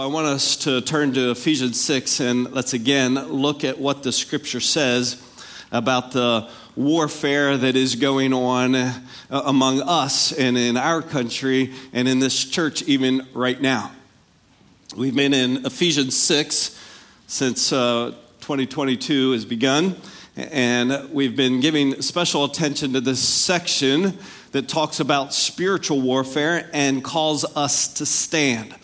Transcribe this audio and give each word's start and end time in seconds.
I 0.00 0.06
want 0.06 0.26
us 0.26 0.56
to 0.64 0.80
turn 0.80 1.12
to 1.12 1.30
Ephesians 1.30 1.80
6 1.80 2.18
and 2.18 2.52
let's 2.52 2.72
again 2.72 3.14
look 3.14 3.62
at 3.62 3.78
what 3.78 4.02
the 4.02 4.10
scripture 4.10 4.58
says 4.58 5.22
about 5.70 6.10
the 6.10 6.48
warfare 6.74 7.56
that 7.56 7.76
is 7.76 7.94
going 7.94 8.32
on 8.32 8.74
uh, 8.74 8.92
among 9.30 9.80
us 9.82 10.32
and 10.32 10.58
in 10.58 10.76
our 10.76 11.00
country 11.00 11.72
and 11.92 12.08
in 12.08 12.18
this 12.18 12.44
church, 12.44 12.82
even 12.82 13.24
right 13.34 13.62
now. 13.62 13.92
We've 14.96 15.14
been 15.14 15.32
in 15.32 15.64
Ephesians 15.64 16.16
6 16.16 16.76
since 17.28 17.72
uh, 17.72 18.16
2022 18.40 19.30
has 19.30 19.44
begun, 19.44 19.94
and 20.36 21.08
we've 21.12 21.36
been 21.36 21.60
giving 21.60 22.02
special 22.02 22.44
attention 22.44 22.94
to 22.94 23.00
this 23.00 23.20
section 23.22 24.18
that 24.50 24.66
talks 24.66 24.98
about 24.98 25.32
spiritual 25.32 26.00
warfare 26.00 26.68
and 26.72 27.04
calls 27.04 27.44
us 27.56 27.94
to 27.94 28.04
stand. 28.04 28.74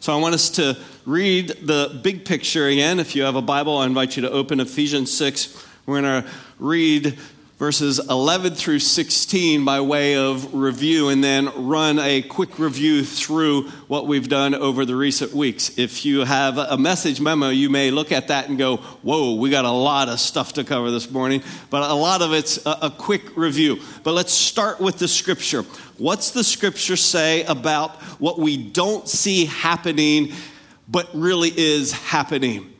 So 0.00 0.14
I 0.14 0.16
want 0.18 0.34
us 0.34 0.48
to 0.52 0.78
read 1.04 1.48
the 1.48 2.00
big 2.02 2.24
picture 2.24 2.66
again. 2.66 3.00
If 3.00 3.14
you 3.14 3.24
have 3.24 3.36
a 3.36 3.42
Bible, 3.42 3.76
I 3.76 3.84
invite 3.84 4.16
you 4.16 4.22
to 4.22 4.30
open 4.30 4.58
Ephesians 4.58 5.12
6. 5.12 5.62
We're 5.84 6.00
going 6.00 6.22
to 6.22 6.30
read 6.58 7.18
verses 7.58 7.98
11 8.08 8.54
through 8.54 8.78
16 8.78 9.62
by 9.66 9.82
way 9.82 10.16
of 10.16 10.54
review 10.54 11.10
and 11.10 11.22
then 11.22 11.50
run 11.68 11.98
a 11.98 12.22
quick 12.22 12.58
review 12.58 13.04
through 13.04 13.68
what 13.88 14.06
we've 14.06 14.30
done 14.30 14.54
over 14.54 14.86
the 14.86 14.96
recent 14.96 15.34
weeks. 15.34 15.76
If 15.76 16.06
you 16.06 16.24
have 16.24 16.56
a 16.56 16.78
message 16.78 17.20
memo, 17.20 17.50
you 17.50 17.68
may 17.68 17.90
look 17.90 18.10
at 18.10 18.28
that 18.28 18.48
and 18.48 18.56
go, 18.56 18.78
Whoa, 19.02 19.34
we 19.34 19.50
got 19.50 19.66
a 19.66 19.70
lot 19.70 20.08
of 20.08 20.18
stuff 20.18 20.54
to 20.54 20.64
cover 20.64 20.90
this 20.90 21.10
morning. 21.10 21.42
But 21.68 21.90
a 21.90 21.94
lot 21.94 22.22
of 22.22 22.32
it's 22.32 22.58
a, 22.64 22.88
quick 22.88 23.36
review. 23.36 23.80
But 24.02 24.14
let's 24.14 24.32
start 24.32 24.80
with 24.80 24.98
the 24.98 25.08
scripture. 25.08 25.66
What's 26.00 26.30
the 26.30 26.42
scripture 26.42 26.96
say 26.96 27.44
about 27.44 27.96
what 28.18 28.38
we 28.38 28.56
don't 28.56 29.06
see 29.06 29.44
happening, 29.44 30.32
but 30.88 31.10
really 31.12 31.52
is 31.54 31.92
happening? 31.92 32.72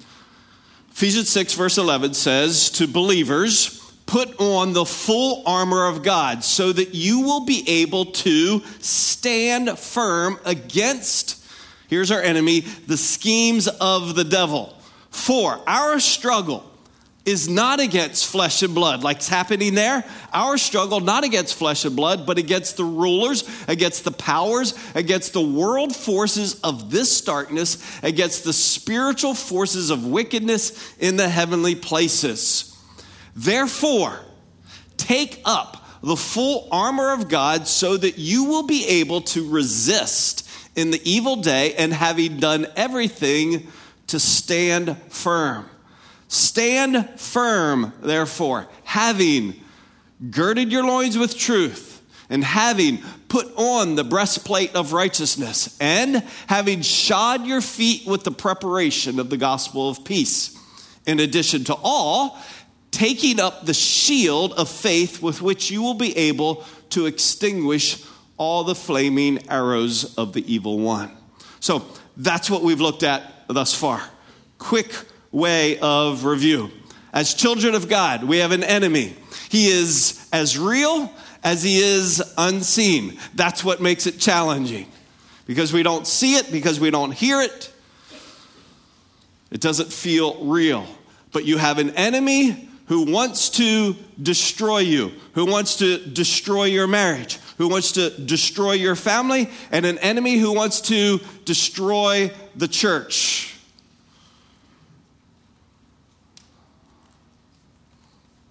Ephesians 0.93 1.29
6, 1.29 1.53
verse 1.53 1.77
11 1.77 2.15
says 2.15 2.71
to 2.71 2.89
believers, 2.89 3.93
put 4.07 4.41
on 4.41 4.73
the 4.73 4.87
full 4.87 5.43
armor 5.45 5.87
of 5.87 6.03
God 6.03 6.43
so 6.43 6.73
that 6.73 6.95
you 6.95 7.21
will 7.21 7.45
be 7.45 7.63
able 7.69 8.07
to 8.07 8.61
stand 8.79 9.79
firm 9.79 10.41
against, 10.47 11.45
here's 11.89 12.11
our 12.11 12.23
enemy, 12.23 12.61
the 12.61 12.97
schemes 12.97 13.69
of 13.69 14.15
the 14.15 14.25
devil. 14.25 14.75
For 15.11 15.61
our 15.67 16.01
struggle 16.01 16.70
is 17.31 17.49
not 17.49 17.81
against 17.81 18.27
flesh 18.27 18.63
and 18.63 18.75
blood, 18.75 19.03
like's 19.03 19.29
happening 19.29 19.75
there. 19.75 20.05
Our 20.33 20.59
struggle 20.59 21.01
not 21.01 21.25
against 21.25 21.55
flesh 21.55 21.85
and 21.85 21.97
blood, 21.97 22.27
but 22.27 22.37
against 22.37 22.77
the 22.77 22.85
rulers, 22.85 23.49
against 23.69 24.05
the 24.05 24.11
powers, 24.11 24.75
against 24.95 25.33
the 25.33 25.41
world 25.41 25.97
forces 25.97 26.61
of 26.61 26.91
this 26.91 27.21
darkness, 27.23 27.99
against 28.03 28.45
the 28.45 28.53
spiritual 28.53 29.35
forces 29.35 29.91
of 29.91 30.07
wickedness 30.07 30.95
in 30.99 31.17
the 31.17 31.29
heavenly 31.29 31.75
places. 31.75 32.77
Therefore, 33.35 34.21
take 34.97 35.41
up 35.45 35.87
the 36.03 36.17
full 36.17 36.69
armor 36.71 37.13
of 37.13 37.29
God 37.29 37.67
so 37.67 37.97
that 37.97 38.19
you 38.19 38.45
will 38.45 38.67
be 38.67 38.87
able 38.87 39.21
to 39.23 39.49
resist 39.49 40.49
in 40.77 40.91
the 40.91 41.01
evil 41.11 41.37
day 41.37 41.75
and 41.75 41.93
having 41.93 42.39
done 42.39 42.67
everything 42.77 43.69
to 44.09 44.19
stand 44.19 44.97
firm. 45.09 45.69
Stand 46.31 47.11
firm, 47.17 47.93
therefore, 48.03 48.69
having 48.85 49.61
girded 50.31 50.71
your 50.71 50.85
loins 50.85 51.19
with 51.19 51.37
truth 51.37 52.01
and 52.29 52.45
having 52.45 53.03
put 53.29 53.53
on 53.57 53.97
the 53.97 54.05
breastplate 54.05 54.77
of 54.77 54.93
righteousness 54.93 55.77
and 55.81 56.23
having 56.47 56.83
shod 56.83 57.45
your 57.49 57.61
feet 57.61 58.07
with 58.07 58.23
the 58.23 58.31
preparation 58.31 59.19
of 59.19 59.29
the 59.29 59.37
gospel 59.37 59.89
of 59.89 60.05
peace. 60.05 60.57
In 61.05 61.19
addition 61.19 61.65
to 61.65 61.77
all, 61.83 62.39
taking 62.93 63.41
up 63.41 63.67
the 63.67 63.75
shield 63.75 64.53
of 64.53 64.69
faith 64.69 65.21
with 65.21 65.43
which 65.43 65.69
you 65.69 65.83
will 65.83 65.95
be 65.95 66.17
able 66.17 66.65
to 66.91 67.07
extinguish 67.07 68.05
all 68.37 68.63
the 68.63 68.77
flaming 68.77 69.51
arrows 69.51 70.17
of 70.17 70.33
the 70.33 70.53
evil 70.53 70.79
one. 70.79 71.11
So 71.59 71.85
that's 72.17 72.49
what 72.49 72.63
we've 72.63 72.81
looked 72.81 73.03
at 73.03 73.49
thus 73.49 73.75
far. 73.75 74.01
Quick 74.59 74.95
way 75.33 75.79
of 75.79 76.25
review. 76.25 76.71
As 77.13 77.35
children 77.35 77.75
of 77.75 77.89
God, 77.89 78.25
we 78.25 78.39
have 78.39 78.53
an 78.53 78.63
enemy. 78.63 79.17
He 79.49 79.69
is 79.69 80.29
as 80.33 80.59
real 80.59 81.13
as 81.43 81.63
he 81.63 81.79
is 81.79 82.23
unseen. 82.39 83.19
That's 83.35 83.65
what 83.65 83.81
makes 83.81 84.07
it 84.07 84.19
challenging. 84.19 84.87
Because 85.47 85.73
we 85.73 85.83
don't 85.83 86.07
see 86.07 86.37
it, 86.37 86.53
because 86.53 86.79
we 86.79 86.91
don't 86.91 87.13
hear 87.13 87.41
it, 87.41 87.73
it 89.51 89.61
doesn't 89.61 89.93
feel 89.93 90.45
real. 90.45 90.87
But 91.33 91.45
you 91.45 91.59
have 91.59 91.79
an 91.79 91.91
enemy 91.91 92.69
who 92.87 93.11
wants 93.11 93.51
to 93.51 93.97
destroy 94.21 94.79
you, 94.79 95.13
who 95.35 95.47
wants 95.47 95.77
to 95.77 95.99
destroy 95.99 96.65
your 96.65 96.87
marriage, 96.87 97.39
who 97.57 97.69
wants 97.69 97.93
to 97.93 98.11
destroy 98.11 98.73
your 98.73 98.97
family, 98.97 99.49
and 99.71 99.87
an 99.87 99.99
enemy 99.99 100.37
who 100.37 100.53
wants 100.53 100.81
to 100.83 101.21
destroy 101.45 102.31
the 102.57 102.69
church. 102.69 103.50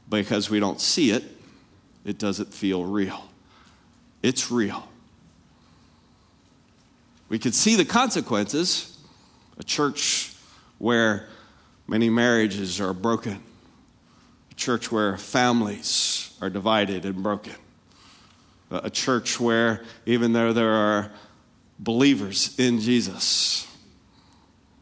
Because 0.10 0.50
we 0.50 0.60
don't 0.60 0.82
see 0.82 1.12
it, 1.12 1.24
it 2.04 2.18
doesn't 2.18 2.54
feel 2.54 2.84
real. 2.84 3.24
It's 4.24 4.52
real. 4.52 4.88
We 7.30 7.38
could 7.38 7.54
see 7.54 7.76
the 7.76 7.86
consequences. 7.86 8.98
A 9.60 9.64
church 9.64 10.34
where 10.78 11.28
many 11.86 12.10
marriages 12.10 12.80
are 12.80 12.94
broken, 12.94 13.44
a 14.52 14.54
church 14.56 14.92
where 14.92 15.18
families 15.18 16.38
are 16.42 16.50
divided 16.50 17.04
and 17.06 17.22
broken, 17.22 17.56
a 18.72 18.90
church 18.90 19.40
where 19.40 19.84
even 20.06 20.32
though 20.32 20.54
there 20.54 20.72
are 20.72 21.12
believers 21.78 22.58
in 22.58 22.80
Jesus, 22.80 23.68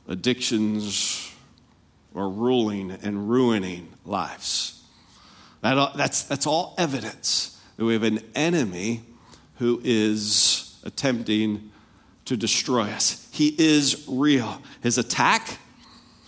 addictions 0.08 1.32
are 2.16 2.30
ruling 2.30 2.92
and 2.92 3.30
ruining 3.30 3.92
lives. 4.06 4.77
That, 5.62 5.96
that's, 5.96 6.24
that's 6.24 6.48
all 6.48 6.76
evidence 6.78 7.60
that 7.78 7.86
we 7.86 7.94
have 7.94 8.04
an 8.04 8.20
enemy 8.36 9.04
who 9.56 9.82
is 9.84 10.80
attempting 10.84 11.72
to 12.26 12.38
destroy 12.38 12.84
us. 12.84 13.28
He 13.32 13.56
is 13.58 14.06
real. 14.08 14.62
His 14.82 14.98
attack 14.98 15.60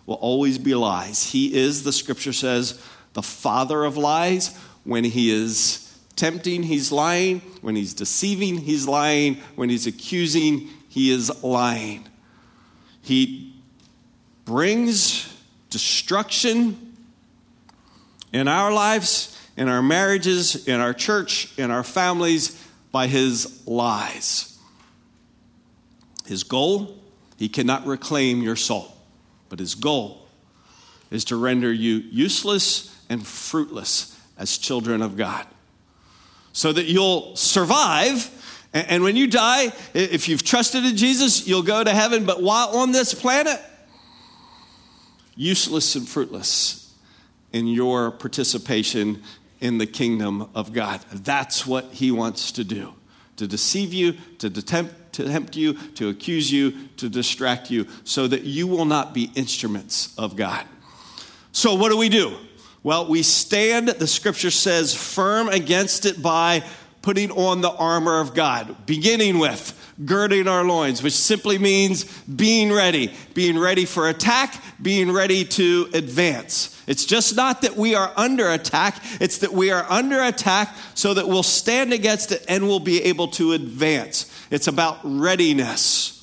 will 0.06 0.16
always 0.16 0.58
be 0.58 0.74
lies. 0.74 1.32
He 1.32 1.56
is, 1.56 1.84
the 1.84 1.94
scripture 1.94 2.34
says, 2.34 2.84
the 3.14 3.22
father 3.22 3.84
of 3.84 3.98
lies. 3.98 4.58
When 4.84 5.04
he 5.04 5.32
is 5.32 5.86
tempting, 6.16 6.64
he's 6.64 6.92
lying. 6.92 7.40
When 7.62 7.76
he's 7.76 7.94
deceiving, 7.94 8.58
he's 8.58 8.88
lying. 8.88 9.36
When 9.56 9.70
he's 9.70 9.88
accusing, 9.88 10.70
he 10.88 11.12
is 11.12 11.44
lying. 11.44 12.08
He 13.02 13.54
brings 14.46 15.32
destruction 15.70 16.89
in 18.32 18.48
our 18.48 18.72
lives, 18.72 19.38
in 19.58 19.68
our 19.68 19.82
marriages, 19.82 20.68
in 20.68 20.80
our 20.80 20.94
church, 20.94 21.58
in 21.58 21.72
our 21.72 21.84
families 21.84 22.66
by 22.92 23.08
his 23.08 23.62
lies. 23.68 24.58
His 26.26 26.44
goal, 26.44 26.98
he 27.38 27.50
cannot 27.50 27.86
reclaim 27.86 28.42
your 28.42 28.56
soul, 28.56 28.96
but 29.50 29.60
his 29.60 29.76
goal 29.76 30.28
is 31.12 31.26
to 31.26 31.36
render 31.36 31.72
you 31.72 31.96
useless 32.12 32.96
and 33.10 33.26
fruitless 33.26 34.16
as 34.38 34.58
children 34.58 35.02
of 35.02 35.18
God. 35.18 35.46
So 36.54 36.72
that 36.72 36.86
you'll 36.86 37.36
survive. 37.36 38.30
And 38.74 39.04
when 39.04 39.16
you 39.16 39.28
die, 39.28 39.72
if 39.94 40.30
you've 40.30 40.44
trusted 40.44 40.86
in 40.86 40.96
Jesus, 40.96 41.48
you'll 41.48 41.64
go 41.64 41.84
to 41.84 41.92
heaven. 41.92 42.26
But 42.26 42.42
while 42.44 42.78
on 42.78 42.92
this 42.92 43.14
planet, 43.14 43.60
useless 45.36 45.96
and 45.96 46.08
fruitless 46.08 46.79
in 47.54 47.68
your 47.68 48.12
participation 48.12 49.24
in 49.60 49.78
the 49.78 49.86
kingdom 49.86 50.50
of 50.56 50.74
God. 50.74 51.01
That's 51.12 51.66
what 51.66 51.86
he 51.86 52.12
wants 52.12 52.51
to 52.54 52.63
do 52.63 52.94
to 53.38 53.48
deceive 53.48 53.94
you, 53.94 54.13
to 54.38 54.50
tempt, 54.50 55.13
to 55.13 55.25
tempt 55.25 55.56
you, 55.56 55.74
to 55.74 56.10
accuse 56.10 56.51
you, 56.51 56.90
to 56.98 57.07
distract 57.07 57.72
you, 57.72 57.88
so 58.04 58.28
that 58.28 58.44
you 58.44 58.68
will 58.68 58.84
not 58.84 59.13
be 59.13 59.31
instruments 59.34 60.13
of 60.18 60.36
God. 60.36 60.66
So, 61.54 61.75
what 61.75 61.90
do 61.90 61.98
we 61.98 62.10
do? 62.10 62.36
Well, 62.84 63.07
we 63.07 63.24
stand, 63.24 63.88
the 63.88 64.07
scripture 64.07 64.51
says, 64.51 64.94
firm 64.94 65.50
against 65.50 66.06
it 66.06 66.22
by 66.22 66.63
putting 67.01 67.31
on 67.31 67.62
the 67.62 67.72
armor 67.72 68.19
of 68.19 68.34
God, 68.34 68.86
beginning 68.86 69.40
with 69.40 69.75
girding 70.06 70.48
our 70.48 70.63
loins, 70.63 71.04
which 71.04 71.13
simply 71.13 71.57
means 71.57 72.06
being 72.24 72.72
ready, 72.72 73.13
being 73.34 73.57
ready 73.60 73.86
for 73.86 74.07
attack, 74.07 74.62
being 74.81 75.12
ready 75.12 75.44
to 75.44 75.90
advance. 75.94 76.81
It's 76.88 77.06
just 77.06 77.36
not 77.36 77.62
that 77.62 77.75
we 77.75 77.96
are 77.96 78.12
under 78.16 78.50
attack, 78.50 79.04
it's 79.19 79.40
that 79.40 79.51
we 79.51 79.72
are 79.72 79.86
under 79.90 80.24
attack 80.24 80.75
so 80.96 81.13
that 81.13 81.28
we'll 81.28 81.44
stand 81.44 81.94
against 81.94 82.31
it 82.31 82.46
and 82.48 82.68
we'll 82.68 82.80
be 82.80 83.04
able 83.04 83.28
to 83.30 83.51
advance. 83.54 84.25
It's 84.50 84.68
about 84.68 85.00
readiness. 85.04 86.16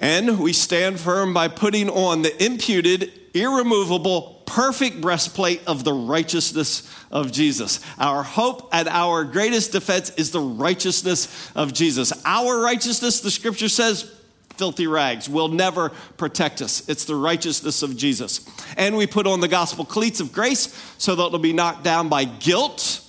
And 0.00 0.38
we 0.38 0.52
stand 0.52 1.00
firm 1.00 1.32
by 1.32 1.48
putting 1.48 1.88
on 1.88 2.22
the 2.22 2.44
imputed, 2.44 3.12
irremovable, 3.34 4.42
perfect 4.46 5.00
breastplate 5.00 5.60
of 5.66 5.84
the 5.84 5.92
righteousness 5.92 6.88
of 7.10 7.32
Jesus. 7.32 7.80
Our 7.98 8.22
hope 8.22 8.68
and 8.72 8.88
our 8.88 9.24
greatest 9.24 9.72
defense 9.72 10.10
is 10.10 10.30
the 10.30 10.40
righteousness 10.40 11.50
of 11.54 11.72
Jesus. 11.72 12.12
Our 12.24 12.60
righteousness, 12.60 13.20
the 13.20 13.30
scripture 13.30 13.68
says, 13.68 14.10
filthy 14.56 14.86
rags 14.86 15.28
will 15.28 15.48
never 15.48 15.90
protect 16.16 16.62
us. 16.62 16.88
It's 16.88 17.04
the 17.04 17.16
righteousness 17.16 17.82
of 17.82 17.96
Jesus. 17.96 18.48
And 18.76 18.96
we 18.96 19.06
put 19.06 19.26
on 19.26 19.40
the 19.40 19.48
gospel 19.48 19.84
cleats 19.84 20.20
of 20.20 20.32
grace 20.32 20.74
so 20.96 21.14
that 21.16 21.22
it'll 21.24 21.38
be 21.40 21.52
knocked 21.52 21.82
down 21.82 22.08
by 22.08 22.24
guilt 22.24 23.03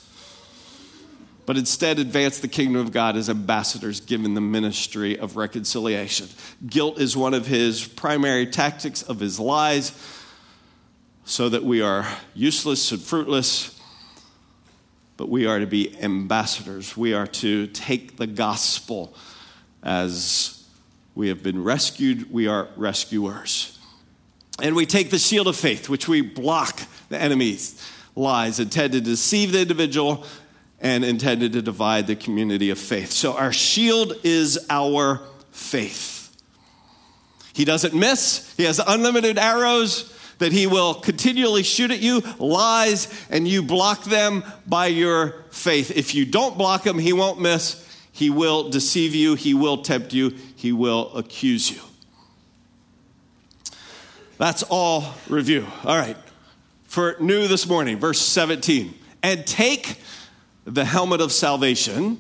but 1.45 1.57
instead 1.57 1.99
advance 1.99 2.39
the 2.39 2.47
kingdom 2.47 2.81
of 2.81 2.91
God 2.91 3.15
as 3.15 3.29
ambassadors 3.29 3.99
given 3.99 4.33
the 4.33 4.41
ministry 4.41 5.17
of 5.17 5.37
reconciliation. 5.37 6.27
Guilt 6.65 6.99
is 6.99 7.15
one 7.15 7.33
of 7.33 7.47
his 7.47 7.87
primary 7.87 8.47
tactics 8.47 9.01
of 9.03 9.19
his 9.19 9.39
lies, 9.39 9.91
so 11.23 11.49
that 11.49 11.63
we 11.63 11.81
are 11.81 12.07
useless 12.33 12.91
and 12.91 13.01
fruitless, 13.01 13.79
but 15.17 15.29
we 15.29 15.45
are 15.45 15.59
to 15.59 15.65
be 15.65 15.97
ambassadors. 15.99 16.95
We 16.95 17.13
are 17.13 17.27
to 17.27 17.67
take 17.67 18.17
the 18.17 18.27
gospel 18.27 19.15
as 19.81 20.63
we 21.15 21.29
have 21.29 21.41
been 21.41 21.63
rescued, 21.63 22.31
we 22.31 22.47
are 22.47 22.67
rescuers. 22.75 23.79
And 24.61 24.75
we 24.75 24.85
take 24.85 25.11
the 25.11 25.19
shield 25.19 25.47
of 25.47 25.55
faith, 25.55 25.89
which 25.89 26.07
we 26.07 26.21
block 26.21 26.81
the 27.09 27.19
enemy's 27.19 27.81
lies 28.15 28.59
intended 28.59 29.03
to 29.03 29.11
deceive 29.11 29.51
the 29.51 29.61
individual 29.61 30.25
and 30.85 31.03
intended 31.03 31.53
to 31.53 31.63
divide 31.63 32.05
the 32.05 32.15
community 32.15 32.69
of 32.69 32.77
faith. 32.77 33.11
So 33.11 33.35
our 33.35 33.51
shield 33.51 34.13
is 34.23 34.67
our 34.69 35.19
faith. 35.49 36.31
He 37.53 37.65
doesn't 37.65 37.95
miss, 37.95 38.53
he 38.55 38.65
has 38.65 38.79
unlimited 38.85 39.39
arrows 39.39 40.13
that 40.37 40.51
he 40.51 40.67
will 40.67 40.93
continually 40.93 41.63
shoot 41.63 41.89
at 41.89 42.01
you, 42.01 42.21
lies, 42.37 43.25
and 43.31 43.47
you 43.47 43.63
block 43.63 44.03
them 44.03 44.43
by 44.67 44.85
your 44.85 45.43
faith. 45.49 45.89
If 45.89 46.13
you 46.13 46.23
don't 46.23 46.55
block 46.55 46.85
him, 46.85 46.99
he 46.99 47.13
won't 47.13 47.41
miss. 47.41 47.81
He 48.11 48.29
will 48.29 48.69
deceive 48.69 49.15
you, 49.15 49.33
he 49.33 49.55
will 49.55 49.77
tempt 49.79 50.13
you, 50.13 50.35
he 50.55 50.71
will 50.71 51.11
accuse 51.15 51.71
you. 51.71 51.81
That's 54.37 54.61
all 54.61 55.15
review. 55.29 55.65
All 55.83 55.97
right. 55.97 56.17
For 56.83 57.15
new 57.19 57.47
this 57.47 57.67
morning, 57.67 57.97
verse 57.97 58.21
17. 58.21 58.93
And 59.23 59.47
take 59.47 59.99
the 60.65 60.85
helmet 60.85 61.21
of 61.21 61.31
salvation, 61.31 62.19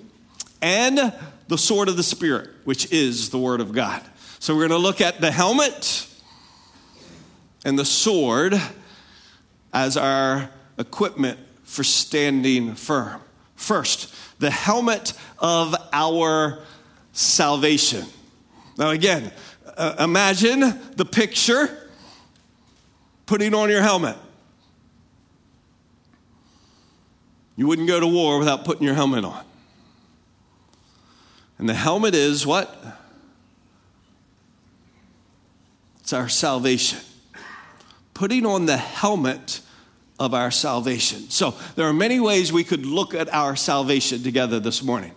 and 0.61 1.13
the 1.47 1.57
sword 1.57 1.89
of 1.89 1.97
the 1.97 2.03
Spirit, 2.03 2.49
which 2.63 2.91
is 2.91 3.29
the 3.29 3.39
Word 3.39 3.59
of 3.61 3.71
God. 3.71 4.01
So 4.39 4.55
we're 4.55 4.67
going 4.67 4.79
to 4.79 4.83
look 4.83 5.01
at 5.01 5.21
the 5.21 5.31
helmet 5.31 6.07
and 7.63 7.77
the 7.77 7.85
sword 7.85 8.59
as 9.73 9.97
our 9.97 10.49
equipment 10.77 11.39
for 11.63 11.83
standing 11.83 12.75
firm. 12.75 13.21
First, 13.55 14.13
the 14.39 14.51
helmet 14.51 15.13
of 15.39 15.75
our 15.91 16.59
salvation. 17.11 18.05
Now, 18.77 18.89
again, 18.89 19.31
uh, 19.77 19.95
imagine 19.99 20.59
the 20.95 21.05
picture 21.05 21.89
putting 23.25 23.53
on 23.53 23.69
your 23.69 23.81
helmet. 23.81 24.17
You 27.55 27.67
wouldn't 27.67 27.87
go 27.87 27.99
to 27.99 28.07
war 28.07 28.39
without 28.39 28.65
putting 28.65 28.83
your 28.83 28.95
helmet 28.95 29.23
on. 29.23 29.43
And 31.57 31.69
the 31.69 31.73
helmet 31.73 32.13
is 32.13 32.45
what? 32.45 32.75
It's 36.01 36.13
our 36.13 36.29
salvation. 36.29 36.99
Putting 38.13 38.45
on 38.45 38.65
the 38.65 38.77
helmet 38.77 39.61
of 40.19 40.33
our 40.33 40.51
salvation. 40.51 41.29
So 41.29 41.55
there 41.75 41.87
are 41.87 41.93
many 41.93 42.19
ways 42.19 42.51
we 42.51 42.63
could 42.63 42.85
look 42.85 43.13
at 43.13 43.33
our 43.33 43.55
salvation 43.55 44.23
together 44.23 44.59
this 44.59 44.83
morning. 44.83 45.11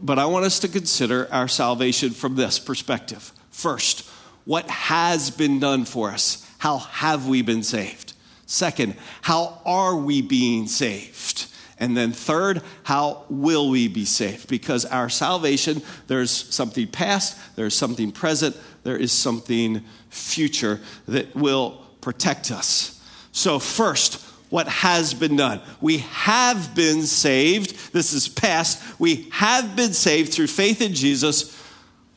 But 0.00 0.18
I 0.18 0.26
want 0.26 0.44
us 0.44 0.58
to 0.60 0.68
consider 0.68 1.28
our 1.32 1.48
salvation 1.48 2.10
from 2.10 2.36
this 2.36 2.58
perspective. 2.58 3.32
First, 3.50 4.08
what 4.44 4.68
has 4.68 5.30
been 5.30 5.60
done 5.60 5.84
for 5.84 6.10
us? 6.10 6.50
How 6.58 6.78
have 6.78 7.28
we 7.28 7.42
been 7.42 7.62
saved? 7.62 8.14
Second, 8.46 8.96
how 9.22 9.60
are 9.64 9.94
we 9.94 10.22
being 10.22 10.66
saved? 10.66 11.46
And 11.80 11.96
then, 11.96 12.12
third, 12.12 12.62
how 12.82 13.24
will 13.28 13.70
we 13.70 13.86
be 13.86 14.04
saved? 14.04 14.48
Because 14.48 14.84
our 14.84 15.08
salvation, 15.08 15.82
there's 16.08 16.30
something 16.30 16.88
past, 16.88 17.38
there's 17.56 17.74
something 17.74 18.10
present, 18.10 18.56
there 18.82 18.96
is 18.96 19.12
something 19.12 19.84
future 20.10 20.80
that 21.06 21.34
will 21.36 21.84
protect 22.00 22.50
us. 22.50 23.00
So, 23.30 23.58
first, 23.58 24.24
what 24.50 24.66
has 24.66 25.14
been 25.14 25.36
done? 25.36 25.60
We 25.80 25.98
have 25.98 26.74
been 26.74 27.02
saved. 27.02 27.92
This 27.92 28.12
is 28.12 28.28
past. 28.28 28.82
We 28.98 29.28
have 29.32 29.76
been 29.76 29.92
saved 29.92 30.32
through 30.32 30.46
faith 30.46 30.80
in 30.80 30.94
Jesus 30.94 31.54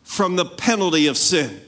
from 0.03 0.37
the 0.37 0.45
penalty 0.45 1.07
of 1.07 1.17
sin. 1.17 1.61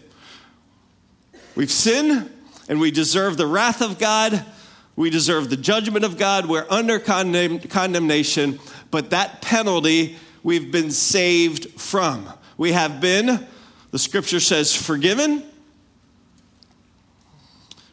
We've 1.56 1.72
sinned 1.72 2.32
and 2.68 2.80
we 2.80 2.92
deserve 2.92 3.38
the 3.38 3.46
wrath 3.46 3.82
of 3.82 4.00
God 4.00 4.46
we 4.96 5.10
deserve 5.10 5.50
the 5.50 5.58
judgment 5.58 6.06
of 6.06 6.18
God. 6.18 6.46
We're 6.46 6.68
under 6.70 7.00
condemn- 7.00 7.60
condemnation, 7.60 8.60
but 8.92 9.10
that 9.10 9.42
penalty 9.42 10.18
we've 10.44 10.72
been 10.72 10.92
saved 10.92 11.70
from. 11.80 12.30
We 12.58 12.74
have 12.74 13.02
been, 13.02 13.48
the 13.92 14.00
scripture 14.00 14.40
says, 14.40 14.76
forgiven. 14.76 15.44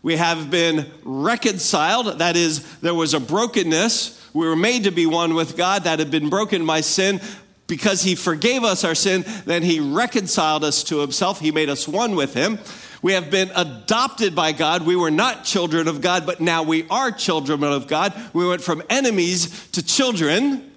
We 0.02 0.16
have 0.16 0.50
been 0.50 0.90
reconciled. 1.02 2.18
That 2.18 2.36
is, 2.36 2.78
there 2.78 2.94
was 2.94 3.14
a 3.14 3.20
brokenness. 3.20 4.30
We 4.32 4.46
were 4.46 4.56
made 4.56 4.84
to 4.84 4.90
be 4.90 5.06
one 5.06 5.34
with 5.34 5.56
God 5.56 5.84
that 5.84 5.98
had 5.98 6.10
been 6.10 6.28
broken 6.28 6.66
by 6.66 6.80
sin. 6.82 7.20
Because 7.66 8.02
he 8.02 8.16
forgave 8.16 8.64
us 8.64 8.82
our 8.82 8.96
sin, 8.96 9.24
then 9.44 9.62
he 9.62 9.78
reconciled 9.78 10.64
us 10.64 10.82
to 10.84 10.98
himself. 10.98 11.38
He 11.38 11.52
made 11.52 11.68
us 11.68 11.86
one 11.86 12.16
with 12.16 12.34
him. 12.34 12.58
We 13.02 13.12
have 13.14 13.30
been 13.30 13.50
adopted 13.54 14.34
by 14.34 14.52
God. 14.52 14.84
We 14.84 14.96
were 14.96 15.10
not 15.10 15.44
children 15.44 15.88
of 15.88 16.00
God, 16.00 16.26
but 16.26 16.40
now 16.40 16.62
we 16.62 16.86
are 16.88 17.10
children 17.10 17.62
of 17.62 17.86
God. 17.86 18.14
We 18.32 18.46
went 18.46 18.62
from 18.62 18.82
enemies 18.90 19.70
to 19.70 19.82
children. 19.82 20.70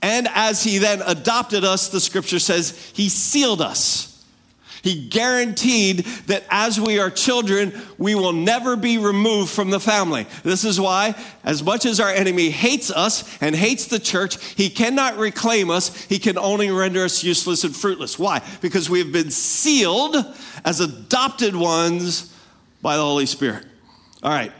And 0.00 0.26
as 0.34 0.62
He 0.62 0.78
then 0.78 1.02
adopted 1.02 1.64
us, 1.64 1.90
the 1.90 2.00
scripture 2.00 2.38
says 2.38 2.92
He 2.94 3.08
sealed 3.08 3.60
us. 3.60 4.11
He 4.82 5.06
guaranteed 5.08 6.00
that 6.26 6.44
as 6.50 6.80
we 6.80 6.98
are 6.98 7.08
children, 7.08 7.72
we 7.98 8.16
will 8.16 8.32
never 8.32 8.74
be 8.74 8.98
removed 8.98 9.52
from 9.52 9.70
the 9.70 9.78
family. 9.78 10.26
This 10.42 10.64
is 10.64 10.80
why, 10.80 11.14
as 11.44 11.62
much 11.62 11.86
as 11.86 12.00
our 12.00 12.10
enemy 12.10 12.50
hates 12.50 12.90
us 12.90 13.38
and 13.40 13.54
hates 13.54 13.86
the 13.86 14.00
church, 14.00 14.42
he 14.54 14.68
cannot 14.68 15.18
reclaim 15.18 15.70
us. 15.70 15.94
He 16.04 16.18
can 16.18 16.36
only 16.36 16.70
render 16.70 17.04
us 17.04 17.22
useless 17.22 17.62
and 17.62 17.74
fruitless. 17.74 18.18
Why? 18.18 18.42
Because 18.60 18.90
we 18.90 18.98
have 18.98 19.12
been 19.12 19.30
sealed 19.30 20.16
as 20.64 20.80
adopted 20.80 21.54
ones 21.54 22.36
by 22.82 22.96
the 22.96 23.02
Holy 23.02 23.26
Spirit. 23.26 23.64
All 24.20 24.32
right. 24.32 24.52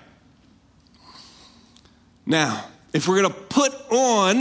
Now, 2.25 2.65
if 2.93 3.09
we're 3.09 3.21
going 3.21 3.35
to 3.35 3.41
put 3.41 3.73
on 3.91 4.41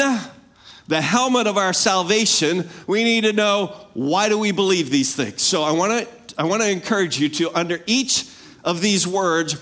the 0.91 0.99
helmet 0.99 1.47
of 1.47 1.57
our 1.57 1.71
salvation, 1.71 2.67
we 2.85 3.05
need 3.05 3.23
to 3.23 3.31
know 3.31 3.67
why 3.93 4.27
do 4.27 4.37
we 4.37 4.51
believe 4.51 4.89
these 4.89 5.15
things. 5.15 5.41
So 5.41 5.63
I 5.63 5.71
want 5.71 6.05
to 6.05 6.35
I 6.37 6.43
want 6.43 6.61
to 6.63 6.69
encourage 6.69 7.17
you 7.17 7.29
to 7.29 7.57
under 7.57 7.79
each 7.85 8.25
of 8.65 8.81
these 8.81 9.07
words 9.07 9.55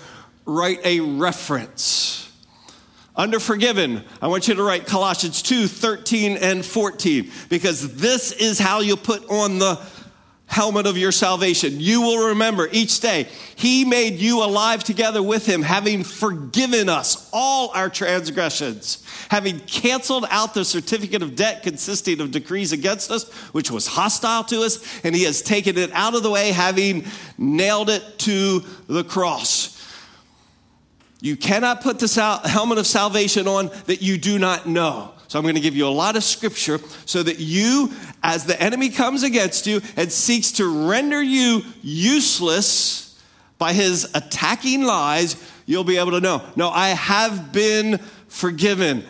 write 0.44 0.80
a 0.84 0.98
reference. 0.98 2.28
Under 3.14 3.38
forgiven, 3.38 4.02
I 4.20 4.26
want 4.26 4.48
you 4.48 4.54
to 4.54 4.62
write 4.64 4.86
Colossians 4.86 5.40
2 5.42 5.68
13 5.68 6.36
and 6.36 6.66
14 6.66 7.30
because 7.48 7.94
this 7.94 8.32
is 8.32 8.58
how 8.58 8.80
you 8.80 8.96
put 8.96 9.30
on 9.30 9.60
the 9.60 9.76
helmet 10.50 10.84
of 10.84 10.98
your 10.98 11.12
salvation. 11.12 11.78
You 11.78 12.02
will 12.02 12.28
remember 12.30 12.68
each 12.72 12.98
day, 12.98 13.28
He 13.54 13.84
made 13.84 14.14
you 14.14 14.42
alive 14.42 14.82
together 14.82 15.22
with 15.22 15.46
Him, 15.46 15.62
having 15.62 16.02
forgiven 16.02 16.88
us 16.88 17.30
all 17.32 17.70
our 17.72 17.88
transgressions, 17.88 19.04
having 19.28 19.60
canceled 19.60 20.26
out 20.28 20.52
the 20.52 20.64
certificate 20.64 21.22
of 21.22 21.36
debt 21.36 21.62
consisting 21.62 22.20
of 22.20 22.32
decrees 22.32 22.72
against 22.72 23.12
us, 23.12 23.30
which 23.52 23.70
was 23.70 23.86
hostile 23.86 24.42
to 24.44 24.62
us, 24.62 24.84
and 25.04 25.14
He 25.14 25.22
has 25.22 25.40
taken 25.40 25.78
it 25.78 25.92
out 25.92 26.16
of 26.16 26.24
the 26.24 26.30
way, 26.30 26.50
having 26.50 27.06
nailed 27.38 27.88
it 27.88 28.18
to 28.18 28.64
the 28.88 29.04
cross. 29.04 29.76
You 31.20 31.36
cannot 31.36 31.80
put 31.80 32.00
the 32.00 32.40
helmet 32.44 32.78
of 32.78 32.88
salvation 32.88 33.46
on 33.46 33.70
that 33.86 34.02
you 34.02 34.18
do 34.18 34.38
not 34.38 34.66
know. 34.66 35.12
So 35.30 35.38
I'm 35.38 35.44
going 35.44 35.54
to 35.54 35.60
give 35.60 35.76
you 35.76 35.86
a 35.86 35.90
lot 35.90 36.16
of 36.16 36.24
scripture 36.24 36.80
so 37.06 37.22
that 37.22 37.38
you, 37.38 37.92
as 38.20 38.46
the 38.46 38.60
enemy 38.60 38.88
comes 38.88 39.22
against 39.22 39.64
you 39.64 39.80
and 39.94 40.10
seeks 40.10 40.50
to 40.54 40.88
render 40.88 41.22
you 41.22 41.62
useless 41.82 43.16
by 43.56 43.72
his 43.72 44.10
attacking 44.16 44.82
lies, 44.82 45.36
you'll 45.66 45.84
be 45.84 45.98
able 45.98 46.10
to 46.10 46.20
know. 46.20 46.42
No, 46.56 46.68
I 46.68 46.88
have 46.88 47.52
been 47.52 47.98
forgiven 48.26 49.04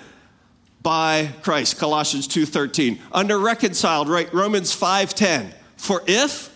by 0.82 1.30
Christ. 1.40 1.78
Colossians 1.78 2.26
2:13. 2.26 2.98
Under 3.12 3.38
reconciled, 3.38 4.10
right? 4.10 4.30
Romans 4.34 4.74
5:10. 4.74 5.54
For 5.78 6.02
if 6.06 6.50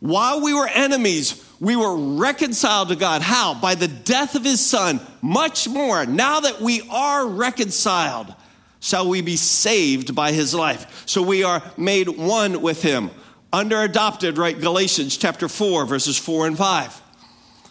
while 0.00 0.42
we 0.42 0.52
were 0.52 0.68
enemies, 0.68 1.42
we 1.60 1.76
were 1.76 1.96
reconciled 1.96 2.90
to 2.90 2.96
God. 2.96 3.22
How? 3.22 3.54
By 3.54 3.74
the 3.74 3.88
death 3.88 4.34
of 4.34 4.44
his 4.44 4.60
son. 4.60 5.00
Much 5.22 5.66
more, 5.66 6.04
now 6.04 6.40
that 6.40 6.60
we 6.60 6.82
are 6.90 7.26
reconciled, 7.26 8.34
shall 8.82 9.08
we 9.08 9.22
be 9.22 9.36
saved 9.36 10.14
by 10.14 10.32
his 10.32 10.52
life. 10.52 11.04
So 11.06 11.22
we 11.22 11.44
are 11.44 11.62
made 11.76 12.08
one 12.08 12.60
with 12.60 12.82
him. 12.82 13.10
Under 13.52 13.80
adopted, 13.80 14.36
right? 14.36 14.58
Galatians 14.58 15.16
chapter 15.16 15.48
4, 15.48 15.86
verses 15.86 16.18
4 16.18 16.48
and 16.48 16.58
5. 16.58 17.00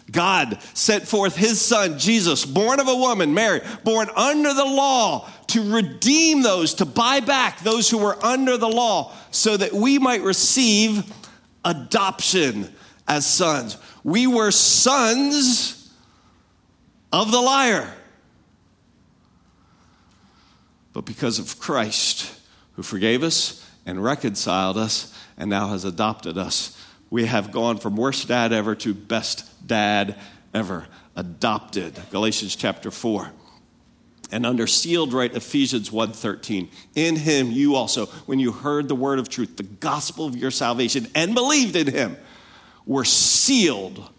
God 0.10 0.62
sent 0.74 1.08
forth 1.08 1.36
his 1.36 1.60
son, 1.60 2.00
Jesus, 2.00 2.46
born 2.46 2.80
of 2.80 2.88
a 2.88 2.96
woman, 2.96 3.34
Mary, 3.34 3.60
born 3.84 4.10
under 4.16 4.54
the 4.54 4.66
law, 4.66 5.30
to 5.48 5.74
redeem 5.74 6.44
those, 6.44 6.76
to 6.76 6.86
buy 6.86 7.20
back 7.20 7.60
those 7.60 7.90
who 7.90 7.98
were 7.98 8.24
under 8.24 8.58
the 8.58 8.70
law, 8.70 9.14
so 9.32 9.58
that 9.58 9.74
we 9.74 10.00
might 10.00 10.22
receive 10.22 11.04
adoption 11.66 12.74
as 13.08 13.26
sons. 13.26 13.78
We 14.04 14.28
were 14.28 14.52
sons 14.52 15.94
of 17.12 17.32
the 17.32 17.42
liar. 17.42 17.94
But 20.94 21.06
because 21.06 21.40
of 21.40 21.60
Christ, 21.60 22.40
who 22.74 22.84
forgave 22.84 23.24
us 23.24 23.68
and 23.86 24.04
reconciled 24.04 24.78
us 24.78 25.18
and 25.38 25.50
now 25.50 25.70
has 25.70 25.86
adopted 25.86 26.38
us, 26.38 26.78
we 27.10 27.26
have 27.26 27.52
gone 27.52 27.78
from 27.78 27.96
worst 27.96 28.28
dad 28.28 28.54
ever 28.54 28.76
to 28.76 28.94
best 28.94 29.68
dad 29.68 30.16
ever. 30.54 30.88
Adopted. 31.16 32.00
Galatians 32.10 32.56
chapter 32.56 32.90
4 32.90 33.32
and 34.32 34.46
under 34.46 34.66
sealed 34.66 35.14
right 35.14 35.36
ephesians 35.36 35.90
1.13 35.90 36.70
in 36.96 37.16
him 37.18 37.52
you 37.52 37.76
also 37.76 38.06
when 38.26 38.40
you 38.40 38.52
heard 38.52 38.88
the 38.88 38.96
word 38.96 39.20
of 39.20 39.28
truth 39.30 39.58
the 39.58 39.64
gospel 39.64 40.26
of 40.26 40.38
your 40.38 40.52
salvation 40.52 41.06
and 41.14 41.36
believed 41.36 41.76
in 41.76 41.88
him 41.88 42.18
were 42.86 43.04
sealed 43.04 44.10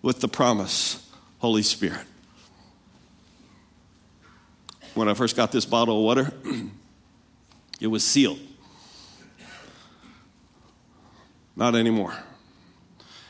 with 0.00 0.20
the 0.20 0.28
promise 0.28 1.10
holy 1.38 1.62
spirit 1.62 2.06
when 4.94 5.08
i 5.08 5.14
first 5.14 5.36
got 5.36 5.52
this 5.52 5.64
bottle 5.64 5.98
of 5.98 6.04
water 6.04 6.32
it 7.80 7.86
was 7.86 8.04
sealed 8.04 8.40
not 11.56 11.74
anymore 11.74 12.14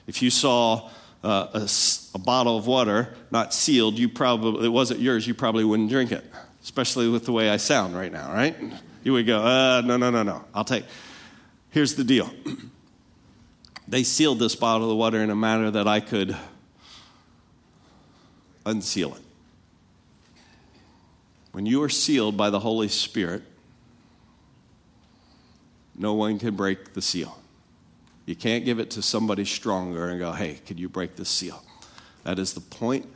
if 0.07 0.23
you 0.23 0.31
saw 0.31 0.90
uh, 1.23 1.47
a, 1.54 1.69
a, 2.14 2.19
bottle 2.19 2.57
of 2.57 2.66
water 2.66 3.14
not 3.31 3.54
sealed, 3.54 3.99
you 3.99 4.09
probably, 4.09 4.66
it 4.66 4.71
wasn't 4.71 5.00
yours, 5.00 5.26
you 5.26 5.35
probably 5.35 5.64
wouldn't 5.64 5.88
drink 5.88 6.11
it, 6.11 6.25
especially 6.62 7.09
with 7.09 7.25
the 7.25 7.33
way 7.33 7.49
I 7.49 7.57
sound 7.57 7.95
right 7.95 8.11
now, 8.11 8.33
right? 8.33 8.57
You 9.04 9.12
would 9.12 9.26
go, 9.26 9.40
uh, 9.40 9.83
no, 9.85 9.97
no, 9.97 10.11
no, 10.11 10.23
no, 10.23 10.45
I'll 10.54 10.64
take. 10.64 10.85
Here's 11.71 11.95
the 11.95 12.04
deal 12.04 12.31
they 13.88 14.02
sealed 14.02 14.38
this 14.38 14.57
bottle 14.57 14.90
of 14.90 14.97
water 14.97 15.19
in 15.19 15.31
a 15.31 15.37
manner 15.37 15.71
that 15.71 15.87
I 15.87 16.00
could 16.00 16.37
unseal 18.66 19.14
it. 19.14 19.22
When 21.52 21.66
you 21.66 21.82
are 21.82 21.88
sealed 21.88 22.37
by 22.37 22.50
the 22.50 22.61
Holy 22.61 22.88
Spirit, 22.88 23.42
no 25.94 26.14
one 26.14 26.38
can 26.38 26.56
break 26.56 26.94
the 26.94 27.02
seal. 27.02 27.38
You 28.25 28.35
can't 28.35 28.64
give 28.64 28.78
it 28.78 28.90
to 28.92 29.02
somebody 29.02 29.44
stronger 29.44 30.09
and 30.09 30.18
go, 30.18 30.32
hey, 30.32 30.61
could 30.66 30.80
you 30.80 30.88
break 30.88 31.16
this 31.16 31.28
seal? 31.28 31.62
That 32.25 32.38
is 32.38 32.54
the 32.54 32.61
point 32.61 33.06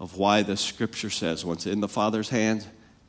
of 0.00 0.16
why 0.16 0.42
the 0.42 0.56
scripture 0.56 1.10
says, 1.10 1.44
once 1.44 1.66
in 1.66 1.80
the 1.80 1.88
Father's 1.88 2.30
hands, 2.30 2.66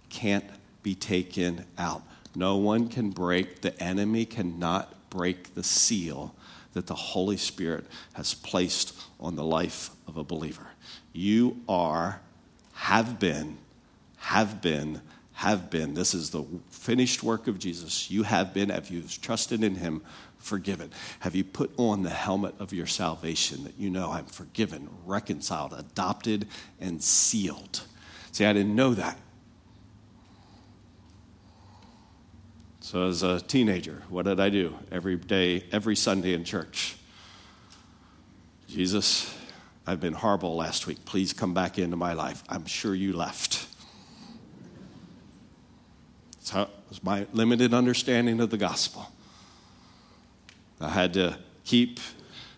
can't 0.09 0.45
be 0.81 0.95
taken 0.95 1.65
out. 1.77 2.03
No 2.35 2.57
one 2.57 2.89
can 2.89 3.11
break, 3.11 3.61
the 3.61 3.81
enemy 3.81 4.25
cannot 4.25 5.09
break 5.09 5.53
the 5.55 5.63
seal 5.63 6.35
that 6.73 6.87
the 6.87 6.95
Holy 6.95 7.37
Spirit 7.37 7.85
has 8.13 8.33
placed 8.33 8.99
on 9.19 9.35
the 9.35 9.43
life 9.43 9.91
of 10.07 10.17
a 10.17 10.23
believer. 10.23 10.67
You 11.13 11.61
are, 11.69 12.19
have 12.73 13.19
been, 13.19 13.57
have 14.23 14.61
been, 14.61 15.01
have 15.33 15.69
been. 15.69 15.95
This 15.95 16.13
is 16.13 16.29
the 16.29 16.45
finished 16.69 17.23
work 17.23 17.47
of 17.47 17.59
Jesus. 17.59 18.09
You 18.09 18.23
have 18.23 18.53
been, 18.53 18.71
if 18.71 18.89
you've 18.89 19.21
trusted 19.21 19.61
in 19.61 19.75
him, 19.75 20.01
forgiven? 20.37 20.91
Have 21.19 21.35
you 21.35 21.43
put 21.43 21.71
on 21.75 22.03
the 22.03 22.09
helmet 22.09 22.55
of 22.57 22.71
your 22.71 22.87
salvation 22.87 23.65
that 23.65 23.77
you 23.77 23.89
know 23.89 24.11
I'm 24.11 24.25
forgiven, 24.25 24.89
reconciled, 25.05 25.73
adopted, 25.73 26.47
and 26.79 27.03
sealed? 27.03 27.81
See, 28.31 28.45
I 28.45 28.53
didn't 28.53 28.73
know 28.73 28.93
that. 28.93 29.19
So, 32.79 33.07
as 33.07 33.23
a 33.23 33.41
teenager, 33.41 34.03
what 34.07 34.23
did 34.23 34.39
I 34.39 34.49
do 34.49 34.77
every 34.89 35.17
day, 35.17 35.65
every 35.73 35.97
Sunday 35.97 36.33
in 36.33 36.45
church? 36.45 36.95
Jesus, 38.69 39.37
I've 39.85 39.99
been 39.99 40.13
horrible 40.13 40.55
last 40.55 40.87
week. 40.87 41.03
Please 41.03 41.33
come 41.33 41.53
back 41.53 41.77
into 41.77 41.97
my 41.97 42.13
life. 42.13 42.41
I'm 42.47 42.65
sure 42.65 42.95
you 42.95 43.11
left. 43.11 43.62
That 46.53 46.69
was 46.88 47.03
my 47.03 47.25
limited 47.33 47.74
understanding 47.74 48.39
of 48.39 48.50
the 48.50 48.57
gospel. 48.57 49.12
I 50.79 50.89
had 50.89 51.13
to 51.13 51.38
keep 51.65 52.00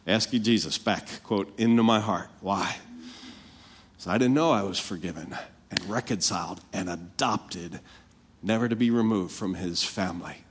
asking 0.05 0.43
Jesus 0.43 0.77
back, 0.77 1.23
quote, 1.23 1.57
into 1.57 1.83
my 1.83 1.99
heart. 1.99 2.27
Why? 2.41 2.77
So 3.97 4.11
I 4.11 4.17
didn't 4.17 4.33
know 4.33 4.51
I 4.51 4.63
was 4.63 4.79
forgiven 4.79 5.35
and 5.71 5.89
reconciled 5.89 6.61
and 6.73 6.89
adopted, 6.89 7.79
never 8.43 8.67
to 8.67 8.75
be 8.75 8.89
removed 8.89 9.33
from 9.33 9.55
his 9.55 9.83
family. 9.83 10.43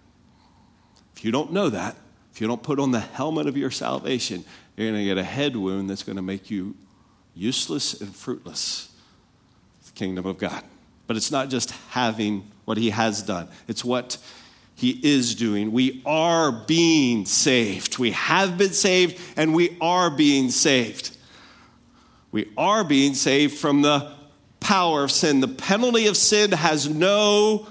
If 1.16 1.24
you 1.24 1.30
don't 1.30 1.52
know 1.52 1.68
that, 1.68 1.96
if 2.32 2.40
you 2.40 2.46
don't 2.46 2.62
put 2.62 2.80
on 2.80 2.90
the 2.90 3.00
helmet 3.00 3.46
of 3.46 3.56
your 3.56 3.70
salvation, 3.70 4.44
you're 4.76 4.90
going 4.90 5.00
to 5.00 5.04
get 5.04 5.18
a 5.18 5.24
head 5.24 5.56
wound 5.56 5.88
that's 5.90 6.02
going 6.02 6.16
to 6.16 6.22
make 6.22 6.50
you 6.50 6.76
useless 7.34 8.00
and 8.00 8.14
fruitless. 8.14 8.92
The 9.86 9.92
kingdom 9.92 10.26
of 10.26 10.38
God. 10.38 10.64
But 11.06 11.16
it's 11.16 11.30
not 11.30 11.50
just 11.50 11.70
having 11.90 12.50
what 12.64 12.78
he 12.78 12.90
has 12.90 13.22
done, 13.22 13.48
it's 13.68 13.84
what 13.84 14.18
he 14.74 14.90
is 15.02 15.34
doing. 15.34 15.72
We 15.72 16.02
are 16.04 16.50
being 16.50 17.26
saved. 17.26 17.98
We 17.98 18.10
have 18.10 18.58
been 18.58 18.72
saved 18.72 19.20
and 19.36 19.54
we 19.54 19.76
are 19.80 20.10
being 20.10 20.50
saved. 20.50 21.16
We 22.32 22.50
are 22.56 22.82
being 22.82 23.14
saved 23.14 23.56
from 23.56 23.82
the 23.82 24.12
power 24.58 25.04
of 25.04 25.12
sin. 25.12 25.40
The 25.40 25.48
penalty 25.48 26.08
of 26.08 26.16
sin 26.16 26.50
has 26.50 26.88
no 26.88 27.68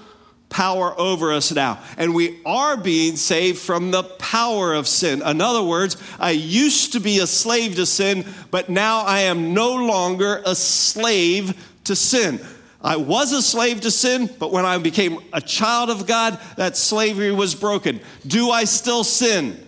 power 0.48 0.98
over 0.98 1.32
us 1.32 1.52
now. 1.52 1.80
And 1.98 2.14
we 2.14 2.40
are 2.46 2.76
being 2.76 3.16
saved 3.16 3.58
from 3.58 3.90
the 3.90 4.04
power 4.04 4.72
of 4.72 4.86
sin. 4.86 5.20
In 5.20 5.40
other 5.40 5.62
words, 5.62 5.96
I 6.18 6.30
used 6.30 6.92
to 6.92 7.00
be 7.00 7.18
a 7.18 7.26
slave 7.26 7.74
to 7.76 7.84
sin, 7.84 8.24
but 8.50 8.70
now 8.70 9.00
I 9.00 9.22
am 9.22 9.52
no 9.52 9.74
longer 9.74 10.40
a 10.46 10.54
slave 10.54 11.54
to 11.84 11.96
sin. 11.96 12.40
I 12.84 12.96
was 12.96 13.32
a 13.32 13.40
slave 13.40 13.80
to 13.80 13.90
sin, 13.90 14.28
but 14.38 14.52
when 14.52 14.66
I 14.66 14.76
became 14.76 15.18
a 15.32 15.40
child 15.40 15.88
of 15.88 16.06
God, 16.06 16.38
that 16.58 16.76
slavery 16.76 17.32
was 17.32 17.54
broken. 17.54 17.98
Do 18.26 18.50
I 18.50 18.64
still 18.64 19.04
sin? 19.04 19.58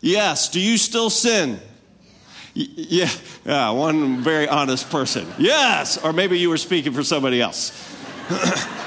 Yes. 0.00 0.48
Do 0.48 0.60
you 0.60 0.78
still 0.78 1.10
sin? 1.10 1.60
yeah, 2.54 3.10
yeah, 3.44 3.70
one 3.70 4.20
very 4.20 4.46
honest 4.46 4.88
person. 4.90 5.26
Yes. 5.38 5.98
Or 6.04 6.12
maybe 6.12 6.38
you 6.38 6.50
were 6.50 6.56
speaking 6.56 6.92
for 6.92 7.02
somebody 7.02 7.40
else. 7.40 7.72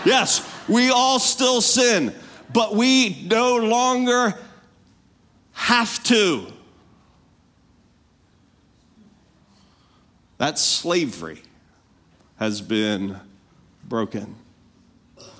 yes, 0.05 0.49
we 0.69 0.89
all 0.89 1.19
still 1.19 1.59
sin, 1.59 2.15
but 2.53 2.75
we 2.75 3.23
no 3.23 3.57
longer 3.57 4.35
have 5.51 6.01
to. 6.03 6.47
That's 10.37 10.61
slavery 10.61 11.41
has 12.37 12.61
been 12.61 13.19
broken. 13.83 14.35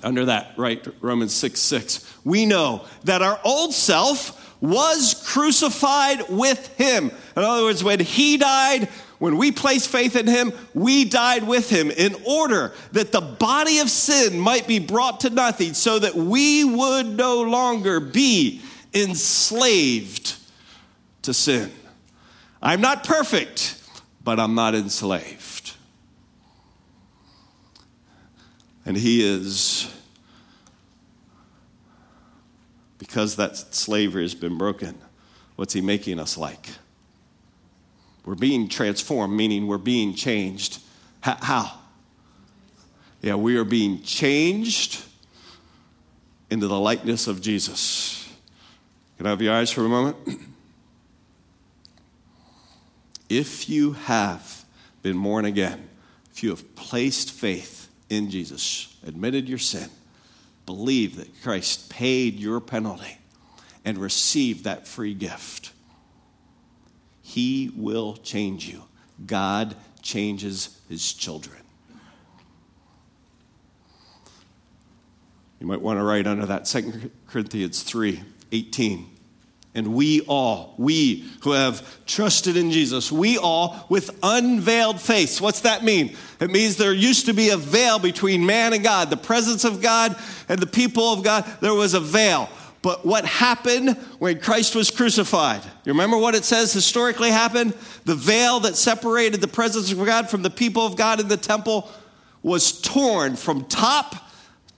Under 0.04 0.26
that, 0.26 0.54
right, 0.58 0.86
Romans 1.02 1.34
6 1.34 1.60
6. 1.60 2.20
We 2.24 2.46
know 2.46 2.86
that 3.04 3.22
our 3.22 3.40
old 3.44 3.74
self 3.74 4.62
was 4.62 5.24
crucified 5.26 6.30
with 6.30 6.68
him. 6.78 7.12
In 7.36 7.44
other 7.44 7.64
words, 7.64 7.84
when 7.84 8.00
he 8.00 8.38
died, 8.38 8.90
when 9.20 9.38
we 9.38 9.52
place 9.52 9.88
faith 9.88 10.16
in 10.16 10.28
him, 10.28 10.52
we 10.74 11.06
died 11.06 11.44
with 11.48 11.70
him 11.70 11.90
in 11.90 12.16
order 12.26 12.74
that 12.92 13.12
the 13.12 13.22
body 13.22 13.80
of 13.80 13.90
sin 13.90 14.40
might 14.40 14.68
be 14.68 14.80
brought 14.80 15.22
to 15.22 15.30
nothing 15.30 15.74
so 15.74 16.00
that 16.00 16.16
we 16.16 16.64
would 16.64 17.08
no 17.08 17.42
longer 17.42 18.00
be 18.00 18.62
enslaved 18.94 20.36
to 21.24 21.34
sin. 21.34 21.72
I'm 22.62 22.82
not 22.82 23.04
perfect, 23.04 23.82
but 24.24 24.40
I'm 24.40 24.56
not 24.56 24.76
enslaved. 24.76 25.57
And 28.88 28.96
He 28.96 29.22
is, 29.22 29.94
because 32.98 33.36
that 33.36 33.58
slavery 33.58 34.24
has 34.24 34.34
been 34.34 34.58
broken, 34.58 34.98
what's 35.58 35.74
He 35.74 35.82
making 35.82 36.22
us 36.22 36.38
like? 36.38 36.70
We're 38.26 38.36
being 38.36 38.70
transformed, 38.70 39.36
meaning 39.36 39.68
we're 39.68 39.78
being 39.78 40.16
changed. 40.16 40.80
How? 41.20 41.80
Yeah, 43.22 43.36
we 43.36 43.58
are 43.58 43.66
being 43.66 44.02
changed 44.04 45.04
into 46.50 46.68
the 46.70 46.80
likeness 46.80 47.28
of 47.28 47.42
Jesus. 47.42 48.30
Can 49.18 49.26
I 49.26 49.32
have 49.32 49.42
your 49.42 49.54
eyes 49.54 49.70
for 49.70 49.86
a 49.86 49.90
moment? 49.90 50.18
If 53.30 53.68
you 53.68 53.92
have 53.92 54.64
been 55.02 55.22
born 55.22 55.44
again, 55.44 55.90
if 56.32 56.44
you 56.44 56.50
have 56.52 56.78
placed 56.78 57.30
faith 57.30 57.87
in 58.10 58.30
Jesus, 58.30 58.96
admitted 59.06 59.50
your 59.50 59.58
sin, 59.58 59.90
believe 60.66 61.18
that 61.18 61.42
Christ 61.44 61.90
paid 61.90 62.36
your 62.36 62.60
penalty, 62.60 63.18
and 63.84 63.98
received 63.98 64.64
that 64.66 64.88
free 64.88 65.14
gift, 65.14 65.72
He 67.22 67.72
will 67.76 68.18
change 68.18 68.68
you. 68.68 68.84
God 69.26 69.76
changes 70.02 70.80
His 70.90 71.14
children. 71.14 71.58
You 75.60 75.66
might 75.66 75.82
want 75.82 76.00
to 76.00 76.04
write 76.04 76.28
under 76.28 76.46
that 76.46 76.66
2 76.66 77.12
Corinthians 77.28 77.82
3 77.84 78.22
18. 78.52 79.17
And 79.78 79.94
we 79.94 80.22
all, 80.22 80.74
we 80.80 81.24
who 81.42 81.52
have 81.52 82.04
trusted 82.08 82.58
in 82.58 82.72
Jesus, 82.72 83.12
we 83.12 83.38
all 83.38 83.86
with 83.90 84.18
unveiled 84.24 85.00
face. 85.00 85.40
What's 85.40 85.62
that 85.62 85.84
mean? 85.84 86.16
It 86.40 86.50
means 86.50 86.78
there 86.78 86.92
used 86.92 87.28
to 87.28 87.34
be 87.34 87.50
a 87.50 87.58
veil 87.58 88.00
between 88.00 88.44
man 88.44 88.74
and 88.74 88.84
God, 88.84 89.12
the 89.12 89.18
presence 89.18 89.66
of 89.66 89.80
God 89.80 90.16
and 90.50 90.60
the 90.60 90.66
people 90.66 91.14
of 91.14 91.24
God. 91.24 91.46
There 91.62 91.76
was 91.76 91.94
a 91.94 92.00
veil. 92.00 92.50
But 92.82 93.06
what 93.06 93.24
happened 93.26 93.92
when 94.18 94.40
Christ 94.40 94.74
was 94.74 94.90
crucified? 94.90 95.62
You 95.86 95.92
remember 95.92 96.18
what 96.18 96.34
it 96.34 96.44
says 96.44 96.74
historically 96.74 97.30
happened? 97.30 97.76
The 98.06 98.16
veil 98.16 98.62
that 98.62 98.78
separated 98.78 99.42
the 99.42 99.48
presence 99.48 99.92
of 99.92 100.04
God 100.04 100.28
from 100.28 100.42
the 100.42 100.50
people 100.50 100.88
of 100.88 100.96
God 100.96 101.20
in 101.20 101.28
the 101.28 101.38
temple 101.38 101.88
was 102.42 102.82
torn 102.82 103.36
from 103.36 103.66
top 103.66 104.16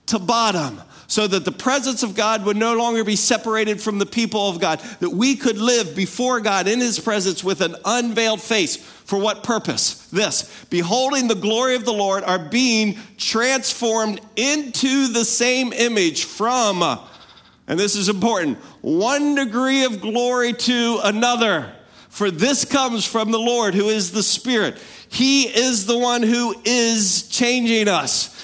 to 0.08 0.18
bottom 0.18 0.82
so 1.10 1.26
that 1.26 1.44
the 1.44 1.50
presence 1.50 2.04
of 2.04 2.14
God 2.14 2.44
would 2.44 2.56
no 2.56 2.76
longer 2.76 3.02
be 3.02 3.16
separated 3.16 3.82
from 3.82 3.98
the 3.98 4.06
people 4.06 4.48
of 4.48 4.60
God, 4.60 4.78
that 5.00 5.10
we 5.10 5.34
could 5.34 5.58
live 5.58 5.96
before 5.96 6.38
God 6.40 6.68
in 6.68 6.78
His 6.78 7.00
presence 7.00 7.42
with 7.42 7.62
an 7.62 7.74
unveiled 7.84 8.40
face. 8.40 8.76
For 8.76 9.18
what 9.18 9.42
purpose? 9.42 10.06
This 10.10 10.64
beholding 10.70 11.26
the 11.26 11.34
glory 11.34 11.74
of 11.74 11.84
the 11.84 11.92
Lord 11.92 12.22
are 12.22 12.38
being 12.38 12.96
transformed 13.18 14.20
into 14.36 15.08
the 15.08 15.24
same 15.24 15.72
image 15.72 16.26
from, 16.26 16.80
and 17.66 17.78
this 17.78 17.96
is 17.96 18.08
important, 18.08 18.58
one 18.80 19.34
degree 19.34 19.82
of 19.82 20.00
glory 20.00 20.52
to 20.52 21.00
another. 21.02 21.72
For 22.08 22.30
this 22.30 22.64
comes 22.64 23.04
from 23.04 23.32
the 23.32 23.38
Lord 23.40 23.74
who 23.74 23.88
is 23.88 24.12
the 24.12 24.22
Spirit. 24.22 24.80
He 25.08 25.42
is 25.42 25.86
the 25.86 25.98
one 25.98 26.22
who 26.22 26.54
is 26.64 27.28
changing 27.28 27.88
us. 27.88 28.36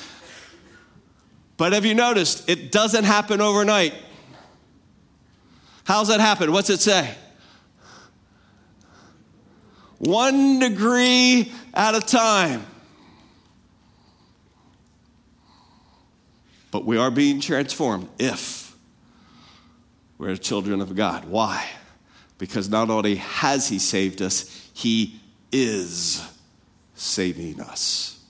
But 1.57 1.73
have 1.73 1.85
you 1.85 1.95
noticed 1.95 2.49
it 2.49 2.71
doesn't 2.71 3.05
happen 3.05 3.41
overnight? 3.41 3.95
How's 5.85 6.09
that 6.09 6.21
happen? 6.21 6.53
What's 6.53 6.71
it 6.71 6.81
say? 6.81 7.15
One 9.99 10.59
degree 10.59 11.53
at 11.73 11.95
a 11.95 12.01
time. 12.01 12.67
But 16.71 16.85
we 16.85 16.99
are 16.99 17.11
being 17.11 17.41
transformed 17.41 18.09
if 18.19 18.77
we're 20.19 20.37
children 20.37 20.81
of 20.81 20.95
God. 20.95 21.25
Why? 21.25 21.67
Because 22.39 22.69
not 22.69 22.91
only 22.91 23.15
has 23.15 23.69
He 23.69 23.79
saved 23.79 24.21
us, 24.21 24.69
He 24.75 25.21
is 25.51 26.23
saving 26.95 27.61
us. 27.61 28.23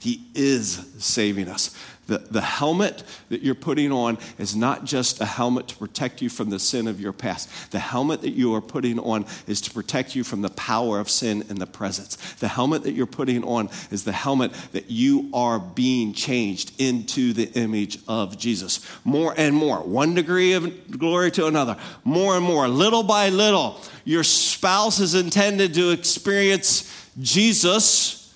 He 0.00 0.26
is 0.34 0.86
saving 0.98 1.48
us. 1.48 1.76
The, 2.10 2.18
the 2.18 2.40
helmet 2.40 3.04
that 3.28 3.40
you're 3.40 3.54
putting 3.54 3.92
on 3.92 4.18
is 4.36 4.56
not 4.56 4.84
just 4.84 5.20
a 5.20 5.24
helmet 5.24 5.68
to 5.68 5.76
protect 5.76 6.20
you 6.20 6.28
from 6.28 6.50
the 6.50 6.58
sin 6.58 6.88
of 6.88 7.00
your 7.00 7.12
past. 7.12 7.70
The 7.70 7.78
helmet 7.78 8.22
that 8.22 8.32
you 8.32 8.52
are 8.56 8.60
putting 8.60 8.98
on 8.98 9.26
is 9.46 9.60
to 9.60 9.70
protect 9.70 10.16
you 10.16 10.24
from 10.24 10.42
the 10.42 10.48
power 10.48 10.98
of 10.98 11.08
sin 11.08 11.44
in 11.48 11.60
the 11.60 11.68
presence. 11.68 12.16
The 12.40 12.48
helmet 12.48 12.82
that 12.82 12.94
you're 12.94 13.06
putting 13.06 13.44
on 13.44 13.68
is 13.92 14.02
the 14.02 14.10
helmet 14.10 14.52
that 14.72 14.90
you 14.90 15.30
are 15.32 15.60
being 15.60 16.12
changed 16.12 16.72
into 16.80 17.32
the 17.32 17.48
image 17.52 18.00
of 18.08 18.36
Jesus. 18.36 18.84
More 19.04 19.32
and 19.36 19.54
more, 19.54 19.78
one 19.78 20.16
degree 20.16 20.54
of 20.54 20.90
glory 20.90 21.30
to 21.30 21.46
another, 21.46 21.76
more 22.02 22.36
and 22.36 22.44
more, 22.44 22.66
little 22.66 23.04
by 23.04 23.28
little, 23.28 23.80
your 24.04 24.24
spouse 24.24 24.98
is 24.98 25.14
intended 25.14 25.74
to 25.74 25.90
experience 25.90 26.92
Jesus 27.20 28.34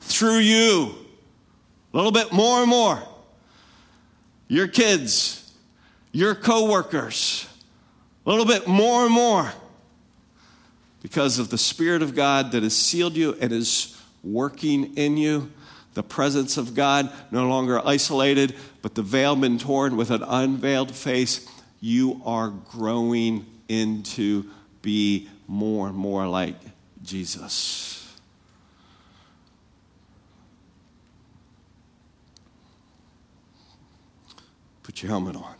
through 0.00 0.40
you 0.40 1.07
little 1.98 2.12
bit 2.12 2.32
more 2.32 2.60
and 2.60 2.70
more. 2.70 3.02
Your 4.46 4.68
kids, 4.68 5.52
your 6.12 6.34
coworkers, 6.34 7.46
a 8.24 8.30
little 8.30 8.46
bit 8.46 8.66
more 8.66 9.04
and 9.04 9.12
more. 9.12 9.52
Because 11.02 11.38
of 11.38 11.50
the 11.50 11.58
Spirit 11.58 12.02
of 12.02 12.14
God 12.14 12.52
that 12.52 12.62
has 12.62 12.76
sealed 12.76 13.16
you 13.16 13.36
and 13.40 13.52
is 13.52 14.00
working 14.22 14.94
in 14.96 15.16
you, 15.16 15.50
the 15.94 16.02
presence 16.02 16.56
of 16.56 16.74
God 16.74 17.10
no 17.30 17.48
longer 17.48 17.84
isolated, 17.86 18.54
but 18.82 18.94
the 18.94 19.02
veil 19.02 19.34
been 19.36 19.58
torn 19.58 19.96
with 19.96 20.10
an 20.10 20.22
unveiled 20.22 20.94
face, 20.94 21.48
you 21.80 22.20
are 22.24 22.48
growing 22.48 23.46
into 23.68 24.44
be 24.82 25.28
more 25.46 25.88
and 25.88 25.96
more 25.96 26.26
like 26.26 26.56
Jesus. 27.02 27.97
Your 35.02 35.10
helmet 35.10 35.36
on. 35.36 35.54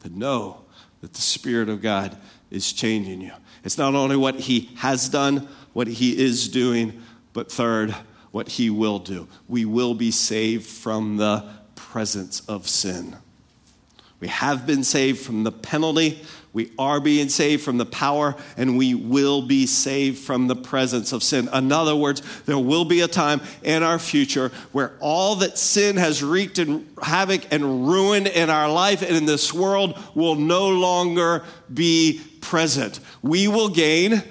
To 0.00 0.08
know 0.08 0.62
that 1.00 1.12
the 1.12 1.20
Spirit 1.20 1.68
of 1.68 1.82
God 1.82 2.16
is 2.50 2.72
changing 2.72 3.20
you. 3.20 3.32
It's 3.64 3.78
not 3.78 3.94
only 3.94 4.16
what 4.16 4.40
He 4.40 4.70
has 4.76 5.08
done, 5.08 5.48
what 5.72 5.86
He 5.86 6.18
is 6.18 6.48
doing, 6.48 7.02
but 7.32 7.50
third, 7.50 7.92
what 8.30 8.48
He 8.48 8.70
will 8.70 8.98
do. 8.98 9.28
We 9.48 9.64
will 9.64 9.94
be 9.94 10.10
saved 10.10 10.66
from 10.66 11.16
the 11.16 11.48
presence 11.74 12.40
of 12.48 12.68
sin. 12.68 13.16
We 14.20 14.28
have 14.28 14.66
been 14.66 14.84
saved 14.84 15.20
from 15.20 15.42
the 15.42 15.52
penalty 15.52 16.22
we 16.52 16.70
are 16.78 17.00
being 17.00 17.28
saved 17.28 17.62
from 17.62 17.78
the 17.78 17.86
power 17.86 18.36
and 18.56 18.76
we 18.76 18.94
will 18.94 19.42
be 19.42 19.66
saved 19.66 20.18
from 20.18 20.48
the 20.48 20.56
presence 20.56 21.12
of 21.12 21.22
sin. 21.22 21.48
In 21.52 21.72
other 21.72 21.96
words, 21.96 22.22
there 22.44 22.58
will 22.58 22.84
be 22.84 23.00
a 23.00 23.08
time 23.08 23.40
in 23.62 23.82
our 23.82 23.98
future 23.98 24.52
where 24.72 24.92
all 25.00 25.36
that 25.36 25.56
sin 25.56 25.96
has 25.96 26.22
wreaked 26.22 26.58
in 26.58 26.86
havoc 27.02 27.50
and 27.50 27.88
ruined 27.88 28.26
in 28.26 28.50
our 28.50 28.70
life 28.70 29.02
and 29.02 29.16
in 29.16 29.24
this 29.24 29.52
world 29.52 29.98
will 30.14 30.34
no 30.34 30.68
longer 30.68 31.42
be 31.72 32.20
present. 32.40 33.00
We 33.22 33.48
will 33.48 33.70
gain 33.70 34.22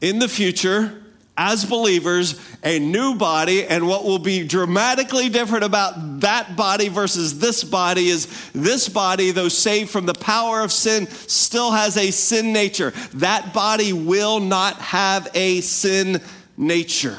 in 0.00 0.20
the 0.20 0.28
future 0.28 1.03
as 1.36 1.64
believers 1.64 2.40
a 2.62 2.78
new 2.78 3.16
body 3.16 3.66
and 3.66 3.88
what 3.88 4.04
will 4.04 4.20
be 4.20 4.46
dramatically 4.46 5.28
different 5.28 5.64
about 5.64 6.20
that 6.20 6.56
body 6.56 6.88
versus 6.88 7.40
this 7.40 7.64
body 7.64 8.08
is 8.08 8.50
this 8.52 8.88
body 8.88 9.32
though 9.32 9.48
saved 9.48 9.90
from 9.90 10.06
the 10.06 10.14
power 10.14 10.60
of 10.60 10.70
sin 10.70 11.08
still 11.08 11.72
has 11.72 11.96
a 11.96 12.10
sin 12.12 12.52
nature. 12.52 12.92
That 13.14 13.52
body 13.52 13.92
will 13.92 14.38
not 14.38 14.76
have 14.76 15.28
a 15.34 15.60
sin 15.60 16.20
nature. 16.56 17.18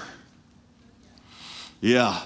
Yeah. 1.81 2.21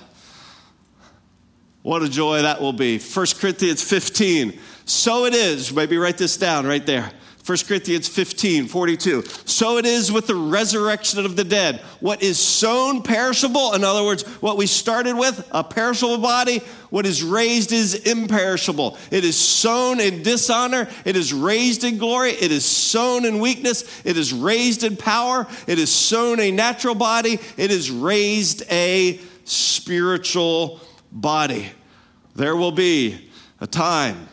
What 1.82 2.04
a 2.04 2.10
joy 2.10 2.44
that 2.44 2.62
will 2.62 2.74
be. 2.74 3.00
1 3.00 3.26
corinthians 3.40 3.84
15 3.84 4.60
so 4.86 5.26
it 5.26 5.36
is. 5.36 5.72
Maybe 5.72 5.98
write 5.98 6.18
this 6.18 6.36
down 6.38 6.66
right 6.66 6.86
there 6.86 7.12
1 7.50 7.58
Corinthians 7.68 8.08
15, 8.08 8.68
42. 8.68 9.24
So 9.46 9.80
it 9.80 9.86
is 9.88 10.12
with 10.12 10.28
the 10.28 10.36
resurrection 10.36 11.26
of 11.26 11.36
the 11.36 11.44
dead. 11.44 11.80
What 12.00 12.22
is 12.22 12.38
sown 12.38 13.02
perishable, 13.02 13.74
in 13.74 13.84
other 13.84 14.04
words, 14.04 14.22
what 14.40 14.56
we 14.56 14.68
started 14.68 15.16
with, 15.18 15.50
a 15.50 15.64
perishable 15.64 16.20
body, 16.20 16.60
what 16.92 17.08
is 17.08 17.24
raised 17.24 17.72
is 17.72 17.96
imperishable. 18.06 19.00
It 19.10 19.24
is 19.24 19.36
sown 19.36 20.00
in 20.00 20.22
dishonor, 20.22 20.88
it 21.06 21.16
is 21.16 21.34
raised 21.34 21.84
in 21.84 21.98
glory, 21.98 22.34
it 22.34 22.52
is 22.52 22.66
sown 22.66 23.26
in 23.26 23.40
weakness, 23.40 24.06
it 24.06 24.16
is 24.16 24.32
raised 24.32 24.84
in 24.84 24.96
power, 24.96 25.48
it 25.66 25.80
is 25.80 25.92
sown 25.92 26.40
a 26.40 26.52
natural 26.52 26.94
body, 26.94 27.40
it 27.58 27.72
is 27.72 27.90
raised 27.90 28.62
a 28.70 29.20
spiritual 29.46 30.82
body. 31.12 31.72
There 32.36 32.56
will 32.56 32.74
be 32.74 33.32
a 33.60 33.66
time 33.66 34.30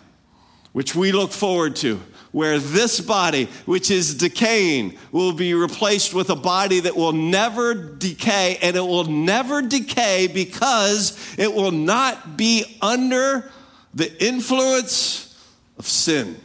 which 0.72 0.94
we 0.94 1.12
look 1.12 1.32
forward 1.32 1.76
to 1.76 1.98
where 2.36 2.58
this 2.58 3.00
body, 3.00 3.46
which 3.64 3.90
is 3.90 4.14
decaying, 4.14 4.94
will 5.10 5.32
be 5.32 5.54
replaced 5.54 6.12
with 6.12 6.28
a 6.28 6.36
body 6.36 6.80
that 6.80 6.94
will 6.94 7.14
never 7.14 7.72
decay, 7.72 8.58
and 8.60 8.76
it 8.76 8.82
will 8.82 9.04
never 9.04 9.62
decay 9.62 10.26
because 10.26 11.34
it 11.38 11.54
will 11.54 11.70
not 11.70 12.36
be 12.36 12.76
under 12.82 13.50
the 13.94 14.22
influence 14.22 15.34
of 15.78 15.86
sin. 15.86 16.38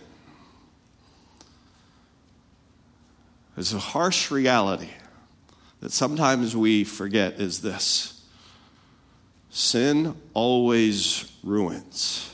There's 3.56 3.74
a 3.74 3.80
harsh 3.80 4.32
reality 4.32 4.92
that 5.82 5.92
sometimes 5.92 6.56
we 6.56 6.86
forget 6.86 7.34
is 7.34 7.62
this 7.62 8.24
sin 9.50 10.16
always 10.34 11.30
ruins. 11.44 12.34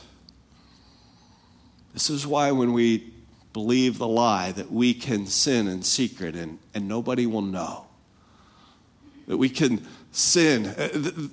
This 1.92 2.08
is 2.08 2.24
why 2.24 2.52
when 2.52 2.72
we 2.72 3.14
believe 3.58 3.98
the 3.98 4.06
lie 4.06 4.52
that 4.52 4.70
we 4.70 4.94
can 4.94 5.26
sin 5.26 5.66
in 5.66 5.82
secret 5.82 6.36
and, 6.36 6.60
and 6.74 6.86
nobody 6.86 7.26
will 7.26 7.42
know. 7.42 7.86
That 9.26 9.36
we 9.36 9.48
can 9.48 9.84
sin 10.12 10.66
uh, 10.66 11.28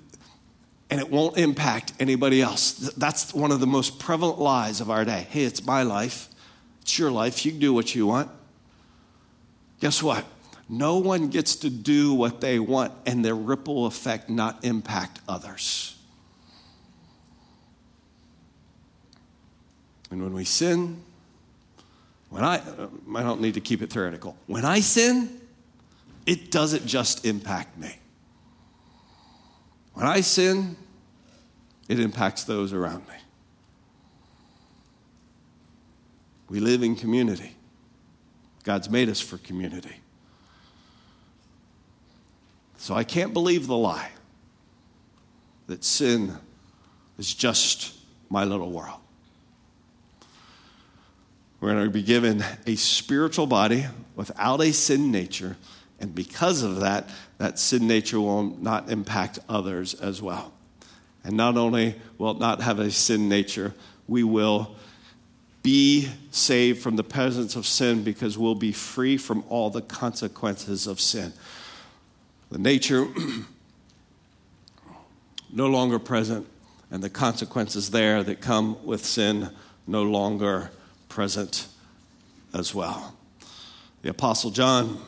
and 0.89 0.99
it 0.99 1.11
won't 1.11 1.37
impact 1.37 1.93
anybody 1.99 2.41
else. 2.41 2.71
That's 2.97 3.31
one 3.31 3.51
of 3.51 3.59
the 3.59 3.67
most 3.67 3.99
prevalent 3.99 4.39
lies 4.39 4.81
of 4.81 4.89
our 4.89 5.05
day. 5.05 5.27
Hey, 5.29 5.43
it's 5.43 5.63
my 5.63 5.83
life, 5.83 6.29
it's 6.81 6.97
your 6.97 7.11
life, 7.11 7.45
you 7.45 7.51
can 7.51 7.59
do 7.59 7.75
what 7.75 7.93
you 7.93 8.07
want. 8.07 8.31
Guess 9.79 10.01
what? 10.01 10.25
No 10.67 10.97
one 10.97 11.27
gets 11.27 11.55
to 11.57 11.69
do 11.69 12.11
what 12.15 12.41
they 12.41 12.57
want 12.57 12.91
and 13.05 13.23
their 13.23 13.35
ripple 13.35 13.85
effect 13.85 14.31
not 14.31 14.65
impact 14.65 15.19
others. 15.27 15.95
And 20.09 20.23
when 20.23 20.33
we 20.33 20.43
sin, 20.43 21.04
when 22.29 22.43
I, 22.43 22.61
I 23.15 23.23
don't 23.23 23.41
need 23.41 23.53
to 23.53 23.61
keep 23.61 23.81
it 23.81 23.91
theoretical. 23.91 24.35
When 24.47 24.65
I 24.65 24.79
sin, 24.79 25.41
it 26.25 26.51
doesn't 26.51 26.85
just 26.85 27.25
impact 27.25 27.77
me. 27.77 27.95
When 29.93 30.05
I 30.05 30.21
sin, 30.21 30.75
it 31.87 31.99
impacts 31.99 32.43
those 32.43 32.73
around 32.73 33.07
me. 33.07 33.15
We 36.49 36.59
live 36.59 36.83
in 36.83 36.95
community. 36.95 37.55
God's 38.63 38.89
made 38.89 39.09
us 39.09 39.19
for 39.19 39.37
community. 39.37 39.95
So 42.77 42.93
I 42.93 43.03
can't 43.03 43.33
believe 43.33 43.67
the 43.67 43.77
lie 43.77 44.11
that 45.67 45.83
sin 45.83 46.33
is 47.17 47.33
just 47.33 47.95
my 48.29 48.43
little 48.43 48.71
world. 48.71 48.99
We're 51.65 51.71
going 51.71 51.85
to 51.85 51.89
be 51.89 52.03
given 52.03 52.45
a 52.67 52.75
spiritual 52.75 53.47
body 53.47 53.87
without 54.15 54.61
a 54.61 54.71
sin 54.71 55.09
nature, 55.09 55.57
and 55.99 56.13
because 56.13 56.61
of 56.61 56.81
that, 56.81 57.09
that 57.39 57.57
sin 57.57 57.87
nature 57.87 58.21
will 58.21 58.43
not 58.43 58.91
impact 58.91 59.39
others 59.49 59.95
as 59.95 60.21
well. 60.21 60.53
And 61.23 61.35
not 61.35 61.57
only 61.57 61.95
will 62.19 62.33
it 62.33 62.37
not 62.37 62.61
have 62.61 62.77
a 62.77 62.91
sin 62.91 63.27
nature, 63.29 63.73
we 64.07 64.21
will 64.23 64.75
be 65.63 66.07
saved 66.29 66.83
from 66.83 66.97
the 66.97 67.03
presence 67.03 67.55
of 67.55 67.65
sin 67.65 68.03
because 68.03 68.37
we'll 68.37 68.53
be 68.53 68.71
free 68.71 69.17
from 69.17 69.43
all 69.49 69.71
the 69.71 69.81
consequences 69.81 70.85
of 70.85 70.99
sin. 70.99 71.33
The 72.51 72.59
nature 72.59 73.07
no 75.51 75.65
longer 75.65 75.97
present, 75.97 76.45
and 76.91 77.01
the 77.01 77.09
consequences 77.09 77.89
there 77.89 78.21
that 78.21 78.39
come 78.39 78.85
with 78.85 79.03
sin 79.03 79.49
no 79.87 80.03
longer 80.03 80.69
present 81.15 81.69
as 82.53 82.75
well. 82.75 83.15
The 84.01 84.09
Apostle 84.09 84.51
John, 84.51 85.01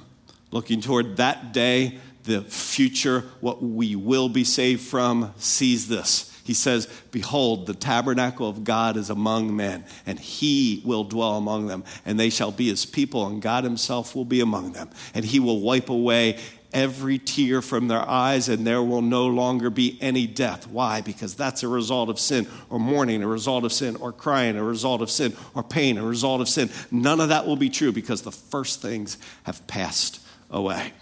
looking 0.52 0.80
toward 0.80 1.18
that 1.18 1.52
day, 1.52 2.00
the 2.24 2.44
future, 2.44 3.26
what 3.42 3.62
we 3.62 3.98
will 3.98 4.30
be 4.30 4.46
saved 4.46 4.82
from, 4.82 5.34
sees 5.36 5.90
this. 5.90 6.34
He 6.46 6.54
says, 6.54 6.88
Behold, 7.12 7.66
the 7.66 7.74
tabernacle 7.74 8.48
of 8.48 8.64
God 8.64 8.96
is 8.96 9.10
among 9.10 9.54
men, 9.54 9.84
and 10.06 10.18
he 10.18 10.82
will 10.86 11.04
dwell 11.04 11.36
among 11.36 11.68
them, 11.68 11.84
and 12.06 12.18
they 12.18 12.30
shall 12.30 12.54
be 12.54 12.70
his 12.70 12.86
people, 12.86 13.28
and 13.28 13.42
God 13.42 13.66
himself 13.66 14.16
will 14.16 14.24
be 14.24 14.40
among 14.40 14.72
them. 14.72 14.90
And 15.14 15.26
he 15.26 15.42
will 15.42 15.60
wipe 15.60 15.90
away 15.90 16.40
every 16.74 17.18
tear 17.18 17.62
from 17.62 17.88
their 17.88 18.02
eyes, 18.02 18.50
and 18.50 18.66
there 18.66 18.84
will 18.84 19.02
no 19.02 19.28
longer 19.28 19.70
be 19.70 19.98
any 20.02 20.28
death. 20.28 20.68
Why? 20.68 21.02
Because 21.02 21.36
that's 21.36 21.64
a 21.64 21.68
result 21.68 22.10
of 22.10 22.20
sin, 22.20 22.48
or 22.70 22.80
mourning, 22.80 23.24
a 23.24 23.28
result 23.28 23.64
of 23.64 23.74
sin, 23.74 23.96
or 23.96 24.12
crying, 24.12 24.58
a 24.58 24.64
result 24.64 25.02
of 25.02 25.10
sin, 25.10 25.36
or 25.54 25.64
pain, 25.64 25.98
a 25.98 26.06
result 26.06 26.42
of 26.42 26.50
sin. 26.50 26.70
None 26.92 27.20
of 27.22 27.30
that 27.30 27.48
will 27.48 27.56
be 27.56 27.70
true 27.70 27.92
because 27.92 28.22
the 28.22 28.32
first 28.32 28.82
things 28.82 29.18
have 29.44 29.66
passed 29.68 30.20
away. 30.50 30.94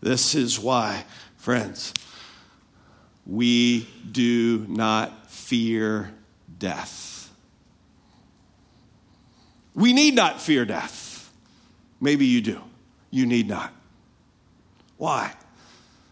This 0.00 0.34
is 0.34 0.58
why, 0.58 1.04
friends, 1.36 1.92
we 3.26 3.88
do 4.10 4.64
not 4.68 5.30
fear 5.30 6.14
death. 6.58 7.30
We 9.74 9.92
need 9.92 10.14
not 10.14 10.40
fear 10.40 10.64
death. 10.64 11.32
Maybe 12.00 12.26
you 12.26 12.40
do. 12.40 12.60
You 13.10 13.26
need 13.26 13.48
not. 13.48 13.72
Why? 14.98 15.32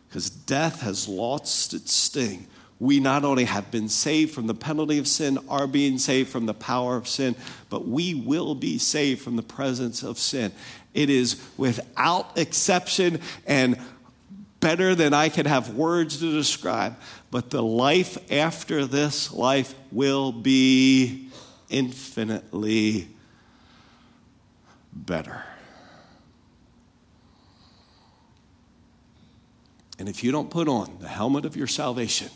Because 0.08 0.30
death 0.30 0.80
has 0.80 1.06
lost 1.08 1.74
its 1.74 1.92
sting. 1.92 2.46
We 2.78 3.00
not 3.00 3.24
only 3.24 3.44
have 3.44 3.70
been 3.70 3.88
saved 3.88 4.34
from 4.34 4.46
the 4.46 4.54
penalty 4.54 4.98
of 4.98 5.08
sin, 5.08 5.38
are 5.48 5.66
being 5.66 5.98
saved 5.98 6.28
from 6.28 6.46
the 6.46 6.54
power 6.54 6.96
of 6.96 7.08
sin, 7.08 7.34
but 7.68 7.86
we 7.86 8.14
will 8.14 8.54
be 8.54 8.78
saved 8.78 9.22
from 9.22 9.36
the 9.36 9.42
presence 9.42 10.02
of 10.02 10.18
sin. 10.18 10.52
It 10.94 11.10
is 11.10 11.42
without 11.56 12.38
exception 12.38 13.20
and 13.46 13.78
better 14.60 14.94
than 14.94 15.14
I 15.14 15.28
can 15.28 15.46
have 15.46 15.74
words 15.74 16.18
to 16.18 16.32
describe. 16.32 16.96
But 17.30 17.50
the 17.50 17.62
life 17.62 18.18
after 18.32 18.86
this 18.86 19.32
life 19.32 19.74
will 19.90 20.32
be 20.32 21.28
infinitely 21.68 23.08
better. 24.92 25.44
And 29.98 30.08
if 30.08 30.22
you 30.22 30.30
don't 30.30 30.50
put 30.50 30.68
on 30.68 30.98
the 31.00 31.08
helmet 31.08 31.44
of 31.44 31.56
your 31.56 31.66
salvation, 31.66 32.28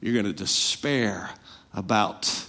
you're 0.00 0.12
going 0.12 0.26
to 0.26 0.32
despair 0.32 1.30
about 1.72 2.46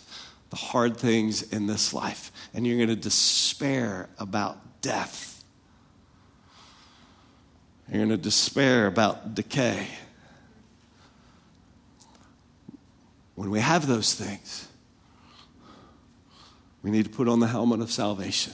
the 0.50 0.58
hard 0.58 0.98
things 0.98 1.42
in 1.54 1.68
this 1.68 1.94
life. 1.94 2.32
And 2.54 2.68
you're 2.68 2.78
going 2.78 2.90
to 2.90 2.96
despair 2.96 4.10
about 4.20 4.82
death. 4.82 5.44
You're 7.90 8.00
going 8.00 8.10
to 8.10 8.18
despair 8.18 8.88
about 8.88 9.36
decay. 9.36 9.88
When 13.36 13.50
we 13.50 13.60
have 13.60 13.88
those 13.88 14.14
things, 14.14 14.68
we 16.82 16.92
need 16.92 17.06
to 17.06 17.12
put 17.12 17.28
on 17.28 17.40
the 17.40 17.48
helmet 17.48 17.82
of 17.82 17.92
salvation. 17.92 18.54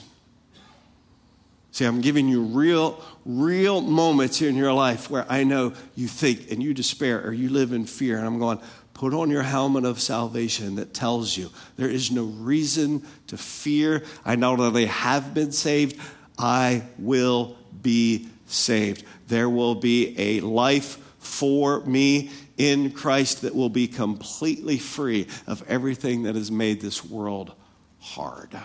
See, 1.72 1.86
I'm 1.86 2.02
giving 2.02 2.28
you 2.28 2.42
real, 2.42 3.02
real 3.24 3.80
moments 3.80 4.42
in 4.42 4.56
your 4.56 4.74
life 4.74 5.08
where 5.08 5.24
I 5.26 5.42
know 5.42 5.72
you 5.94 6.06
think 6.06 6.52
and 6.52 6.62
you 6.62 6.74
despair 6.74 7.26
or 7.26 7.32
you 7.32 7.48
live 7.48 7.72
in 7.72 7.86
fear. 7.86 8.18
And 8.18 8.26
I'm 8.26 8.38
going, 8.38 8.60
put 8.92 9.14
on 9.14 9.30
your 9.30 9.42
helmet 9.42 9.86
of 9.86 9.98
salvation 9.98 10.74
that 10.76 10.92
tells 10.92 11.34
you 11.34 11.48
there 11.76 11.88
is 11.88 12.10
no 12.10 12.24
reason 12.24 13.02
to 13.28 13.38
fear. 13.38 14.04
I 14.22 14.36
not 14.36 14.60
only 14.60 14.84
have 14.84 15.32
been 15.32 15.50
saved, 15.50 15.98
I 16.38 16.82
will 16.98 17.56
be 17.80 18.28
saved. 18.46 19.04
There 19.28 19.48
will 19.48 19.74
be 19.74 20.14
a 20.18 20.40
life 20.40 20.98
for 21.20 21.80
me 21.86 22.30
in 22.58 22.90
Christ 22.90 23.42
that 23.42 23.54
will 23.54 23.70
be 23.70 23.88
completely 23.88 24.76
free 24.76 25.26
of 25.46 25.64
everything 25.68 26.24
that 26.24 26.34
has 26.34 26.50
made 26.50 26.82
this 26.82 27.02
world 27.02 27.54
hard. 27.98 28.58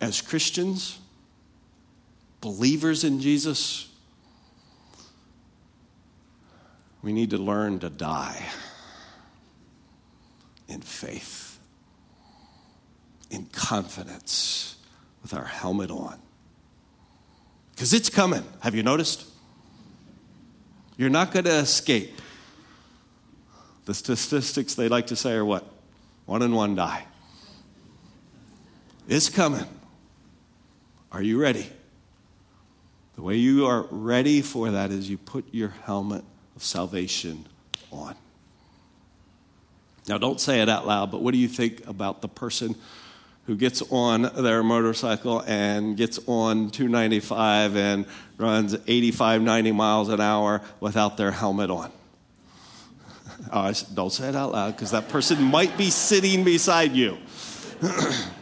As 0.00 0.20
Christians, 0.20 0.98
believers 2.40 3.04
in 3.04 3.20
Jesus, 3.20 3.88
we 7.02 7.12
need 7.12 7.30
to 7.30 7.38
learn 7.38 7.78
to 7.80 7.88
die 7.88 8.44
in 10.68 10.80
faith, 10.80 11.58
in 13.30 13.46
confidence, 13.46 14.76
with 15.22 15.32
our 15.34 15.44
helmet 15.44 15.90
on. 15.90 16.18
Because 17.74 17.92
it's 17.92 18.10
coming. 18.10 18.42
Have 18.60 18.74
you 18.74 18.82
noticed? 18.82 19.24
You're 20.96 21.10
not 21.10 21.32
going 21.32 21.44
to 21.44 21.56
escape. 21.56 22.20
The 23.84 23.94
statistics 23.94 24.74
they 24.74 24.88
like 24.88 25.08
to 25.08 25.16
say 25.16 25.32
are 25.34 25.44
what? 25.44 25.64
One 26.24 26.42
and 26.42 26.54
one 26.54 26.74
die. 26.74 27.06
It's 29.08 29.28
coming. 29.28 29.66
Are 31.12 31.22
you 31.22 31.40
ready? 31.40 31.68
The 33.14 33.22
way 33.22 33.36
you 33.36 33.66
are 33.66 33.86
ready 33.90 34.42
for 34.42 34.70
that 34.70 34.90
is 34.90 35.08
you 35.08 35.16
put 35.16 35.46
your 35.52 35.70
helmet 35.84 36.24
of 36.54 36.62
salvation 36.62 37.46
on. 37.90 38.14
Now, 40.08 40.18
don't 40.18 40.40
say 40.40 40.60
it 40.60 40.68
out 40.68 40.86
loud, 40.86 41.10
but 41.10 41.22
what 41.22 41.32
do 41.32 41.38
you 41.38 41.48
think 41.48 41.86
about 41.86 42.20
the 42.20 42.28
person 42.28 42.76
who 43.46 43.56
gets 43.56 43.82
on 43.90 44.22
their 44.42 44.62
motorcycle 44.62 45.42
and 45.46 45.96
gets 45.96 46.18
on 46.26 46.70
295 46.70 47.76
and 47.76 48.06
runs 48.38 48.76
85, 48.86 49.42
90 49.42 49.72
miles 49.72 50.08
an 50.08 50.20
hour 50.20 50.60
without 50.80 51.16
their 51.16 51.30
helmet 51.30 51.70
on? 51.70 51.92
Oh, 53.52 53.70
don't 53.94 54.10
say 54.10 54.30
it 54.30 54.34
out 54.34 54.52
loud 54.52 54.74
because 54.74 54.90
that 54.92 55.08
person 55.10 55.40
might 55.42 55.76
be 55.76 55.90
sitting 55.90 56.42
beside 56.42 56.92
you. 56.92 57.18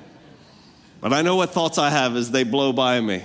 But 1.05 1.13
I 1.13 1.21
know 1.21 1.37
what 1.37 1.51
thoughts 1.51 1.77
I 1.77 1.91
have 1.91 2.17
as 2.17 2.31
they 2.31 2.45
blow 2.45 2.73
by 2.73 2.99
me. 2.99 3.23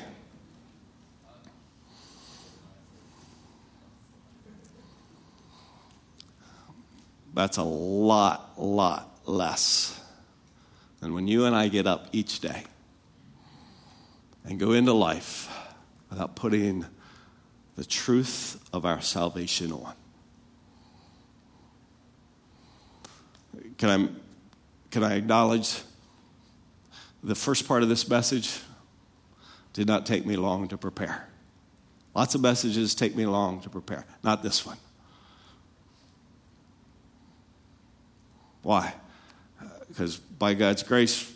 That's 7.33 7.55
a 7.55 7.63
lot, 7.63 8.61
lot 8.61 9.09
less 9.25 9.97
than 10.99 11.13
when 11.13 11.29
you 11.29 11.45
and 11.45 11.55
I 11.55 11.69
get 11.69 11.87
up 11.87 12.09
each 12.11 12.41
day 12.41 12.63
and 14.43 14.59
go 14.59 14.73
into 14.73 14.91
life 14.91 15.49
without 16.09 16.35
putting 16.35 16.85
the 17.77 17.85
truth 17.85 18.61
of 18.73 18.83
our 18.83 18.99
salvation 18.99 19.71
on. 19.71 19.93
Can 23.77 23.89
I, 23.89 24.09
can 24.91 25.05
I 25.05 25.13
acknowledge 25.15 25.79
the 27.23 27.35
first 27.35 27.67
part 27.67 27.83
of 27.83 27.89
this 27.89 28.07
message 28.09 28.59
did 29.73 29.87
not 29.87 30.05
take 30.05 30.25
me 30.25 30.35
long 30.35 30.67
to 30.67 30.77
prepare? 30.77 31.27
Lots 32.15 32.35
of 32.35 32.41
messages 32.41 32.95
take 32.95 33.15
me 33.15 33.25
long 33.25 33.61
to 33.61 33.69
prepare, 33.69 34.05
not 34.23 34.43
this 34.43 34.65
one. 34.65 34.77
Why? 38.61 38.93
Because 39.87 40.17
by 40.17 40.53
God's 40.53 40.83
grace, 40.83 41.31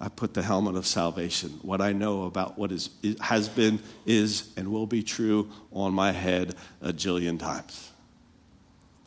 I 0.00 0.08
put 0.08 0.34
the 0.34 0.42
helmet 0.42 0.76
of 0.76 0.86
salvation, 0.86 1.50
what 1.62 1.80
I 1.80 1.92
know 1.92 2.24
about 2.24 2.58
what 2.58 2.72
is, 2.72 2.90
has 3.20 3.48
been, 3.48 3.80
is, 4.04 4.52
and 4.56 4.70
will 4.70 4.86
be 4.86 5.02
true 5.02 5.50
on 5.72 5.94
my 5.94 6.12
head 6.12 6.54
a 6.82 6.92
jillion 6.92 7.38
times. 7.38 7.90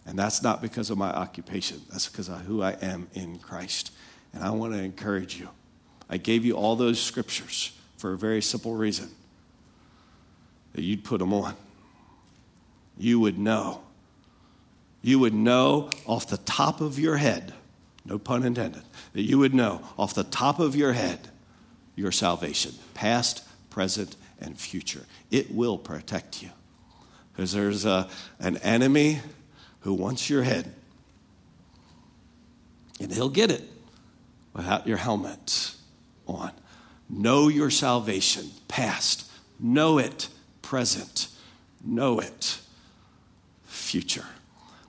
And 0.05 0.17
that's 0.17 0.41
not 0.41 0.61
because 0.61 0.89
of 0.89 0.97
my 0.97 1.11
occupation, 1.11 1.81
that's 1.89 2.07
because 2.07 2.29
of 2.29 2.39
who 2.41 2.61
I 2.61 2.71
am 2.81 3.09
in 3.13 3.37
Christ. 3.39 3.91
And 4.33 4.43
I 4.43 4.51
want 4.51 4.73
to 4.73 4.79
encourage 4.79 5.37
you. 5.37 5.49
I 6.09 6.17
gave 6.17 6.45
you 6.45 6.53
all 6.53 6.75
those 6.75 7.01
scriptures 7.01 7.77
for 7.97 8.13
a 8.13 8.17
very 8.17 8.41
simple 8.41 8.75
reason 8.75 9.09
that 10.73 10.83
you'd 10.83 11.03
put 11.03 11.19
them 11.19 11.33
on. 11.33 11.55
You 12.97 13.19
would 13.19 13.37
know. 13.37 13.81
You 15.01 15.19
would 15.19 15.33
know 15.33 15.91
off 16.05 16.27
the 16.27 16.37
top 16.37 16.81
of 16.81 16.97
your 16.97 17.17
head, 17.17 17.53
no 18.05 18.17
pun 18.17 18.43
intended, 18.43 18.83
that 19.13 19.23
you 19.23 19.39
would 19.39 19.53
know 19.53 19.81
off 19.97 20.13
the 20.13 20.23
top 20.23 20.59
of 20.59 20.75
your 20.75 20.93
head 20.93 21.19
your 21.95 22.11
salvation, 22.11 22.73
past, 22.93 23.43
present, 23.69 24.15
and 24.39 24.57
future. 24.57 25.05
It 25.31 25.53
will 25.53 25.77
protect 25.77 26.43
you. 26.43 26.49
Because 27.33 27.51
there's 27.51 27.85
a, 27.85 28.07
an 28.39 28.57
enemy 28.57 29.19
who 29.81 29.93
wants 29.93 30.29
your 30.29 30.43
head, 30.43 30.73
and 32.99 33.11
he'll 33.11 33.29
get 33.29 33.51
it 33.51 33.63
without 34.53 34.87
your 34.87 34.97
helmet 34.97 35.76
on. 36.27 36.51
Know 37.09 37.47
your 37.47 37.69
salvation, 37.69 38.49
past. 38.67 39.29
Know 39.59 39.97
it, 39.97 40.29
present. 40.61 41.29
Know 41.83 42.19
it, 42.19 42.59
future. 43.65 44.25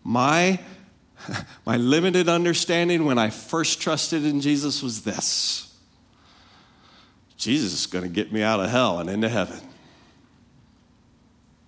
My, 0.03 0.61
my 1.67 1.77
limited 1.77 2.29
understanding 2.29 3.05
when 3.05 3.19
I 3.19 3.31
first 3.31 3.81
trusted 3.81 4.25
in 4.25 4.41
Jesus 4.41 4.83
was 4.83 5.03
this 5.03 5.65
Jesus 7.37 7.73
is 7.73 7.87
going 7.87 8.03
to 8.03 8.11
get 8.11 8.33
me 8.33 8.43
out 8.43 8.59
of 8.59 8.69
hell 8.69 8.99
and 8.99 9.09
into 9.09 9.29
heaven. 9.29 9.61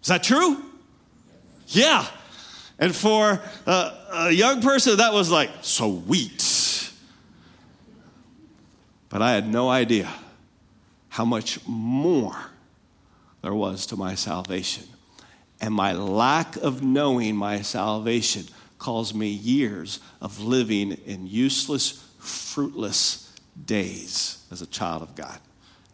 Is 0.02 0.08
that 0.08 0.24
true? 0.24 0.62
Yeah. 1.68 2.04
And 2.80 2.94
for 2.94 3.40
a, 3.66 3.92
a 4.12 4.30
young 4.32 4.62
person, 4.62 4.96
that 4.96 5.12
was 5.12 5.30
like, 5.30 5.50
sweet. 5.60 6.49
But 9.10 9.20
I 9.20 9.32
had 9.32 9.46
no 9.46 9.68
idea 9.68 10.10
how 11.10 11.24
much 11.26 11.58
more 11.66 12.36
there 13.42 13.54
was 13.54 13.84
to 13.86 13.96
my 13.96 14.14
salvation. 14.14 14.84
And 15.60 15.74
my 15.74 15.92
lack 15.92 16.56
of 16.56 16.82
knowing 16.82 17.36
my 17.36 17.60
salvation 17.60 18.46
caused 18.78 19.14
me 19.14 19.28
years 19.28 20.00
of 20.22 20.40
living 20.40 20.92
in 21.04 21.26
useless, 21.26 22.08
fruitless 22.18 23.36
days 23.66 24.46
as 24.50 24.62
a 24.62 24.66
child 24.66 25.02
of 25.02 25.14
God. 25.14 25.38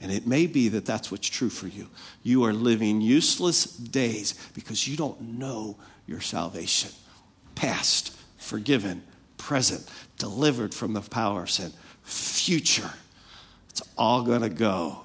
And 0.01 0.13
it 0.13 0.27
may 0.27 0.47
be 0.47 0.69
that 0.69 0.85
that's 0.85 1.11
what's 1.11 1.29
true 1.29 1.49
for 1.49 1.67
you. 1.67 1.89
You 2.23 2.45
are 2.45 2.53
living 2.53 3.01
useless 3.01 3.65
days 3.65 4.35
because 4.55 4.87
you 4.87 4.97
don't 4.97 5.21
know 5.39 5.79
your 6.07 6.21
salvation. 6.21 6.91
Past, 7.55 8.15
forgiven, 8.37 9.03
present, 9.39 9.91
delivered 10.19 10.75
from 10.75 10.93
the 10.93 11.01
power 11.01 11.45
of 11.45 11.51
sin, 11.51 11.73
future. 12.03 12.91
It's 13.77 13.87
all 13.99 14.23
going 14.23 14.41
to 14.41 14.49
go, 14.49 15.03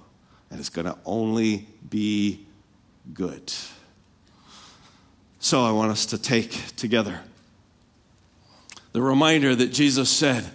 and 0.50 0.58
it's 0.58 0.70
going 0.70 0.86
to 0.86 0.98
only 1.06 1.68
be 1.90 2.46
good. 3.14 3.52
So 5.42 5.66
I 5.66 5.72
want 5.72 5.92
us 5.92 6.06
to 6.06 6.18
take 6.18 6.78
together 6.78 7.20
the 8.94 9.02
reminder 9.02 9.54
that 9.54 9.74
Jesus 9.74 10.10
said 10.10 10.46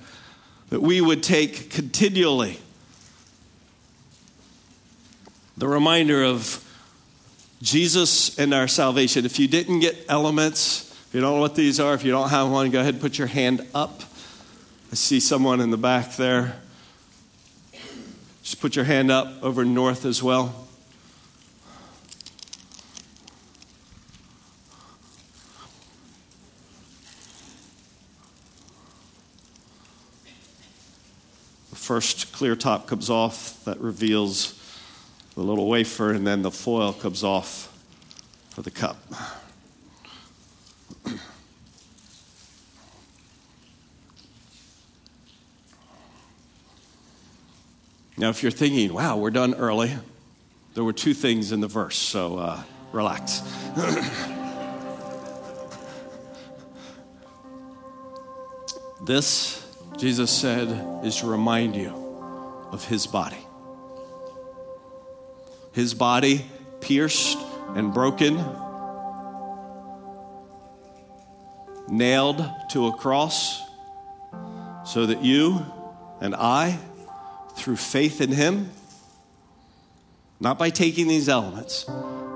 that 0.71 0.81
we 0.81 1.03
would 1.03 1.23
take 1.23 1.69
continually. 1.69 2.59
The 5.59 5.69
reminder 5.69 6.25
of 6.25 6.65
Jesus 7.61 8.39
and 8.39 8.55
our 8.55 8.67
salvation. 8.67 9.27
If 9.27 9.39
you 9.39 9.47
didn't 9.47 9.81
get 9.81 10.07
elements, 10.09 10.91
if 11.09 11.15
you 11.15 11.21
don't 11.21 11.35
know 11.35 11.41
what 11.43 11.55
these 11.55 11.79
are, 11.79 11.93
if 11.93 12.03
you 12.03 12.13
don't 12.13 12.31
have 12.31 12.51
one, 12.51 12.71
go 12.71 12.81
ahead 12.81 12.95
and 12.95 13.03
put 13.03 13.19
your 13.19 13.29
hand 13.29 13.67
up. 13.75 14.01
I 14.91 14.95
see 14.95 15.21
someone 15.21 15.61
in 15.61 15.71
the 15.71 15.77
back 15.77 16.17
there. 16.17 16.63
Just 18.47 18.61
put 18.61 18.77
your 18.77 18.85
hand 18.85 19.11
up 19.11 19.43
over 19.43 19.65
north 19.65 20.05
as 20.05 20.23
well. 20.23 20.69
The 31.71 31.75
first 31.77 32.33
clear 32.33 32.55
top 32.55 32.87
comes 32.87 33.11
off, 33.11 33.65
that 33.65 33.81
reveals 33.81 34.55
the 35.35 35.43
little 35.43 35.67
wafer, 35.69 36.13
and 36.13 36.25
then 36.25 36.43
the 36.43 36.53
foil 36.53 36.93
comes 36.93 37.25
off 37.25 37.77
for 38.51 38.63
the 38.63 38.71
cup. 38.71 38.97
Now, 48.19 48.31
if 48.31 48.43
you're 48.43 48.51
thinking, 48.51 48.95
wow, 48.95 49.19
we're 49.19 49.31
done 49.31 49.55
early, 49.55 49.93
there 50.75 50.83
were 50.85 50.93
two 50.93 51.15
things 51.15 51.53
in 51.53 51.61
the 51.61 51.69
verse, 51.69 51.97
so 51.97 52.39
uh, 52.39 52.63
relax. 52.93 53.41
this 59.05 59.63
Jesus 59.97 60.31
said, 60.31 60.69
is 61.05 61.17
to 61.17 61.27
remind 61.27 61.75
you 61.75 61.89
of 62.71 62.85
his 62.85 63.07
body. 63.07 63.39
His 65.73 65.95
body 65.95 66.45
pierced 66.81 67.39
and 67.75 67.95
broken, 67.95 68.37
nailed 71.89 72.45
to 72.73 72.89
a 72.89 72.93
cross, 72.93 73.63
so 74.85 75.07
that 75.07 75.25
you 75.25 75.65
and 76.21 76.35
I, 76.35 76.79
through 77.57 77.77
faith 77.77 78.21
in 78.21 78.31
him, 78.31 78.71
not 80.39 80.59
by 80.59 80.71
taking 80.71 81.09
these 81.09 81.29
elements, 81.29 81.85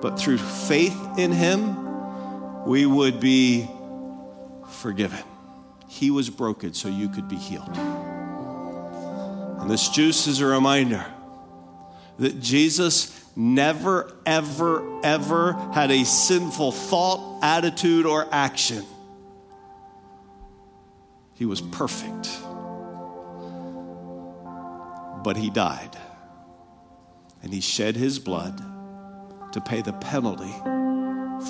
but 0.00 0.18
through 0.18 0.38
faith 0.38 0.96
in 1.18 1.32
him, 1.32 2.66
we 2.66 2.86
would 2.86 3.20
be 3.20 3.68
forgiven. 4.68 5.22
He 5.88 6.10
was 6.10 6.30
broken 6.30 6.72
so 6.72 6.88
you 6.88 7.08
could 7.08 7.28
be 7.28 7.36
healed. 7.36 7.76
And 9.60 9.70
this 9.70 9.88
juice 9.90 10.26
is 10.26 10.40
a 10.40 10.46
reminder 10.46 11.04
that 12.18 12.40
Jesus 12.40 13.16
never, 13.36 14.14
ever, 14.24 15.00
ever 15.04 15.52
had 15.72 15.90
a 15.90 16.04
sinful 16.04 16.72
thought, 16.72 17.40
attitude, 17.42 18.06
or 18.06 18.26
action. 18.32 18.84
He 21.34 21.46
was 21.46 21.60
perfect. 21.60 22.28
But 25.22 25.36
he 25.36 25.50
died. 25.50 25.96
And 27.42 27.52
he 27.52 27.60
shed 27.60 27.96
his 27.96 28.18
blood 28.18 28.58
to 29.52 29.60
pay 29.60 29.82
the 29.82 29.92
penalty 29.94 30.52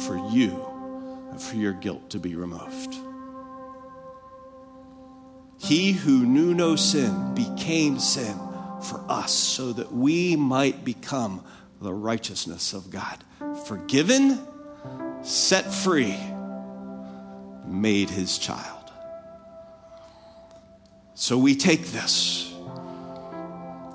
for 0.04 0.16
you 0.30 0.66
and 1.30 1.40
for 1.40 1.56
your 1.56 1.72
guilt 1.72 2.11
to 2.11 2.18
be 2.18 2.35
removed. 2.35 2.96
He 5.59 5.92
who 5.92 6.24
knew 6.24 6.54
no 6.54 6.74
sin 6.76 7.35
became 7.35 7.98
sin 7.98 8.38
for 8.83 9.04
us 9.09 9.33
so 9.33 9.72
that 9.74 9.92
we 9.92 10.37
might 10.37 10.85
become 10.85 11.44
the 11.80 11.92
righteousness 11.92 12.72
of 12.72 12.90
God. 12.90 13.22
Forgiven, 13.66 14.38
set 15.22 15.72
free, 15.72 16.16
made 17.66 18.11
his 18.11 18.38
child. 18.38 18.90
So 21.14 21.37
we 21.37 21.54
take 21.54 21.88
this 21.88 22.49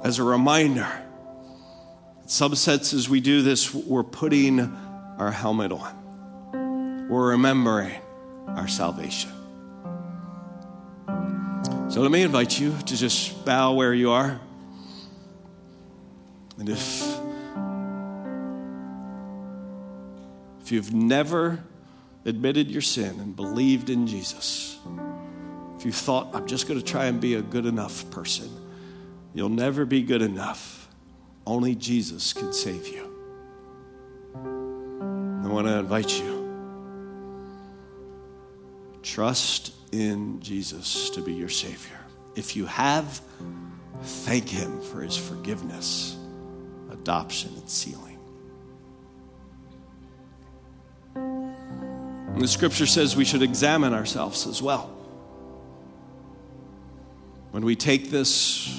as 0.05 0.19
a 0.19 0.23
reminder. 0.23 0.87
In 2.21 2.27
some 2.27 2.53
senses, 2.53 3.09
we 3.09 3.21
do 3.21 3.41
this, 3.41 3.73
we're 3.73 4.03
putting 4.03 4.59
our 5.17 5.31
helmet 5.31 5.71
on, 5.71 7.07
we're 7.09 7.31
remembering 7.31 7.99
our 8.47 8.67
salvation. 8.67 9.31
So 11.89 12.01
let 12.01 12.11
me 12.11 12.21
invite 12.21 12.59
you 12.59 12.75
to 12.85 12.95
just 12.95 13.45
bow 13.45 13.73
where 13.73 13.95
you 13.95 14.11
are. 14.11 14.39
And 16.59 16.69
if 16.69 17.03
if 20.61 20.71
you've 20.71 20.93
never 20.93 21.63
admitted 22.25 22.69
your 22.69 22.81
sin 22.83 23.19
and 23.19 23.35
believed 23.35 23.89
in 23.89 24.05
Jesus, 24.05 24.77
if 25.79 25.85
you 25.85 25.91
thought, 25.91 26.35
I'm 26.35 26.45
just 26.45 26.67
going 26.67 26.79
to 26.79 26.85
try 26.85 27.05
and 27.05 27.19
be 27.19 27.33
a 27.35 27.41
good 27.41 27.65
enough 27.65 28.07
person, 28.11 28.49
you'll 29.35 29.49
never 29.49 29.85
be 29.85 30.01
good 30.01 30.23
enough. 30.23 30.89
Only 31.45 31.75
Jesus 31.75 32.33
can 32.33 32.51
save 32.51 32.87
you. 32.87 33.03
I 34.33 35.47
want 35.47 35.67
to 35.67 35.77
invite 35.77 36.19
you. 36.19 36.33
Trust 39.03 39.73
in 39.91 40.39
Jesus 40.41 41.11
to 41.11 41.21
be 41.21 41.33
your 41.33 41.49
Savior. 41.49 41.99
If 42.35 42.55
you 42.55 42.65
have, 42.65 43.21
thank 44.01 44.49
Him 44.49 44.81
for 44.81 45.01
His 45.01 45.15
forgiveness, 45.15 46.17
adoption, 46.89 47.51
and 47.55 47.69
sealing. 47.69 48.17
And 51.15 52.41
the 52.41 52.47
scripture 52.47 52.87
says 52.87 53.15
we 53.15 53.23
should 53.23 53.43
examine 53.43 53.93
ourselves 53.93 54.47
as 54.47 54.61
well. 54.61 54.87
When 57.51 57.63
we 57.63 57.77
take 57.77 58.09
this, 58.09 58.77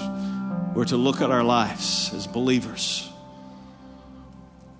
we're 0.77 0.85
to 0.85 0.95
look 0.95 1.21
at 1.21 1.31
our 1.31 1.43
lives 1.43 2.13
as 2.13 2.27
believers. 2.27 3.09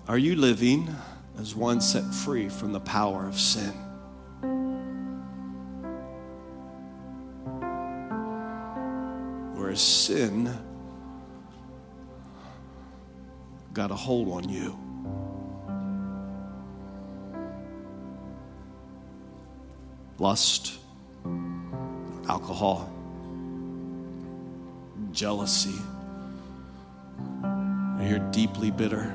Are 0.06 0.16
you 0.16 0.36
living 0.36 0.94
as 1.40 1.56
one 1.56 1.80
set 1.80 2.04
free 2.14 2.48
from 2.48 2.72
the 2.72 2.78
power 2.78 3.26
of 3.26 3.34
sin? 3.34 3.72
Or 9.58 9.70
has 9.70 9.80
sin 9.80 10.56
got 13.74 13.90
a 13.90 13.96
hold 13.96 14.28
on 14.28 14.48
you? 14.48 14.78
lust, 20.20 20.78
alcohol, 22.28 22.92
jealousy. 25.12 25.78
You're 28.00 28.30
deeply 28.30 28.70
bitter. 28.70 29.14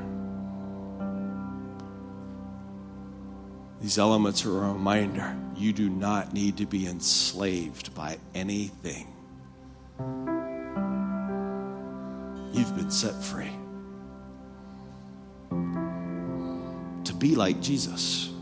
These 3.81 3.97
elements 3.97 4.45
are 4.45 4.57
a 4.65 4.71
reminder 4.71 5.35
you 5.55 5.73
do 5.73 5.89
not 5.89 6.33
need 6.33 6.57
to 6.57 6.65
be 6.65 6.87
enslaved 6.87 7.93
by 7.95 8.17
anything. 8.33 9.07
You've 12.53 12.75
been 12.75 12.91
set 12.91 13.21
free 13.23 13.51
to 17.03 17.13
be 17.13 17.35
like 17.35 17.61
Jesus. 17.61 18.33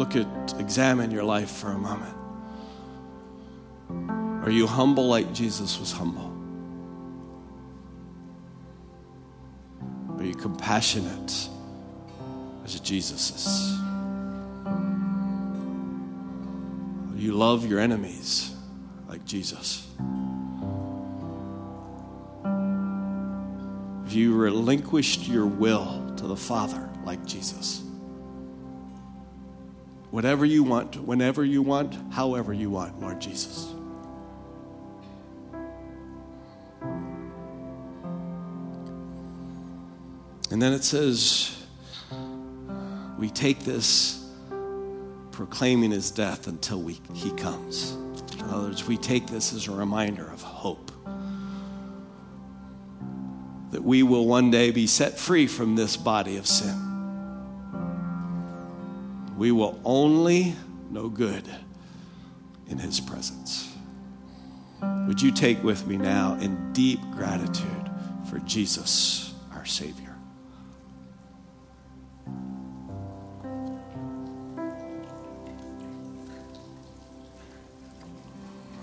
look 0.00 0.16
at, 0.16 0.54
examine 0.58 1.10
your 1.10 1.24
life 1.24 1.50
for 1.50 1.72
a 1.72 1.78
moment. 1.78 2.19
Are 4.42 4.50
you 4.50 4.66
humble 4.66 5.06
like 5.06 5.32
Jesus 5.34 5.78
was 5.78 5.92
humble? 5.92 6.30
Are 10.18 10.24
you 10.24 10.34
compassionate 10.34 11.48
as 12.64 12.80
Jesus 12.80 13.30
is? 13.30 13.78
Do 17.12 17.18
you 17.18 17.32
love 17.32 17.66
your 17.66 17.80
enemies 17.80 18.54
like 19.08 19.24
Jesus? 19.24 19.86
Have 24.04 24.12
you 24.12 24.34
relinquished 24.34 25.28
your 25.28 25.46
will 25.46 26.12
to 26.16 26.26
the 26.26 26.36
Father 26.36 26.90
like 27.04 27.24
Jesus? 27.24 27.82
Whatever 30.10 30.44
you 30.44 30.64
want, 30.64 30.96
whenever 30.96 31.44
you 31.44 31.62
want, 31.62 31.96
however 32.12 32.52
you 32.52 32.70
want, 32.70 33.00
Lord 33.00 33.20
Jesus. 33.20 33.69
And 40.50 40.60
then 40.60 40.72
it 40.72 40.84
says, 40.84 41.56
we 43.18 43.30
take 43.30 43.60
this 43.60 44.28
proclaiming 45.30 45.92
his 45.92 46.10
death 46.10 46.46
until 46.46 46.80
we, 46.80 47.00
he 47.14 47.30
comes. 47.32 47.92
In 48.38 48.42
other 48.42 48.68
words, 48.68 48.86
we 48.86 48.96
take 48.96 49.26
this 49.26 49.52
as 49.52 49.68
a 49.68 49.72
reminder 49.72 50.26
of 50.26 50.42
hope. 50.42 50.90
That 53.70 53.84
we 53.84 54.02
will 54.02 54.26
one 54.26 54.50
day 54.50 54.70
be 54.70 54.86
set 54.86 55.18
free 55.18 55.46
from 55.46 55.76
this 55.76 55.96
body 55.96 56.36
of 56.36 56.46
sin 56.46 56.90
we 59.40 59.50
will 59.50 59.80
only 59.86 60.54
know 60.90 61.08
good 61.08 61.48
in 62.68 62.76
His 62.76 63.00
presence. 63.00 63.74
Would 64.82 65.22
you 65.22 65.30
take 65.30 65.64
with 65.64 65.86
me 65.86 65.96
now 65.96 66.34
in 66.34 66.74
deep 66.74 67.00
gratitude 67.12 67.90
for 68.28 68.38
Jesus, 68.40 69.32
our 69.54 69.64
Savior? 69.64 70.09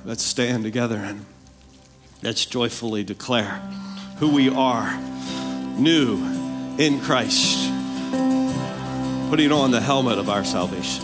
Let's 0.08 0.24
stand 0.24 0.64
together 0.64 0.96
and 0.96 1.26
let's 2.24 2.46
joyfully 2.46 3.04
declare 3.04 3.60
who 4.20 4.34
we 4.34 4.48
are, 4.48 4.98
new 5.78 6.16
in 6.78 7.02
Christ 7.02 7.70
putting 9.30 9.52
on 9.52 9.72
the 9.72 9.82
helmet 9.82 10.18
of 10.18 10.30
our 10.30 10.46
salvation. 10.46 11.04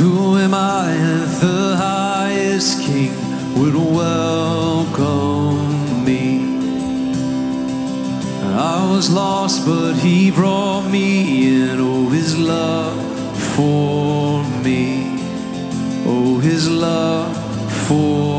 Who 0.00 0.36
am 0.36 0.52
I 0.52 0.92
if 1.22 1.40
the 1.40 1.76
highest 1.76 2.82
king 2.82 3.14
would 3.60 3.76
welcome 3.76 5.70
me? 5.70 5.75
I 8.68 8.84
was 8.90 9.08
lost, 9.08 9.64
but 9.64 9.94
he 9.94 10.32
brought 10.32 10.90
me 10.90 11.10
in. 11.46 11.78
Oh, 11.78 12.08
his 12.08 12.36
love 12.36 12.98
for 13.54 14.42
me. 14.64 15.20
Oh, 16.04 16.40
his 16.40 16.68
love 16.68 17.30
for 17.86 18.35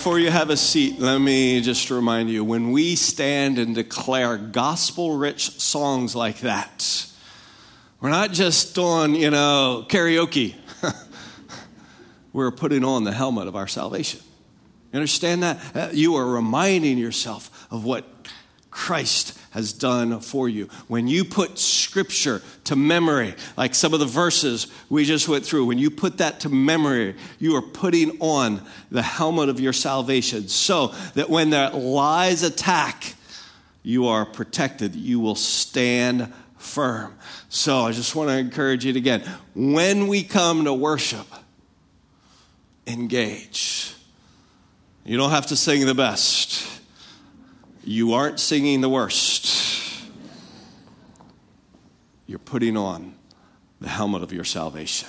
before 0.00 0.18
you 0.18 0.30
have 0.30 0.48
a 0.48 0.56
seat, 0.56 0.98
let 0.98 1.18
me 1.18 1.60
just 1.60 1.90
remind 1.90 2.30
you 2.30 2.42
when 2.42 2.72
we 2.72 2.96
stand 2.96 3.58
and 3.58 3.74
declare 3.74 4.38
gospel 4.38 5.18
rich 5.18 5.50
songs 5.60 6.16
like 6.16 6.38
that, 6.38 7.06
we're 8.00 8.08
not 8.08 8.32
just 8.32 8.74
doing, 8.74 9.14
you 9.14 9.28
know, 9.28 9.84
karaoke. 9.90 10.54
we're 12.32 12.50
putting 12.50 12.82
on 12.82 13.04
the 13.04 13.12
helmet 13.12 13.46
of 13.46 13.54
our 13.54 13.68
salvation. 13.68 14.20
You 14.90 14.96
understand 14.96 15.42
that? 15.42 15.76
Uh, 15.76 15.88
you 15.92 16.16
are 16.16 16.24
reminding 16.24 16.96
yourself 16.96 17.68
of 17.70 17.84
what 17.84 18.19
Christ 18.70 19.38
has 19.50 19.72
done 19.72 20.20
for 20.20 20.48
you. 20.48 20.66
When 20.86 21.08
you 21.08 21.24
put 21.24 21.58
scripture 21.58 22.40
to 22.64 22.76
memory, 22.76 23.34
like 23.56 23.74
some 23.74 23.92
of 23.92 24.00
the 24.00 24.06
verses 24.06 24.68
we 24.88 25.04
just 25.04 25.28
went 25.28 25.44
through, 25.44 25.66
when 25.66 25.78
you 25.78 25.90
put 25.90 26.18
that 26.18 26.40
to 26.40 26.48
memory, 26.48 27.16
you 27.38 27.56
are 27.56 27.62
putting 27.62 28.18
on 28.20 28.62
the 28.90 29.02
helmet 29.02 29.48
of 29.48 29.58
your 29.58 29.72
salvation 29.72 30.48
so 30.48 30.88
that 31.14 31.28
when 31.28 31.50
the 31.50 31.70
lies 31.70 32.42
attack, 32.44 33.14
you 33.82 34.06
are 34.06 34.24
protected. 34.24 34.94
You 34.94 35.18
will 35.18 35.34
stand 35.34 36.32
firm. 36.58 37.16
So 37.48 37.80
I 37.80 37.92
just 37.92 38.14
want 38.14 38.30
to 38.30 38.36
encourage 38.36 38.84
you 38.84 38.94
again 38.94 39.22
when 39.54 40.06
we 40.06 40.22
come 40.22 40.64
to 40.64 40.74
worship, 40.74 41.26
engage. 42.86 43.94
You 45.04 45.16
don't 45.16 45.30
have 45.30 45.46
to 45.46 45.56
sing 45.56 45.86
the 45.86 45.94
best 45.94 46.79
you 47.90 48.12
aren't 48.12 48.38
singing 48.38 48.80
the 48.80 48.88
worst. 48.88 50.04
You're 52.28 52.38
putting 52.38 52.76
on 52.76 53.16
the 53.80 53.88
helmet 53.88 54.22
of 54.22 54.32
your 54.32 54.44
salvation. 54.44 55.08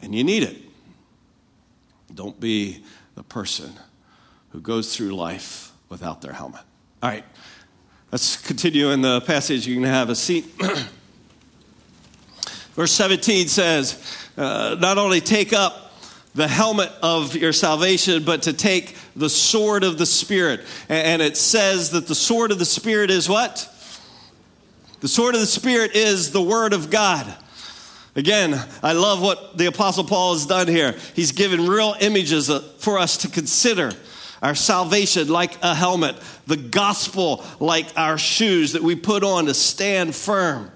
And 0.00 0.14
you 0.14 0.22
need 0.22 0.44
it. 0.44 0.56
Don't 2.14 2.38
be 2.38 2.84
the 3.16 3.24
person 3.24 3.72
who 4.50 4.60
goes 4.60 4.94
through 4.94 5.16
life 5.16 5.72
without 5.88 6.22
their 6.22 6.32
helmet. 6.32 6.60
All 7.02 7.10
right, 7.10 7.24
let's 8.12 8.36
continue 8.36 8.90
in 8.90 9.02
the 9.02 9.20
passage. 9.22 9.66
You 9.66 9.74
can 9.74 9.82
have 9.82 10.10
a 10.10 10.14
seat. 10.14 10.44
Verse 12.74 12.92
17 12.92 13.48
says, 13.48 14.00
uh, 14.36 14.76
Not 14.78 14.96
only 14.96 15.20
take 15.20 15.52
up 15.52 15.83
the 16.34 16.48
helmet 16.48 16.90
of 17.02 17.36
your 17.36 17.52
salvation, 17.52 18.24
but 18.24 18.42
to 18.42 18.52
take 18.52 18.96
the 19.14 19.30
sword 19.30 19.84
of 19.84 19.98
the 19.98 20.06
Spirit. 20.06 20.60
And 20.88 21.22
it 21.22 21.36
says 21.36 21.92
that 21.92 22.06
the 22.06 22.14
sword 22.14 22.50
of 22.50 22.58
the 22.58 22.64
Spirit 22.64 23.10
is 23.10 23.28
what? 23.28 23.70
The 25.00 25.08
sword 25.08 25.34
of 25.34 25.40
the 25.40 25.46
Spirit 25.46 25.94
is 25.94 26.32
the 26.32 26.42
Word 26.42 26.72
of 26.72 26.90
God. 26.90 27.32
Again, 28.16 28.60
I 28.82 28.92
love 28.92 29.20
what 29.20 29.58
the 29.58 29.66
Apostle 29.66 30.04
Paul 30.04 30.34
has 30.34 30.46
done 30.46 30.68
here. 30.68 30.94
He's 31.14 31.32
given 31.32 31.66
real 31.66 31.96
images 32.00 32.48
uh, 32.48 32.60
for 32.78 32.98
us 32.98 33.16
to 33.18 33.28
consider 33.28 33.92
our 34.42 34.54
salvation 34.54 35.28
like 35.28 35.56
a 35.62 35.74
helmet, 35.74 36.16
the 36.46 36.56
gospel 36.56 37.44
like 37.60 37.86
our 37.96 38.18
shoes 38.18 38.72
that 38.72 38.82
we 38.82 38.94
put 38.94 39.24
on 39.24 39.46
to 39.46 39.54
stand 39.54 40.14
firm. 40.14 40.70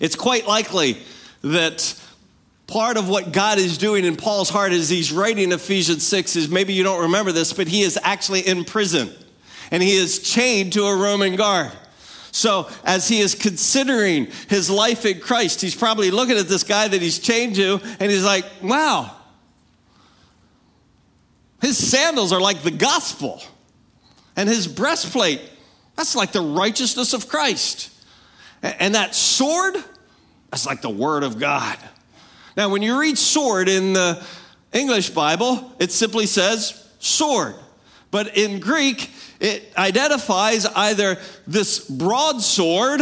It's 0.00 0.16
quite 0.16 0.46
likely 0.46 0.98
that 1.42 2.00
part 2.66 2.96
of 2.96 3.08
what 3.08 3.32
God 3.32 3.58
is 3.58 3.78
doing 3.78 4.04
in 4.04 4.16
Paul's 4.16 4.50
heart 4.50 4.72
as 4.72 4.88
he's 4.88 5.12
writing 5.12 5.52
Ephesians 5.52 6.06
6 6.06 6.36
is 6.36 6.48
maybe 6.48 6.72
you 6.72 6.82
don't 6.82 7.02
remember 7.02 7.32
this, 7.32 7.52
but 7.52 7.68
he 7.68 7.82
is 7.82 7.98
actually 8.02 8.40
in 8.40 8.64
prison 8.64 9.10
and 9.70 9.82
he 9.82 9.96
is 9.96 10.18
chained 10.20 10.72
to 10.74 10.84
a 10.84 10.96
Roman 10.96 11.36
guard. 11.36 11.72
So, 12.32 12.68
as 12.84 13.08
he 13.08 13.20
is 13.20 13.34
considering 13.34 14.28
his 14.48 14.68
life 14.68 15.06
in 15.06 15.20
Christ, 15.20 15.62
he's 15.62 15.74
probably 15.74 16.10
looking 16.10 16.36
at 16.36 16.48
this 16.48 16.64
guy 16.64 16.86
that 16.86 17.00
he's 17.00 17.18
chained 17.18 17.56
to 17.56 17.80
and 17.98 18.10
he's 18.10 18.24
like, 18.24 18.44
wow, 18.62 19.10
his 21.62 21.78
sandals 21.78 22.32
are 22.32 22.40
like 22.40 22.62
the 22.62 22.70
gospel, 22.70 23.42
and 24.36 24.48
his 24.48 24.68
breastplate, 24.68 25.40
that's 25.96 26.14
like 26.14 26.32
the 26.32 26.42
righteousness 26.42 27.14
of 27.14 27.28
Christ. 27.28 27.90
And 28.62 28.94
that 28.94 29.14
sword, 29.14 29.76
that's 30.50 30.66
like 30.66 30.82
the 30.82 30.90
word 30.90 31.22
of 31.22 31.38
God. 31.38 31.78
Now, 32.56 32.70
when 32.70 32.82
you 32.82 32.98
read 32.98 33.18
sword 33.18 33.68
in 33.68 33.92
the 33.92 34.24
English 34.72 35.10
Bible, 35.10 35.72
it 35.78 35.92
simply 35.92 36.26
says 36.26 36.88
sword. 36.98 37.54
But 38.10 38.36
in 38.36 38.60
Greek, 38.60 39.10
it 39.40 39.70
identifies 39.76 40.64
either 40.64 41.18
this 41.46 41.80
broadsword 41.80 43.00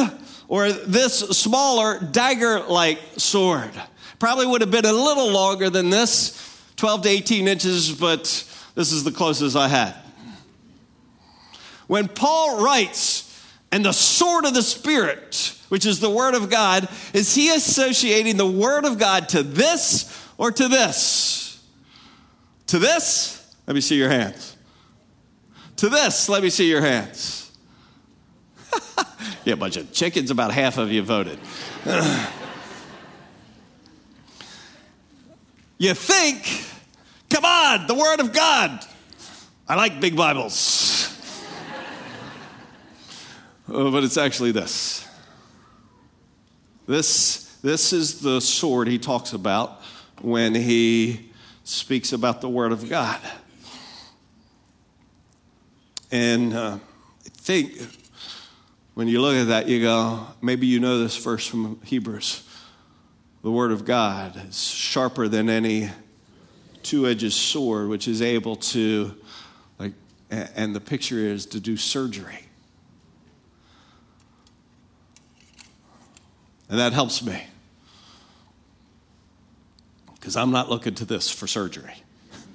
or 0.49 0.73
this 0.73 1.19
smaller 1.19 2.01
dagger 2.01 2.61
like 2.61 2.99
sword. 3.17 3.71
Probably 4.19 4.47
would 4.47 4.61
have 4.61 4.71
been 4.71 4.87
a 4.87 4.93
little 4.93 5.31
longer 5.31 5.71
than 5.71 5.91
this, 5.91 6.63
12 6.77 7.03
to 7.03 7.09
18 7.09 7.47
inches, 7.47 7.93
but 7.93 8.23
this 8.75 8.91
is 8.91 9.05
the 9.05 9.13
closest 9.13 9.57
I 9.57 9.69
had. 9.69 9.95
When 11.87 12.09
Paul 12.09 12.65
writes, 12.65 13.21
and 13.71 13.85
the 13.85 13.93
sword 13.93 14.45
of 14.47 14.55
the 14.55 14.63
Spirit, 14.63 15.59
which 15.75 15.87
is 15.87 15.99
the 15.99 16.09
Word 16.09 16.35
of 16.37 16.51
God, 16.51 16.89
is 17.13 17.35
he 17.35 17.53
associating 17.53 18.37
the 18.37 18.47
Word 18.47 18.85
of 18.85 18.97
God 18.97 19.29
to 19.31 19.43
this 19.43 20.25
or 20.39 20.53
to 20.53 20.69
this? 20.69 21.61
To 22.69 22.79
this? 22.79 23.57
Let 23.67 23.75
me 23.75 23.81
see 23.81 23.97
your 23.97 24.09
hands. 24.09 24.57
To 25.79 25.89
this? 25.89 26.29
Let 26.29 26.45
me 26.45 26.51
see 26.51 26.71
your 26.71 26.81
hands. 26.81 27.51
yeah, 29.45 29.55
a 29.55 29.57
bunch 29.57 29.77
of 29.77 29.93
chickens, 29.93 30.31
about 30.31 30.53
half 30.53 30.79
of 30.79 30.93
you 30.93 31.03
voted. 31.03 31.41
you 35.79 35.93
think, 35.93 36.69
come 37.31 37.45
on, 37.45 37.89
the 37.89 37.97
Word 37.97 38.21
of 38.21 38.33
God. 38.33 38.79
I 39.69 39.75
like 39.75 40.01
big 40.01 40.17
Bibles. 40.17 41.21
oh, 43.69 43.91
but 43.91 44.05
it's 44.05 44.17
actually 44.17 44.53
this. 44.53 45.04
This, 46.87 47.57
this 47.63 47.95
is 47.95 48.21
the 48.21 48.41
sword 48.41 48.89
he 48.89 48.99
talks 48.99 49.33
about 49.33 49.81
when 50.21 50.55
he 50.55 51.31
speaks 51.65 52.13
about 52.13 52.43
the 52.43 52.49
Word 52.49 52.73
of 52.73 52.91
God. 52.91 53.21
And 56.13 56.53
uh, 56.53 56.79
I 56.79 57.29
think 57.29 57.81
when 58.93 59.09
you 59.09 59.23
look 59.23 59.35
at 59.35 59.49
that, 59.49 59.67
you 59.67 59.81
go, 59.81 60.27
maybe 60.43 60.67
you 60.67 60.79
know 60.79 60.99
this 60.99 61.17
verse 61.17 61.47
from 61.47 61.81
Hebrews. 61.85 62.47
The 63.43 63.51
Word 63.51 63.73
of 63.73 63.87
God 63.87 64.37
is 64.49 64.63
sharper 64.63 65.27
than 65.27 65.49
any 65.49 65.91
two 66.83 67.07
edged 67.07 67.33
sword, 67.33 67.89
which 67.89 68.07
is 68.07 68.21
able 68.21 68.57
to, 68.57 69.15
like, 69.79 69.95
and 70.31 70.77
the 70.77 70.81
picture 70.81 71.19
is 71.19 71.47
to 71.47 71.61
do 71.61 71.79
surgery. 71.79 72.44
And 76.75 76.81
that 76.81 76.93
helps 76.93 77.23
me. 77.23 77.41
Because 80.15 80.35
I'm 80.35 80.51
not 80.51 80.69
looking 80.69 80.97
to 80.97 81.05
this 81.05 81.31
for 81.31 81.47
surgery. 81.47 81.95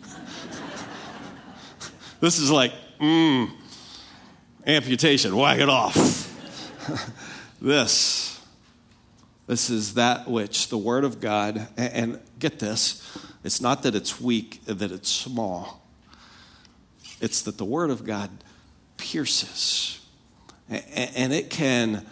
this 2.20 2.38
is 2.38 2.52
like, 2.52 2.74
mmm, 3.00 3.50
amputation, 4.68 5.38
whack 5.38 5.60
it 5.60 5.70
off. 5.70 5.96
this, 7.62 8.46
this 9.48 9.70
is 9.70 9.94
that 9.94 10.30
which 10.30 10.68
the 10.68 10.78
Word 10.78 11.06
of 11.06 11.22
God, 11.22 11.70
and, 11.78 11.94
and 11.94 12.20
get 12.40 12.60
this, 12.60 13.18
it's 13.46 13.62
not 13.62 13.84
that 13.84 13.96
it's 13.96 14.20
weak, 14.20 14.60
that 14.66 14.92
it's 14.92 15.08
small. 15.08 15.82
It's 17.22 17.44
that 17.44 17.58
the 17.58 17.64
Word 17.64 17.90
of 17.90 18.04
God 18.04 18.30
pierces. 18.98 20.06
And, 20.68 20.84
and 21.16 21.32
it 21.32 21.50
can 21.50 22.06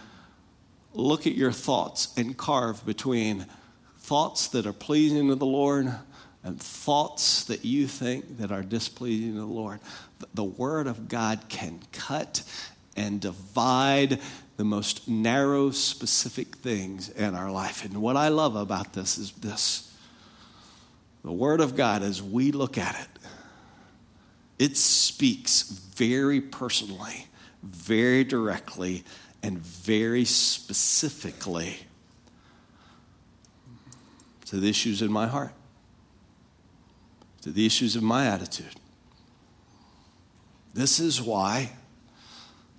look 0.98 1.28
at 1.28 1.36
your 1.36 1.52
thoughts 1.52 2.14
and 2.18 2.38
carve 2.38 2.86
between 2.86 3.46
thoughts 3.98 4.48
that 4.50 4.66
are 4.66 4.74
pleasing 4.74 5.28
to 5.28 5.36
the 5.36 5.46
Lord 5.46 5.94
and 6.44 6.62
thoughts 6.62 7.44
that 7.46 7.66
you 7.66 7.88
think 7.88 8.38
that 8.38 8.52
are 8.52 8.64
displeasing 8.64 9.34
to 9.34 9.40
the 9.40 9.46
Lord. 9.46 9.80
The 10.34 10.44
Word 10.44 10.88
of 10.88 11.08
God 11.08 11.42
can 11.50 11.82
cut 11.92 12.44
and 12.96 13.22
divide 13.22 14.20
the 14.56 14.64
most 14.64 15.08
narrow, 15.08 15.70
specific 15.72 16.56
things 16.56 17.10
in 17.10 17.36
our 17.36 17.52
life. 17.52 17.86
And 17.86 18.02
what 18.02 18.18
I 18.18 18.30
love 18.30 18.56
about 18.56 18.94
this 18.94 19.18
is 19.18 19.32
this 19.34 19.94
the 21.24 21.32
Word 21.32 21.60
of 21.60 21.76
God, 21.76 22.04
as 22.04 22.24
we 22.24 22.52
look 22.52 22.78
at 22.78 22.96
it, 23.00 23.20
it 24.58 24.78
speaks 24.78 25.64
very 25.64 26.40
personally, 26.40 27.28
very 27.62 28.24
directly 28.24 29.04
and 29.44 29.60
very 29.60 30.26
specifically 30.26 31.78
to 34.46 34.58
the 34.58 34.70
issues 34.70 35.02
in 35.02 35.12
my 35.12 35.28
heart, 35.28 35.54
to 37.42 37.52
the 37.52 37.66
issues 37.66 37.96
of 37.96 38.04
my 38.04 38.28
attitude. 38.28 38.76
This 40.74 41.00
is 41.00 41.22
why 41.22 41.72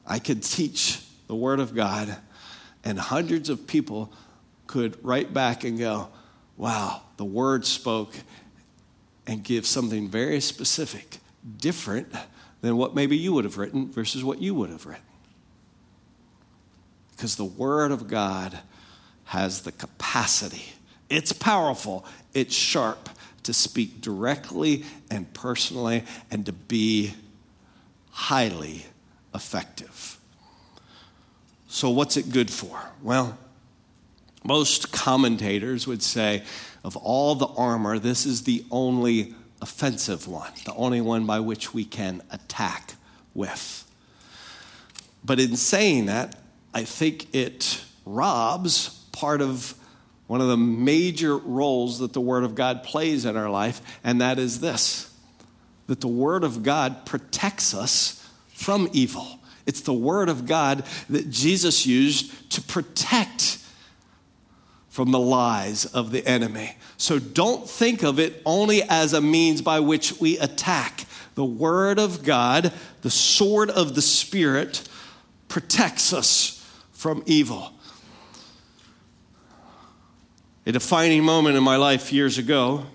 I 0.07 0.19
could 0.19 0.43
teach 0.43 1.01
the 1.27 1.35
Word 1.35 1.61
of 1.61 1.75
God, 1.75 2.17
and 2.85 2.99
hundreds 2.99 3.51
of 3.51 3.67
people 3.67 4.13
could 4.67 5.03
write 5.05 5.35
back 5.35 5.65
and 5.65 5.79
go, 5.79 6.09
Wow, 6.57 7.03
the 7.19 7.25
Word 7.25 7.67
spoke, 7.67 8.15
and 9.27 9.45
give 9.45 9.67
something 9.67 10.09
very 10.09 10.41
specific, 10.41 11.19
different 11.59 12.13
than 12.63 12.77
what 12.77 12.95
maybe 12.95 13.17
you 13.17 13.33
would 13.35 13.45
have 13.45 13.59
written 13.59 13.91
versus 13.91 14.25
what 14.25 14.41
you 14.41 14.55
would 14.55 14.71
have 14.71 14.87
written. 14.87 15.05
Because 17.19 17.35
the 17.35 17.45
Word 17.45 17.91
of 17.91 18.07
God 18.07 18.61
has 19.25 19.63
the 19.63 19.73
capacity, 19.73 20.67
it's 21.11 21.33
powerful, 21.33 22.07
it's 22.33 22.55
sharp 22.55 23.09
to 23.43 23.53
speak 23.53 24.01
directly 24.01 24.85
and 25.11 25.35
personally 25.35 26.05
and 26.31 26.47
to 26.47 26.53
be 26.53 27.15
highly 28.13 28.87
effective. 29.35 30.21
So, 31.67 31.91
what's 31.91 32.17
it 32.17 32.31
good 32.31 32.53
for? 32.53 32.81
Well, 33.03 33.37
most 34.45 34.93
commentators 34.93 35.89
would 35.89 36.05
say 36.05 36.45
of 36.85 36.97
all 36.97 37.35
the 37.35 37.49
armor, 37.49 37.99
this 37.99 38.27
is 38.27 38.45
the 38.45 38.65
only 38.71 39.35
offensive 39.61 40.29
one, 40.29 40.53
the 40.67 40.75
only 40.75 41.01
one 41.01 41.27
by 41.27 41.41
which 41.41 41.75
we 41.75 41.85
can 41.85 42.23
attack 42.31 42.95
with. 43.35 43.85
But 45.25 45.41
in 45.41 45.57
saying 45.57 46.07
that, 46.07 46.37
I 46.75 46.85
think 46.85 47.35
it 47.35 47.83
robs 48.05 48.91
part 49.13 49.41
of 49.41 49.75
one 50.27 50.41
of 50.41 50.49
the 50.49 50.57
major 50.57 51.37
roles 51.37 51.99
that 52.01 52.13
the 52.13 52.21
Word 52.21 52.45
of 52.45 52.55
God 52.55 52.83
plays 52.83 53.25
in 53.25 53.37
our 53.37 53.51
life, 53.51 53.81
and 54.05 54.21
that 54.21 54.39
is 54.39 54.61
this 54.61 55.13
that 55.87 56.03
the 56.03 56.09
Word 56.09 56.45
of 56.45 56.63
God 56.63 57.07
protects 57.07 57.73
us 57.75 58.29
from 58.49 58.91
evil. 58.93 59.41
It's 59.65 59.81
the 59.81 59.95
Word 59.95 60.29
of 60.29 60.47
God 60.47 60.85
that 61.09 61.31
Jesus 61.31 61.87
used 61.87 62.51
to 62.53 62.61
protect 62.61 63.59
from 64.91 65.11
the 65.11 65.19
lies 65.19 65.87
of 65.87 66.11
the 66.11 66.27
enemy. 66.27 66.77
So 66.99 67.19
don't 67.19 67.69
think 67.69 68.03
of 68.03 68.19
it 68.19 68.43
only 68.45 68.83
as 68.83 69.15
a 69.15 69.21
means 69.21 69.63
by 69.63 69.81
which 69.81 70.21
we 70.21 70.39
attack. 70.39 71.07
The 71.37 71.45
Word 71.45 71.99
of 71.99 72.23
God, 72.23 72.73
the 73.01 73.11
sword 73.11 73.71
of 73.71 73.95
the 73.95 74.03
Spirit, 74.03 74.87
protects 75.49 76.13
us 76.13 76.58
from 76.99 77.23
evil. 77.27 77.73
A 80.67 80.73
defining 80.73 81.23
moment 81.23 81.57
in 81.57 81.63
my 81.63 81.77
life 81.77 82.13
years 82.13 82.39
ago, 82.39 82.87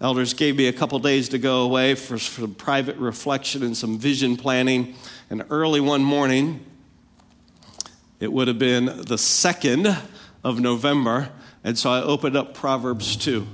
elders 0.00 0.34
gave 0.34 0.56
me 0.56 0.66
a 0.66 0.72
couple 0.72 0.98
days 0.98 1.28
to 1.28 1.38
go 1.38 1.62
away 1.62 1.94
for, 1.94 2.18
some 2.18 2.56
private 2.56 2.96
reflection 2.96 3.62
and 3.62 3.76
some 3.76 4.00
vision 4.00 4.36
planning. 4.36 4.96
And 5.30 5.44
early 5.48 5.78
one 5.78 6.02
morning, 6.02 6.66
it 8.18 8.32
would 8.32 8.48
have 8.48 8.58
been 8.58 8.86
the 8.86 9.14
2nd 9.14 9.96
of 10.42 10.58
November, 10.58 11.30
and 11.62 11.78
so 11.78 11.88
I 11.92 12.02
opened 12.02 12.36
up 12.36 12.54
Proverbs 12.54 13.14
2. 13.14 13.46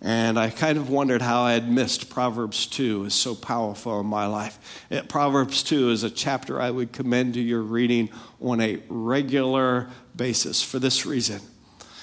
And 0.00 0.38
I 0.38 0.50
kind 0.50 0.78
of 0.78 0.90
wondered 0.90 1.22
how 1.22 1.42
I 1.42 1.54
had 1.54 1.68
missed 1.68 2.08
Proverbs 2.08 2.66
2 2.66 3.06
is 3.06 3.14
so 3.14 3.34
powerful 3.34 3.98
in 3.98 4.06
my 4.06 4.26
life. 4.26 4.84
It, 4.90 5.08
Proverbs 5.08 5.64
2 5.64 5.90
is 5.90 6.04
a 6.04 6.10
chapter 6.10 6.60
I 6.60 6.70
would 6.70 6.92
commend 6.92 7.34
to 7.34 7.40
your 7.40 7.62
reading 7.62 8.08
on 8.40 8.60
a 8.60 8.80
regular 8.88 9.88
basis 10.14 10.62
for 10.62 10.78
this 10.78 11.04
reason. 11.04 11.40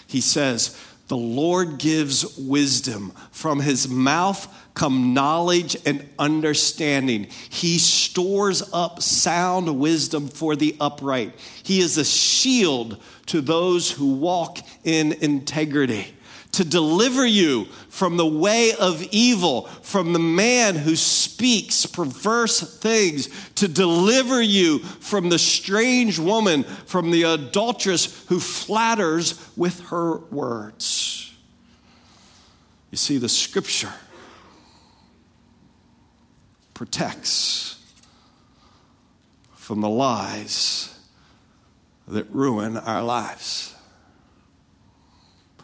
He 0.08 0.20
says, 0.20 0.78
The 1.08 1.16
Lord 1.16 1.78
gives 1.78 2.38
wisdom. 2.38 3.12
From 3.32 3.62
his 3.62 3.88
mouth 3.88 4.54
come 4.74 5.14
knowledge 5.14 5.78
and 5.86 6.06
understanding. 6.20 7.28
He 7.50 7.78
stores 7.78 8.62
up 8.74 9.02
sound 9.02 9.80
wisdom 9.80 10.28
for 10.28 10.58
the 10.58 10.76
upright. 10.82 11.34
He 11.64 11.80
is 11.80 11.98
a 11.98 12.04
shield 12.04 13.02
to 13.28 13.40
those 13.40 13.90
who 13.90 14.16
walk 14.16 14.60
in 14.84 15.14
integrity 15.14 16.15
to 16.56 16.64
deliver 16.64 17.26
you 17.26 17.66
from 17.90 18.16
the 18.16 18.26
way 18.26 18.72
of 18.80 19.04
evil, 19.12 19.64
from 19.82 20.14
the 20.14 20.20
man 20.20 20.76
who 20.76 20.96
speaks 20.96 21.86
perverse 21.86 22.80
things, 22.80 23.28
to 23.56 23.68
deliver 23.68 24.42
you 24.42 24.80
from 24.80 25.28
the 25.28 25.38
strange 25.38 26.18
woman, 26.18 26.64
from 26.64 27.12
the 27.12 27.24
adulteress 27.24 28.26
who 28.28 28.40
flatters 28.40 29.38
with 29.58 29.82
her 29.88 30.20
words. 30.32 31.34
You 32.90 32.98
see, 32.98 33.18
the 33.18 33.28
scripture 33.28 33.94
protects 36.74 37.84
from 39.56 39.82
the 39.82 39.90
lies 39.90 40.98
that 42.08 42.30
ruin 42.30 42.78
our 42.78 43.04
lives. 43.04 43.75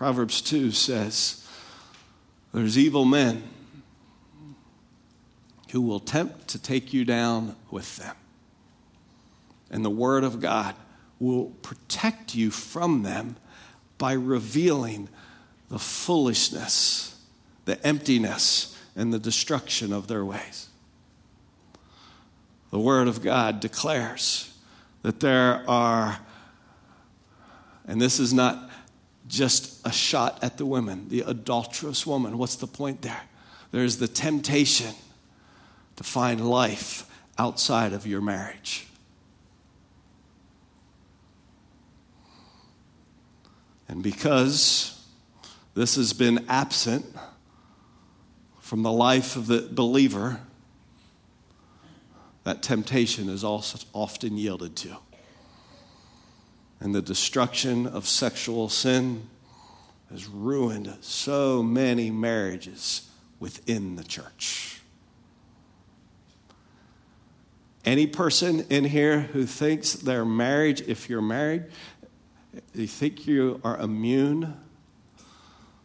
Proverbs 0.02 0.42
2 0.42 0.72
says, 0.72 1.48
There's 2.56 2.76
evil 2.76 3.06
men 3.06 3.44
who 5.70 5.80
will 5.80 6.00
tempt 6.00 6.48
to 6.48 6.60
take 6.60 6.92
you 6.92 7.06
down 7.06 7.56
with 7.70 7.98
them. 7.98 8.16
And 9.70 9.86
the 9.86 9.92
Word 9.92 10.24
of 10.24 10.40
God 10.40 10.74
will 11.20 11.52
protect 11.62 12.34
you 12.34 12.50
from 12.50 13.04
them 13.04 13.36
by 14.00 14.14
revealing 14.14 15.08
the 15.70 15.78
foolishness, 15.78 17.24
the 17.66 17.80
emptiness, 17.86 18.76
and 18.96 19.14
the 19.14 19.20
destruction 19.20 19.94
of 19.94 20.08
their 20.08 20.26
ways. 20.26 20.70
The 22.72 22.80
Word 22.80 23.08
of 23.08 23.22
God 23.22 23.60
declares 23.60 24.52
that 25.04 25.20
there 25.20 25.64
are, 25.70 26.18
and 27.86 28.02
this 28.02 28.20
is 28.20 28.34
not 28.34 28.71
just 29.32 29.86
a 29.88 29.92
shot 29.92 30.44
at 30.44 30.58
the 30.58 30.66
women, 30.66 31.08
the 31.08 31.22
adulterous 31.22 32.06
woman. 32.06 32.38
What's 32.38 32.58
the 32.58 32.68
point 32.68 33.02
there? 33.02 33.22
There's 33.72 33.98
the 33.98 34.08
temptation 34.08 34.94
to 35.96 36.04
find 36.04 36.50
life 36.50 37.10
outside 37.38 37.94
of 37.94 38.06
your 38.06 38.20
marriage. 38.20 38.88
And 43.88 44.04
because 44.04 45.02
this 45.76 45.96
has 45.96 46.12
been 46.12 46.46
absent 46.50 47.06
from 48.60 48.84
the 48.84 48.92
life 48.92 49.38
of 49.38 49.48
the 49.48 49.62
believer, 49.72 50.42
that 52.44 52.62
temptation 52.62 53.30
is 53.30 53.46
also 53.46 53.80
often 53.94 54.38
yielded 54.38 54.76
to 54.78 54.98
and 56.82 56.96
the 56.96 57.02
destruction 57.02 57.86
of 57.86 58.08
sexual 58.08 58.68
sin 58.68 59.28
has 60.10 60.28
ruined 60.28 60.98
so 61.00 61.62
many 61.62 62.10
marriages 62.10 63.08
within 63.40 63.96
the 63.96 64.04
church. 64.04 64.82
Any 67.86 68.08
person 68.08 68.66
in 68.70 68.84
here 68.84 69.22
who 69.22 69.46
thinks 69.46 69.94
their 69.94 70.26
marriage, 70.26 70.82
if 70.82 71.10
you're 71.10 71.22
married, 71.22 71.66
you 72.74 72.88
think 72.88 73.28
you 73.28 73.62
are 73.64 73.78
immune 73.78 74.56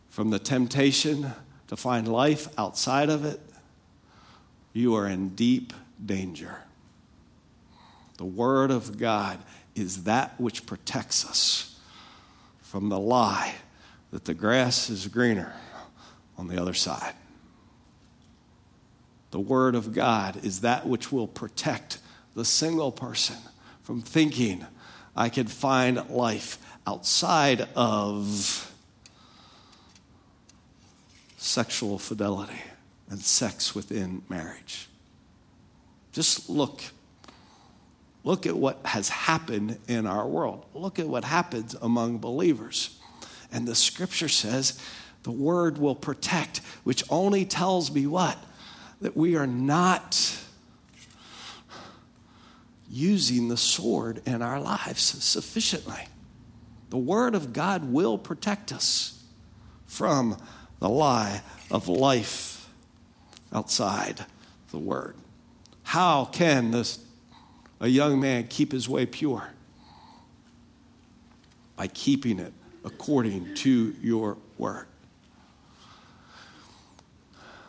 from 0.08 0.30
the 0.30 0.38
temptation 0.38 1.32
to 1.68 1.76
find 1.76 2.08
life 2.08 2.48
outside 2.58 3.10
of 3.10 3.24
it, 3.24 3.40
you 4.72 4.94
are 4.94 5.06
in 5.06 5.30
deep 5.30 5.72
danger. 6.04 6.62
The 8.16 8.24
Word 8.24 8.70
of 8.70 8.98
God 8.98 9.38
is 9.76 10.04
that 10.04 10.40
which 10.40 10.66
protects 10.66 11.24
us 11.24 11.78
from 12.62 12.88
the 12.88 12.98
lie 12.98 13.54
that 14.10 14.24
the 14.24 14.34
grass 14.34 14.90
is 14.90 15.06
greener 15.06 15.52
on 16.38 16.48
the 16.48 16.60
other 16.60 16.74
side. 16.74 17.14
The 19.30 19.40
Word 19.40 19.74
of 19.74 19.92
God 19.92 20.44
is 20.44 20.62
that 20.62 20.86
which 20.86 21.12
will 21.12 21.26
protect 21.26 21.98
the 22.34 22.44
single 22.44 22.90
person 22.90 23.36
from 23.82 24.00
thinking 24.00 24.66
I 25.14 25.28
can 25.28 25.46
find 25.46 26.08
life 26.10 26.58
outside 26.86 27.68
of 27.74 28.72
sexual 31.36 31.98
fidelity 31.98 32.62
and 33.08 33.20
sex 33.20 33.74
within 33.74 34.22
marriage. 34.28 34.88
Just 36.12 36.48
look 36.48 36.82
Look 38.26 38.44
at 38.44 38.56
what 38.56 38.80
has 38.84 39.08
happened 39.08 39.78
in 39.86 40.04
our 40.04 40.26
world. 40.26 40.66
Look 40.74 40.98
at 40.98 41.06
what 41.06 41.22
happens 41.22 41.76
among 41.80 42.18
believers. 42.18 42.98
And 43.52 43.68
the 43.68 43.76
scripture 43.76 44.28
says 44.28 44.82
the 45.22 45.30
word 45.30 45.78
will 45.78 45.94
protect, 45.94 46.58
which 46.82 47.04
only 47.08 47.44
tells 47.44 47.92
me 47.92 48.04
what? 48.04 48.36
That 49.00 49.16
we 49.16 49.36
are 49.36 49.46
not 49.46 50.36
using 52.90 53.46
the 53.46 53.56
sword 53.56 54.22
in 54.26 54.42
our 54.42 54.58
lives 54.58 55.02
sufficiently. 55.02 56.08
The 56.90 56.98
word 56.98 57.36
of 57.36 57.52
God 57.52 57.92
will 57.92 58.18
protect 58.18 58.72
us 58.72 59.22
from 59.86 60.36
the 60.80 60.88
lie 60.88 61.42
of 61.70 61.86
life 61.86 62.68
outside 63.52 64.26
the 64.72 64.78
word. 64.78 65.14
How 65.84 66.24
can 66.24 66.72
this 66.72 67.05
a 67.80 67.88
young 67.88 68.20
man 68.20 68.46
keep 68.48 68.72
his 68.72 68.88
way 68.88 69.06
pure? 69.06 69.50
By 71.76 71.88
keeping 71.88 72.38
it 72.38 72.52
according 72.84 73.54
to 73.56 73.94
your 74.00 74.38
word. 74.58 74.86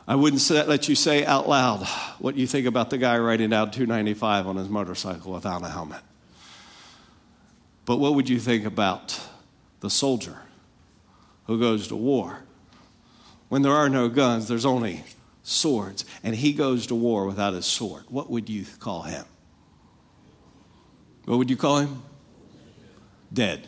I 0.07 0.15
wouldn't 0.15 0.49
let 0.49 0.87
you 0.87 0.95
say 0.95 1.25
out 1.25 1.49
loud 1.49 1.85
what 2.19 2.37
you 2.37 2.47
think 2.47 2.65
about 2.65 2.89
the 2.89 2.97
guy 2.97 3.17
riding 3.17 3.49
down 3.49 3.71
295 3.71 4.47
on 4.47 4.55
his 4.55 4.69
motorcycle 4.69 5.33
without 5.33 5.63
a 5.63 5.69
helmet. 5.69 5.99
But 7.83 7.97
what 7.97 8.15
would 8.15 8.29
you 8.29 8.39
think 8.39 8.65
about 8.65 9.19
the 9.81 9.89
soldier 9.89 10.37
who 11.47 11.59
goes 11.59 11.89
to 11.89 11.95
war? 11.97 12.43
When 13.49 13.63
there 13.63 13.73
are 13.73 13.89
no 13.89 14.07
guns, 14.07 14.47
there's 14.47 14.65
only 14.65 15.03
swords, 15.43 16.05
and 16.23 16.35
he 16.35 16.53
goes 16.53 16.87
to 16.87 16.95
war 16.95 17.25
without 17.25 17.53
his 17.53 17.65
sword. 17.65 18.03
What 18.07 18.29
would 18.29 18.49
you 18.49 18.65
call 18.79 19.03
him? 19.03 19.25
What 21.27 21.39
would 21.39 21.49
you 21.49 21.57
call 21.57 21.79
him? 21.79 22.01
Dead. 23.33 23.67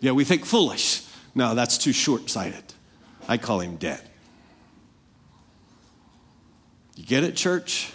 yeah, 0.00 0.12
we 0.12 0.22
think 0.22 0.44
foolish. 0.44 1.04
No, 1.34 1.56
that's 1.56 1.76
too 1.76 1.92
short 1.92 2.30
sighted. 2.30 2.62
I 3.26 3.38
call 3.38 3.58
him 3.58 3.74
dead. 3.74 4.00
You 6.94 7.04
get 7.04 7.24
it, 7.24 7.34
church? 7.34 7.92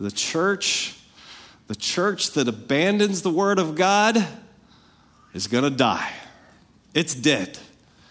The 0.00 0.10
church, 0.10 0.98
the 1.68 1.76
church 1.76 2.32
that 2.32 2.48
abandons 2.48 3.22
the 3.22 3.30
word 3.30 3.60
of 3.60 3.76
God 3.76 4.26
is 5.34 5.46
going 5.46 5.62
to 5.62 5.70
die. 5.70 6.10
It's 6.94 7.14
dead. 7.14 7.60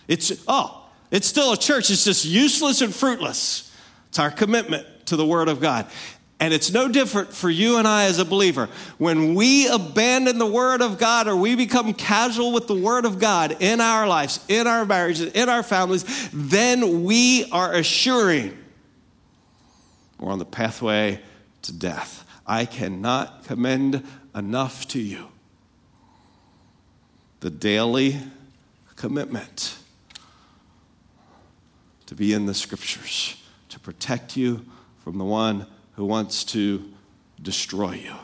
It's, 0.07 0.31
oh, 0.47 0.89
it's 1.11 1.27
still 1.27 1.51
a 1.51 1.57
church. 1.57 1.89
It's 1.89 2.05
just 2.05 2.23
useless 2.23 2.79
and 2.79 2.95
fruitless. 2.95 3.69
It's 4.07 4.19
our 4.19 4.31
commitment 4.31 4.87
to 5.07 5.17
the 5.17 5.25
word 5.25 5.49
of 5.49 5.59
God. 5.59 5.87
And 6.43 6.53
it's 6.53 6.73
no 6.73 6.89
different 6.89 7.33
for 7.33 7.49
you 7.49 7.77
and 7.77 7.87
I 7.87 8.03
as 8.03 8.19
a 8.19 8.25
believer. 8.25 8.67
When 8.97 9.33
we 9.33 9.69
abandon 9.69 10.39
the 10.39 10.45
Word 10.45 10.81
of 10.81 10.97
God 10.97 11.29
or 11.29 11.37
we 11.37 11.55
become 11.55 11.93
casual 11.93 12.51
with 12.51 12.67
the 12.67 12.75
Word 12.75 13.05
of 13.05 13.17
God 13.17 13.55
in 13.61 13.79
our 13.79 14.05
lives, 14.05 14.43
in 14.49 14.67
our 14.67 14.83
marriages, 14.83 15.31
in 15.31 15.47
our 15.47 15.63
families, 15.63 16.03
then 16.33 17.05
we 17.05 17.49
are 17.51 17.71
assuring 17.71 18.57
we're 20.19 20.33
on 20.33 20.39
the 20.39 20.43
pathway 20.43 21.21
to 21.61 21.71
death. 21.71 22.27
I 22.45 22.65
cannot 22.65 23.45
commend 23.45 24.05
enough 24.35 24.85
to 24.89 24.99
you 24.99 25.29
the 27.39 27.51
daily 27.51 28.19
commitment 28.97 29.77
to 32.07 32.15
be 32.15 32.33
in 32.33 32.47
the 32.47 32.53
Scriptures, 32.53 33.41
to 33.69 33.79
protect 33.79 34.35
you 34.35 34.65
from 35.05 35.17
the 35.17 35.23
one 35.23 35.67
who 35.95 36.05
wants 36.05 36.43
to 36.43 36.83
destroy 37.41 37.93
you. 37.93 38.15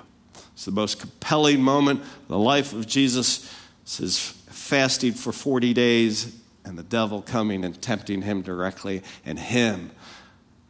It's 0.53 0.65
the 0.65 0.71
most 0.71 0.99
compelling 0.99 1.61
moment 1.61 2.01
in 2.01 2.27
the 2.27 2.37
life 2.37 2.73
of 2.73 2.87
Jesus. 2.87 3.53
His 3.85 4.19
fasting 4.19 5.13
for 5.13 5.31
40 5.31 5.73
days 5.73 6.35
and 6.65 6.77
the 6.77 6.83
devil 6.83 7.21
coming 7.21 7.65
and 7.65 7.81
tempting 7.81 8.21
him 8.21 8.41
directly, 8.41 9.01
and 9.25 9.39
him 9.39 9.91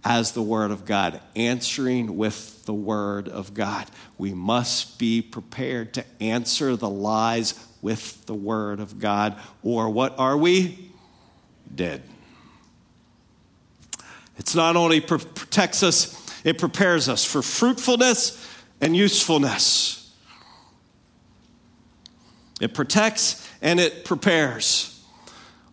as 0.03 0.31
the 0.31 0.41
Word 0.41 0.71
of 0.71 0.85
God, 0.85 1.19
answering 1.35 2.15
with 2.15 2.63
the 2.65 2.73
Word 2.73 3.27
of 3.27 3.53
God. 3.53 3.87
We 4.17 4.33
must 4.33 4.97
be 4.97 5.21
prepared 5.21 5.93
to 5.95 6.05
answer 6.21 6.75
the 6.75 6.89
lies 6.89 7.53
with 7.81 8.25
the 8.25 8.33
Word 8.33 8.79
of 8.79 8.99
God, 8.99 9.35
or 9.61 9.89
what 9.89 10.17
are 10.17 10.37
we? 10.37 10.91
Dead. 11.73 12.03
It's 14.37 14.55
not 14.55 14.77
only 14.77 15.01
protects 15.01 15.83
us 15.83 16.18
it 16.43 16.57
prepares 16.57 17.09
us 17.09 17.25
for 17.25 17.41
fruitfulness 17.41 18.45
and 18.81 18.95
usefulness. 18.95 20.13
It 22.59 22.73
protects 22.73 23.47
and 23.61 23.79
it 23.79 24.05
prepares. 24.05 24.95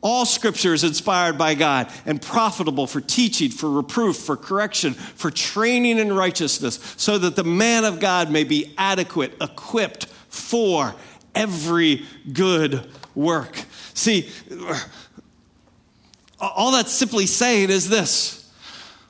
All 0.03 0.25
scripture 0.25 0.73
is 0.73 0.85
inspired 0.85 1.37
by 1.37 1.55
God 1.55 1.91
and 2.05 2.23
profitable 2.23 2.87
for 2.87 3.01
teaching, 3.01 3.51
for 3.51 3.69
reproof, 3.71 4.17
for 4.17 4.37
correction, 4.37 4.95
for 4.95 5.31
training 5.31 5.99
in 5.99 6.13
righteousness, 6.13 6.79
so 6.97 7.19
that 7.19 7.35
the 7.35 7.45
man 7.45 7.85
of 7.85 7.99
God 7.99 8.31
may 8.31 8.45
be 8.45 8.73
adequate, 8.79 9.35
equipped 9.41 10.07
for 10.29 10.95
every 11.35 12.05
good 12.33 12.89
work. 13.15 13.65
See, 13.95 14.29
all 16.41 16.73
that's 16.73 16.93
simply 16.93 17.27
saying 17.27 17.71
is 17.71 17.89
this 17.89 18.36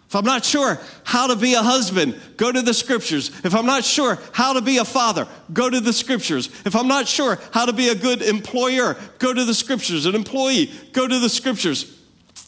if 0.09 0.15
I'm 0.15 0.25
not 0.25 0.45
sure 0.45 0.79
how 1.03 1.27
to 1.27 1.37
be 1.37 1.55
a 1.55 1.63
husband, 1.63 2.21
go 2.37 2.53
to 2.53 2.63
the 2.63 2.75
scriptures. 2.75 3.29
If 3.45 3.57
I'm 3.57 3.67
not 3.67 3.85
sure 3.85 4.19
how 4.33 4.53
to 4.53 4.61
be 4.61 4.79
a 4.79 4.85
father, 4.85 5.27
go 5.53 5.69
to 5.69 5.81
the 5.81 5.93
scriptures. 5.93 6.47
If 6.65 6.77
I'm 6.77 6.87
not 6.87 7.09
sure 7.09 7.41
how 7.53 7.67
to 7.67 7.73
be 7.73 7.89
a 7.89 7.95
good 7.95 8.23
employer, 8.23 8.97
go 9.19 9.35
to 9.35 9.45
the 9.45 9.55
scriptures. 9.55 10.07
An 10.07 10.15
employee, 10.15 10.71
go 10.93 11.09
to 11.09 11.19
the 11.19 11.29
scriptures. 11.29 11.93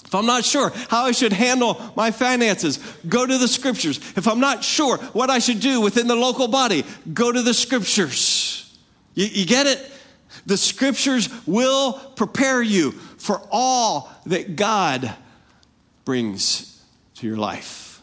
If 0.04 0.14
I'm 0.14 0.24
not 0.24 0.44
sure 0.44 0.72
how 0.88 1.04
I 1.04 1.12
should 1.12 1.32
handle 1.32 1.92
my 1.96 2.12
finances, 2.12 2.78
go 3.08 3.26
to 3.26 3.38
the 3.38 3.48
scriptures. 3.48 3.98
If 4.16 4.28
I'm 4.28 4.40
not 4.40 4.62
sure 4.62 4.96
what 4.96 5.28
I 5.28 5.40
should 5.40 5.58
do 5.58 5.80
within 5.80 6.06
the 6.06 6.16
local 6.16 6.46
body, 6.46 6.84
go 7.12 7.32
to 7.32 7.42
the 7.42 7.52
scriptures. 7.52 8.78
You, 9.14 9.26
you 9.26 9.46
get 9.46 9.66
it? 9.66 9.90
The 10.46 10.56
scriptures 10.56 11.28
will 11.44 11.92
prepare 12.14 12.62
you 12.62 12.92
for 12.92 13.42
all 13.50 14.10
that 14.26 14.54
God 14.54 15.12
brings 16.04 16.77
to 17.18 17.26
your 17.26 17.36
life. 17.36 18.00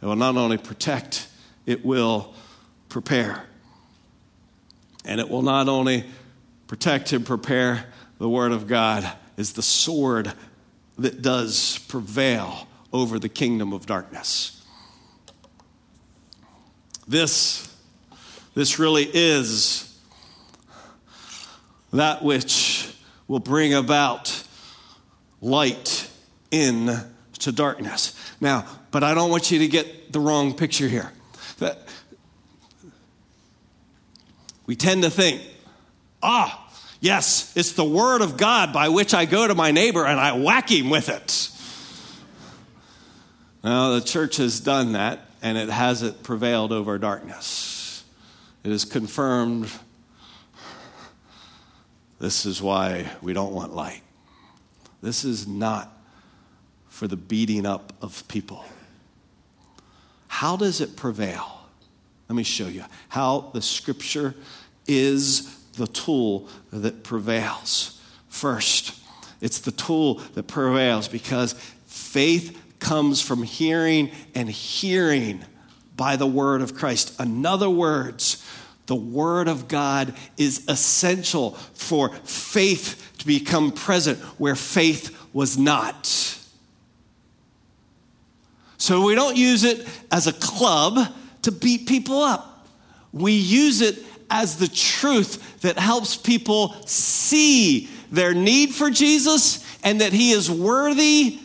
It 0.00 0.06
will 0.06 0.14
not 0.14 0.36
only 0.36 0.56
protect, 0.56 1.26
it 1.66 1.84
will 1.84 2.32
prepare. 2.88 3.44
And 5.04 5.18
it 5.20 5.28
will 5.28 5.42
not 5.42 5.68
only 5.68 6.04
protect 6.68 7.12
and 7.12 7.26
prepare, 7.26 7.86
the 8.18 8.28
Word 8.28 8.52
of 8.52 8.68
God 8.68 9.10
is 9.36 9.54
the 9.54 9.62
sword 9.62 10.32
that 10.96 11.22
does 11.22 11.78
prevail 11.88 12.68
over 12.92 13.18
the 13.18 13.28
kingdom 13.28 13.72
of 13.72 13.84
darkness. 13.84 14.64
This, 17.08 17.74
this 18.54 18.78
really 18.78 19.10
is 19.12 19.92
that 21.92 22.22
which 22.22 22.94
will 23.26 23.40
bring 23.40 23.74
about 23.74 24.44
light 25.40 26.08
in 26.52 26.96
to 27.38 27.52
darkness. 27.52 28.14
Now, 28.40 28.66
but 28.90 29.02
I 29.02 29.14
don't 29.14 29.30
want 29.30 29.50
you 29.50 29.58
to 29.60 29.68
get 29.68 30.12
the 30.12 30.20
wrong 30.20 30.54
picture 30.54 30.88
here. 30.88 31.12
We 34.66 34.74
tend 34.74 35.04
to 35.04 35.10
think, 35.10 35.42
ah, 36.22 36.68
yes, 37.00 37.52
it's 37.56 37.72
the 37.72 37.84
word 37.84 38.20
of 38.20 38.36
God 38.36 38.72
by 38.72 38.88
which 38.88 39.14
I 39.14 39.24
go 39.24 39.46
to 39.46 39.54
my 39.54 39.70
neighbor 39.70 40.04
and 40.04 40.18
I 40.18 40.32
whack 40.32 40.70
him 40.70 40.90
with 40.90 41.08
it. 41.08 41.50
Now, 43.62 43.90
the 43.90 44.00
church 44.00 44.36
has 44.36 44.60
done 44.60 44.92
that 44.92 45.20
and 45.42 45.56
it 45.56 45.68
hasn't 45.68 46.22
prevailed 46.22 46.72
over 46.72 46.98
darkness. 46.98 48.04
It 48.64 48.70
has 48.70 48.84
confirmed 48.84 49.70
this 52.18 52.46
is 52.46 52.62
why 52.62 53.10
we 53.22 53.32
don't 53.32 53.52
want 53.52 53.74
light. 53.74 54.02
This 55.02 55.24
is 55.24 55.46
not 55.46 55.95
for 56.96 57.06
the 57.06 57.16
beating 57.16 57.66
up 57.66 57.92
of 58.00 58.26
people. 58.26 58.64
How 60.28 60.56
does 60.56 60.80
it 60.80 60.96
prevail? 60.96 61.60
Let 62.26 62.36
me 62.36 62.42
show 62.42 62.68
you 62.68 62.86
how 63.10 63.50
the 63.52 63.60
scripture 63.60 64.34
is 64.86 65.58
the 65.74 65.86
tool 65.88 66.48
that 66.72 67.04
prevails. 67.04 68.00
First, 68.28 68.98
it's 69.42 69.58
the 69.58 69.72
tool 69.72 70.22
that 70.32 70.44
prevails 70.44 71.06
because 71.06 71.52
faith 71.84 72.58
comes 72.78 73.20
from 73.20 73.42
hearing 73.42 74.10
and 74.34 74.48
hearing 74.48 75.44
by 75.98 76.16
the 76.16 76.26
word 76.26 76.62
of 76.62 76.74
Christ. 76.74 77.20
In 77.20 77.44
other 77.44 77.68
words, 77.68 78.42
the 78.86 78.96
word 78.96 79.48
of 79.48 79.68
God 79.68 80.14
is 80.38 80.64
essential 80.66 81.50
for 81.74 82.08
faith 82.24 83.12
to 83.18 83.26
become 83.26 83.70
present 83.70 84.18
where 84.38 84.56
faith 84.56 85.14
was 85.34 85.58
not. 85.58 86.35
So 88.86 89.04
we 89.04 89.16
don't 89.16 89.36
use 89.36 89.64
it 89.64 89.84
as 90.12 90.28
a 90.28 90.32
club 90.32 91.12
to 91.42 91.50
beat 91.50 91.88
people 91.88 92.20
up. 92.20 92.68
We 93.12 93.32
use 93.32 93.80
it 93.80 93.98
as 94.30 94.58
the 94.58 94.68
truth 94.68 95.60
that 95.62 95.76
helps 95.76 96.16
people 96.16 96.72
see 96.86 97.90
their 98.12 98.32
need 98.32 98.72
for 98.76 98.88
Jesus 98.88 99.66
and 99.82 100.00
that 100.00 100.12
He 100.12 100.30
is 100.30 100.48
worthy 100.48 101.40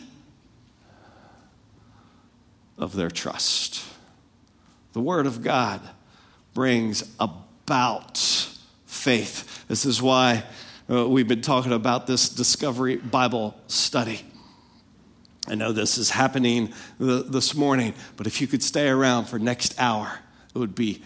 of 2.78 2.94
their 2.94 3.10
trust. 3.10 3.84
The 4.92 5.00
Word 5.00 5.26
of 5.26 5.42
God 5.42 5.80
brings 6.54 7.02
about 7.18 8.18
faith. 8.86 9.66
This 9.66 9.84
is 9.84 10.00
why 10.00 10.44
uh, 10.88 11.08
we've 11.08 11.26
been 11.26 11.42
talking 11.42 11.72
about 11.72 12.06
this 12.06 12.28
Discovery 12.28 12.98
Bible 12.98 13.56
study. 13.66 14.20
I 15.48 15.56
know 15.56 15.72
this 15.72 15.98
is 15.98 16.10
happening 16.10 16.72
this 16.98 17.54
morning, 17.54 17.94
but 18.16 18.26
if 18.26 18.40
you 18.40 18.46
could 18.46 18.62
stay 18.62 18.88
around 18.88 19.24
for 19.24 19.38
next 19.38 19.74
hour, 19.80 20.20
it 20.54 20.58
would 20.58 20.74
be 20.74 21.02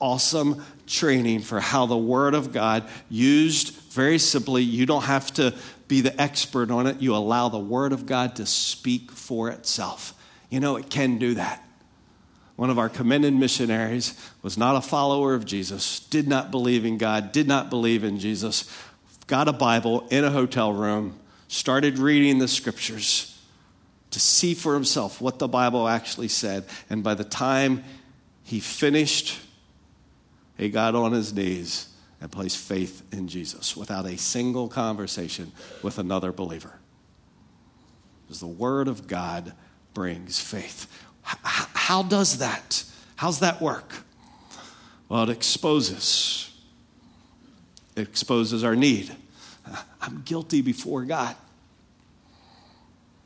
awesome 0.00 0.64
training 0.86 1.40
for 1.40 1.60
how 1.60 1.86
the 1.86 1.96
Word 1.96 2.34
of 2.34 2.52
God, 2.52 2.88
used 3.08 3.74
very 3.92 4.18
simply, 4.18 4.62
you 4.62 4.86
don't 4.86 5.04
have 5.04 5.32
to 5.34 5.54
be 5.88 6.00
the 6.00 6.20
expert 6.20 6.70
on 6.70 6.86
it. 6.86 7.00
You 7.00 7.14
allow 7.14 7.48
the 7.48 7.58
Word 7.58 7.92
of 7.92 8.06
God 8.06 8.36
to 8.36 8.46
speak 8.46 9.12
for 9.12 9.50
itself. 9.50 10.14
You 10.50 10.60
know, 10.60 10.76
it 10.76 10.90
can 10.90 11.18
do 11.18 11.34
that. 11.34 11.62
One 12.56 12.70
of 12.70 12.78
our 12.78 12.88
commended 12.88 13.34
missionaries 13.34 14.18
was 14.42 14.58
not 14.58 14.76
a 14.76 14.80
follower 14.80 15.34
of 15.34 15.44
Jesus, 15.44 16.00
did 16.00 16.26
not 16.26 16.50
believe 16.50 16.84
in 16.84 16.98
God, 16.98 17.30
did 17.30 17.46
not 17.46 17.70
believe 17.70 18.02
in 18.02 18.18
Jesus, 18.18 18.70
got 19.26 19.46
a 19.46 19.52
Bible 19.52 20.06
in 20.10 20.24
a 20.24 20.30
hotel 20.30 20.72
room, 20.72 21.18
started 21.48 21.98
reading 21.98 22.38
the 22.38 22.48
scriptures 22.48 23.35
to 24.10 24.20
see 24.20 24.54
for 24.54 24.74
himself 24.74 25.20
what 25.20 25.38
the 25.38 25.48
Bible 25.48 25.88
actually 25.88 26.28
said. 26.28 26.64
And 26.88 27.02
by 27.02 27.14
the 27.14 27.24
time 27.24 27.84
he 28.42 28.60
finished, 28.60 29.40
he 30.56 30.70
got 30.70 30.94
on 30.94 31.12
his 31.12 31.32
knees 31.32 31.88
and 32.20 32.32
placed 32.32 32.56
faith 32.56 33.02
in 33.12 33.28
Jesus 33.28 33.76
without 33.76 34.06
a 34.06 34.16
single 34.16 34.68
conversation 34.68 35.52
with 35.82 35.98
another 35.98 36.32
believer. 36.32 36.78
Because 38.24 38.40
the 38.40 38.46
Word 38.46 38.88
of 38.88 39.06
God 39.06 39.52
brings 39.94 40.40
faith. 40.40 40.86
How 41.22 42.02
does 42.02 42.38
that? 42.38 42.84
How's 43.16 43.40
that 43.40 43.60
work? 43.60 43.92
Well, 45.08 45.24
it 45.24 45.30
exposes. 45.30 46.50
It 47.94 48.08
exposes 48.08 48.64
our 48.64 48.76
need. 48.76 49.14
I'm 50.00 50.22
guilty 50.24 50.60
before 50.60 51.04
God. 51.04 51.36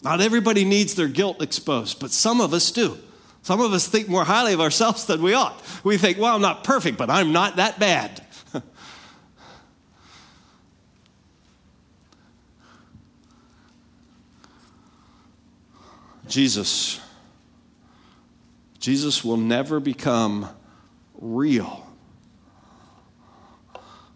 Not 0.02 0.20
everybody 0.20 0.64
needs 0.64 0.94
their 0.94 1.08
guilt 1.08 1.42
exposed, 1.42 2.00
but 2.00 2.10
some 2.10 2.40
of 2.40 2.54
us 2.54 2.70
do. 2.70 2.96
Some 3.42 3.60
of 3.60 3.72
us 3.72 3.86
think 3.86 4.08
more 4.08 4.24
highly 4.24 4.52
of 4.52 4.60
ourselves 4.60 5.04
than 5.06 5.22
we 5.22 5.34
ought. 5.34 5.62
We 5.84 5.98
think, 5.98 6.18
well, 6.18 6.34
I'm 6.34 6.42
not 6.42 6.64
perfect, 6.64 6.98
but 6.98 7.10
I'm 7.10 7.32
not 7.32 7.56
that 7.56 7.78
bad. 7.78 8.24
Jesus. 16.28 17.00
Jesus 18.78 19.24
will 19.24 19.36
never 19.36 19.80
become 19.80 20.48
real 21.18 21.86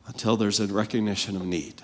until 0.07 0.37
there's 0.37 0.61
a 0.61 0.67
recognition 0.67 1.37
of 1.37 1.45
need. 1.45 1.83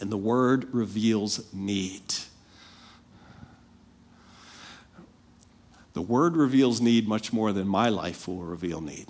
And 0.00 0.10
the 0.10 0.16
word 0.16 0.72
reveals 0.72 1.52
need. 1.52 2.02
The 5.94 6.02
word 6.02 6.36
reveals 6.36 6.80
need 6.80 7.08
much 7.08 7.32
more 7.32 7.52
than 7.52 7.66
my 7.66 7.88
life 7.88 8.28
will 8.28 8.36
reveal 8.36 8.80
need. 8.80 9.06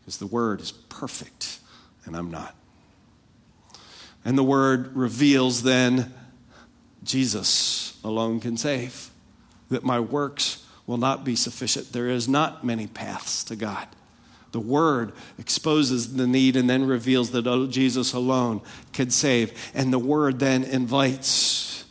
Because 0.00 0.16
the 0.16 0.26
word 0.26 0.60
is 0.62 0.72
perfect, 0.72 1.58
and 2.06 2.16
I'm 2.16 2.30
not. 2.30 2.54
And 4.24 4.38
the 4.38 4.44
word 4.44 4.96
reveals 4.96 5.62
then 5.62 6.14
Jesus 7.04 7.98
alone 8.02 8.40
can 8.40 8.56
save, 8.56 9.10
that 9.68 9.84
my 9.84 10.00
works 10.00 10.64
will 10.86 10.96
not 10.96 11.24
be 11.24 11.36
sufficient. 11.36 11.92
There 11.92 12.08
is 12.08 12.26
not 12.26 12.64
many 12.64 12.86
paths 12.86 13.44
to 13.44 13.56
God. 13.56 13.86
The 14.58 14.64
Word 14.64 15.12
exposes 15.38 16.14
the 16.14 16.26
need 16.26 16.56
and 16.56 16.68
then 16.68 16.84
reveals 16.84 17.30
that 17.30 17.46
oh, 17.46 17.68
Jesus 17.68 18.12
alone 18.12 18.60
can 18.92 19.08
save. 19.08 19.52
And 19.72 19.92
the 19.92 20.00
Word 20.00 20.40
then 20.40 20.64
invites 20.64 21.84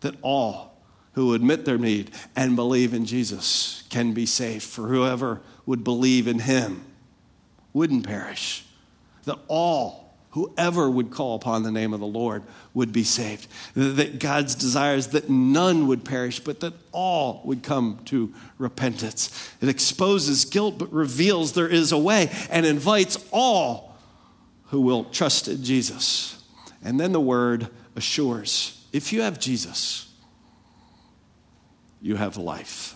that 0.00 0.14
all 0.22 0.82
who 1.12 1.34
admit 1.34 1.66
their 1.66 1.76
need 1.76 2.12
and 2.34 2.56
believe 2.56 2.94
in 2.94 3.04
Jesus 3.04 3.84
can 3.90 4.14
be 4.14 4.24
saved. 4.24 4.62
For 4.62 4.88
whoever 4.88 5.42
would 5.66 5.84
believe 5.84 6.26
in 6.26 6.38
Him 6.38 6.82
wouldn't 7.74 8.06
perish. 8.06 8.64
That 9.24 9.38
all 9.48 9.99
whoever 10.30 10.88
would 10.88 11.10
call 11.10 11.34
upon 11.34 11.62
the 11.62 11.72
name 11.72 11.92
of 11.92 12.00
the 12.00 12.06
Lord 12.06 12.42
would 12.72 12.92
be 12.92 13.04
saved. 13.04 13.48
That 13.74 14.18
God's 14.20 14.54
desire 14.54 14.94
is 14.94 15.08
that 15.08 15.28
none 15.28 15.86
would 15.88 16.04
perish, 16.04 16.40
but 16.40 16.60
that 16.60 16.74
all 16.92 17.42
would 17.44 17.62
come 17.62 18.00
to 18.06 18.32
repentance. 18.58 19.52
It 19.60 19.68
exposes 19.68 20.44
guilt, 20.44 20.78
but 20.78 20.92
reveals 20.92 21.52
there 21.52 21.68
is 21.68 21.92
a 21.92 21.98
way 21.98 22.30
and 22.48 22.64
invites 22.64 23.18
all 23.32 23.96
who 24.66 24.80
will 24.80 25.04
trust 25.04 25.48
in 25.48 25.64
Jesus. 25.64 26.42
And 26.82 27.00
then 27.00 27.12
the 27.12 27.20
word 27.20 27.68
assures 27.96 28.76
if 28.92 29.12
you 29.12 29.22
have 29.22 29.38
Jesus, 29.38 30.12
you 32.00 32.16
have 32.16 32.36
life. 32.36 32.94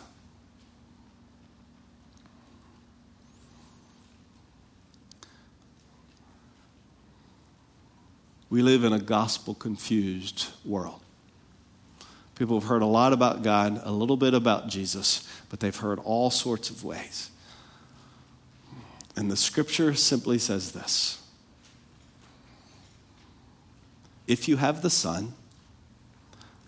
We 8.54 8.62
live 8.62 8.84
in 8.84 8.92
a 8.92 9.00
gospel 9.00 9.52
confused 9.52 10.46
world. 10.64 11.00
People 12.36 12.60
have 12.60 12.68
heard 12.68 12.82
a 12.82 12.86
lot 12.86 13.12
about 13.12 13.42
God, 13.42 13.80
a 13.82 13.90
little 13.90 14.16
bit 14.16 14.32
about 14.32 14.68
Jesus, 14.68 15.28
but 15.50 15.58
they've 15.58 15.74
heard 15.74 15.98
all 15.98 16.30
sorts 16.30 16.70
of 16.70 16.84
ways. 16.84 17.32
And 19.16 19.28
the 19.28 19.36
scripture 19.36 19.92
simply 19.94 20.38
says 20.38 20.70
this 20.70 21.20
If 24.28 24.46
you 24.46 24.56
have 24.56 24.82
the 24.82 24.90
Son, 24.90 25.32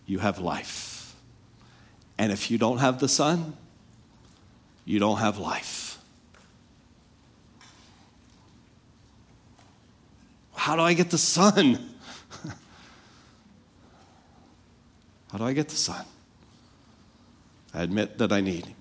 you 0.07 0.19
have 0.19 0.41
life. 0.41 1.15
And 2.19 2.33
if 2.33 2.51
you 2.51 2.59
don't 2.59 2.79
have 2.79 2.99
the 2.99 3.09
Son, 3.09 3.57
you 4.85 4.99
don't 4.99 5.19
have 5.19 5.39
life. 5.39 5.86
How 10.67 10.75
do 10.75 10.83
I 10.83 10.95
get 10.95 11.11
the 11.11 11.19
Son? 11.19 11.79
How 15.31 15.39
do 15.39 15.45
I 15.45 15.53
get 15.53 15.69
the 15.69 15.77
Son? 15.77 16.05
I 17.73 17.85
admit 17.85 18.19
that 18.19 18.33
I 18.33 18.41
need 18.41 18.67
Him. 18.67 18.75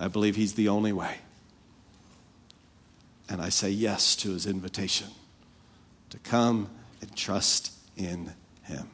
I 0.00 0.08
believe 0.08 0.34
He's 0.34 0.54
the 0.54 0.68
only 0.68 0.92
way. 0.92 1.18
And 3.28 3.40
I 3.40 3.48
say 3.48 3.70
yes 3.70 4.16
to 4.16 4.32
His 4.32 4.44
invitation 4.44 5.06
to 6.10 6.18
come 6.18 6.68
and 7.00 7.14
trust 7.14 7.70
in 7.96 8.32
Him. 8.64 8.90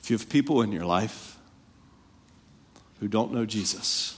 If 0.00 0.08
you 0.08 0.16
have 0.16 0.30
people 0.30 0.62
in 0.62 0.72
your 0.72 0.86
life 0.86 1.36
who 3.00 3.08
don't 3.08 3.34
know 3.34 3.44
Jesus, 3.44 4.17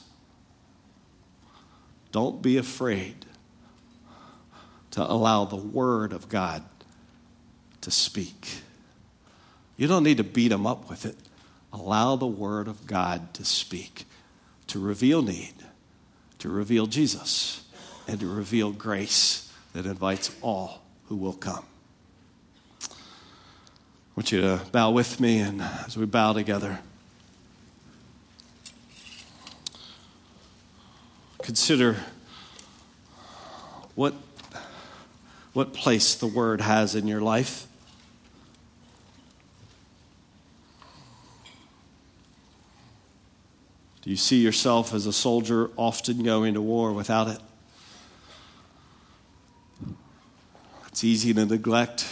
don't 2.13 2.43
be 2.43 2.57
afraid 2.57 3.27
to 4.93 5.03
allow 5.03 5.45
the 5.45 5.57
Word 5.57 6.13
of 6.13 6.29
God 6.29 6.63
to 7.81 7.91
speak. 7.91 8.63
You 9.77 9.87
don't 9.87 10.03
need 10.03 10.19
to 10.19 10.25
beat 10.25 10.49
them 10.49 10.67
up 10.67 10.91
with 10.91 11.07
it. 11.07 11.17
Allow 11.73 12.17
the 12.17 12.27
Word 12.27 12.69
of 12.69 12.87
God 12.87 13.33
to 13.35 13.45
speak, 13.45 14.05
to 14.67 14.81
reveal 14.81 15.23
need, 15.23 15.55
to 16.41 16.49
reveal 16.49 16.87
Jesus, 16.87 17.65
and 18.09 18.19
to 18.21 18.27
reveal 18.27 18.73
grace 18.73 19.53
that 19.73 19.87
invites 19.87 20.35
all 20.43 20.83
who 21.07 21.17
will 21.17 21.33
come. 21.33 21.65
I 22.91 22.93
want 24.17 24.33
you 24.33 24.41
to 24.41 24.61
bow 24.73 24.91
with 24.91 25.21
me, 25.21 25.39
and 25.39 25.63
as 25.63 25.97
we 25.97 26.07
bow 26.07 26.33
together, 26.33 26.81
consider 31.51 31.97
what, 33.97 34.15
what 35.53 35.73
place 35.73 36.15
the 36.15 36.29
Word 36.29 36.61
has 36.61 36.95
in 36.95 37.09
your 37.09 37.21
life. 37.21 37.67
Do 44.03 44.11
you 44.11 44.17
see 44.17 44.37
yourself 44.37 44.95
as 44.95 45.07
a 45.07 45.13
soldier 45.13 45.73
often 45.77 46.23
going 46.23 46.55
to 46.55 46.63
war 46.63 46.93
without 46.93 47.27
it? 47.27 47.41
It's 50.87 51.03
easy 51.03 51.35
to 51.35 51.47
neglect. 51.47 52.07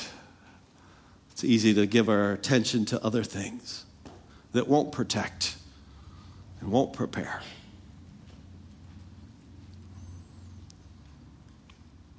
It's 1.30 1.44
easy 1.44 1.72
to 1.74 1.86
give 1.86 2.08
our 2.08 2.32
attention 2.32 2.84
to 2.86 3.04
other 3.04 3.22
things 3.22 3.84
that 4.50 4.66
won't 4.66 4.90
protect 4.90 5.54
and 6.60 6.72
won't 6.72 6.92
prepare. 6.92 7.40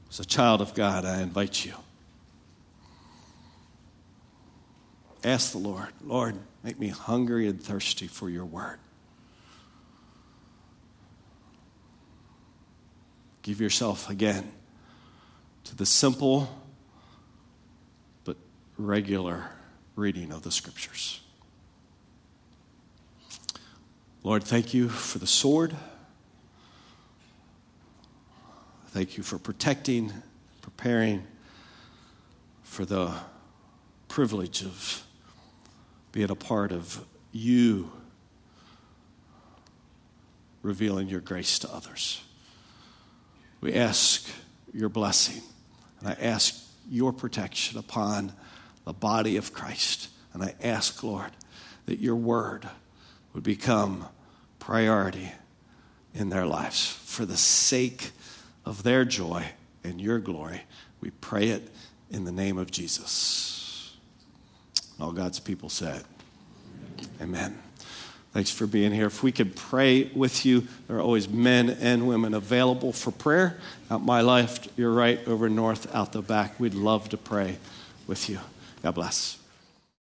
As 0.10 0.20
a 0.20 0.26
child 0.26 0.62
of 0.62 0.74
God, 0.74 1.06
I 1.06 1.22
invite 1.22 1.66
you. 1.66 1.74
Ask 5.24 5.52
the 5.52 5.58
Lord, 5.58 5.90
Lord, 6.02 6.36
make 6.64 6.80
me 6.80 6.88
hungry 6.88 7.48
and 7.48 7.62
thirsty 7.62 8.08
for 8.08 8.30
your 8.30 8.46
word. 8.46 8.80
Give 13.42 13.60
yourself 13.60 14.10
again 14.10 14.52
to 15.66 15.76
the 15.76 15.86
simple 15.86 16.50
but 18.24 18.38
regular 18.78 19.50
reading 19.96 20.32
of 20.32 20.44
the 20.44 20.52
scriptures. 20.52 21.22
Lord, 24.24 24.44
thank 24.44 24.74
you 24.74 24.90
for 24.90 25.20
the 25.20 25.28
sword. 25.28 25.76
Thank 28.92 29.18
you 29.18 29.24
for 29.24 29.38
protecting, 29.38 30.12
preparing 30.64 31.22
for 32.64 32.86
the 32.86 33.14
privilege 34.08 34.64
of 34.64 35.06
being 36.12 36.32
a 36.32 36.36
part 36.36 36.72
of 36.72 37.06
you 37.32 37.92
revealing 40.64 41.08
your 41.08 41.20
grace 41.20 41.60
to 41.60 41.72
others. 41.72 42.24
We 43.62 43.76
ask 43.76 44.28
your 44.74 44.90
blessing, 44.90 45.44
and 46.00 46.10
I 46.10 46.14
ask 46.14 46.60
your 46.90 47.14
protection 47.14 47.78
upon 47.78 48.34
the 48.86 48.94
body 48.94 49.38
of 49.38 49.54
Christ. 49.54 50.10
And 50.34 50.42
I 50.42 50.56
ask, 50.64 51.04
Lord, 51.04 51.30
that 51.86 52.00
your 52.00 52.16
word 52.16 52.68
would 53.34 53.44
become 53.44 54.08
priority 54.58 55.32
in 56.16 56.30
their 56.30 56.48
lives 56.48 56.88
for 57.06 57.24
the 57.24 57.38
sake 57.38 58.14
of 58.66 58.84
their 58.84 59.06
joy 59.06 59.46
and 59.84 60.00
your 60.00 60.20
glory. 60.20 60.62
We 61.02 61.12
pray 61.12 61.50
it 61.50 61.70
in 62.10 62.26
the 62.26 62.32
name 62.32 62.58
of 62.58 62.72
Jesus. 62.72 63.96
All 65.00 65.12
God's 65.12 65.40
people 65.40 65.70
said, 65.70 66.04
Amen. 67.22 67.58
Thanks 68.32 68.52
for 68.52 68.68
being 68.68 68.92
here. 68.92 69.08
If 69.08 69.24
we 69.24 69.32
could 69.32 69.56
pray 69.56 70.04
with 70.14 70.46
you, 70.46 70.68
there 70.88 70.98
are 70.98 71.02
always 71.02 71.28
men 71.28 71.70
and 71.70 72.08
women 72.08 72.36
available 72.36 72.94
for 72.94 73.12
prayer. 73.12 73.58
Out 73.90 74.04
my 74.04 74.22
left, 74.22 74.70
your 74.78 74.92
right, 74.92 75.20
over 75.28 75.50
north, 75.50 75.94
out 75.96 76.12
the 76.12 76.22
back. 76.22 76.60
We'd 76.60 76.76
love 76.76 77.10
to 77.10 77.18
pray 77.18 77.58
with 78.06 78.30
you. 78.30 78.40
God 78.84 78.96
bless. 78.96 79.39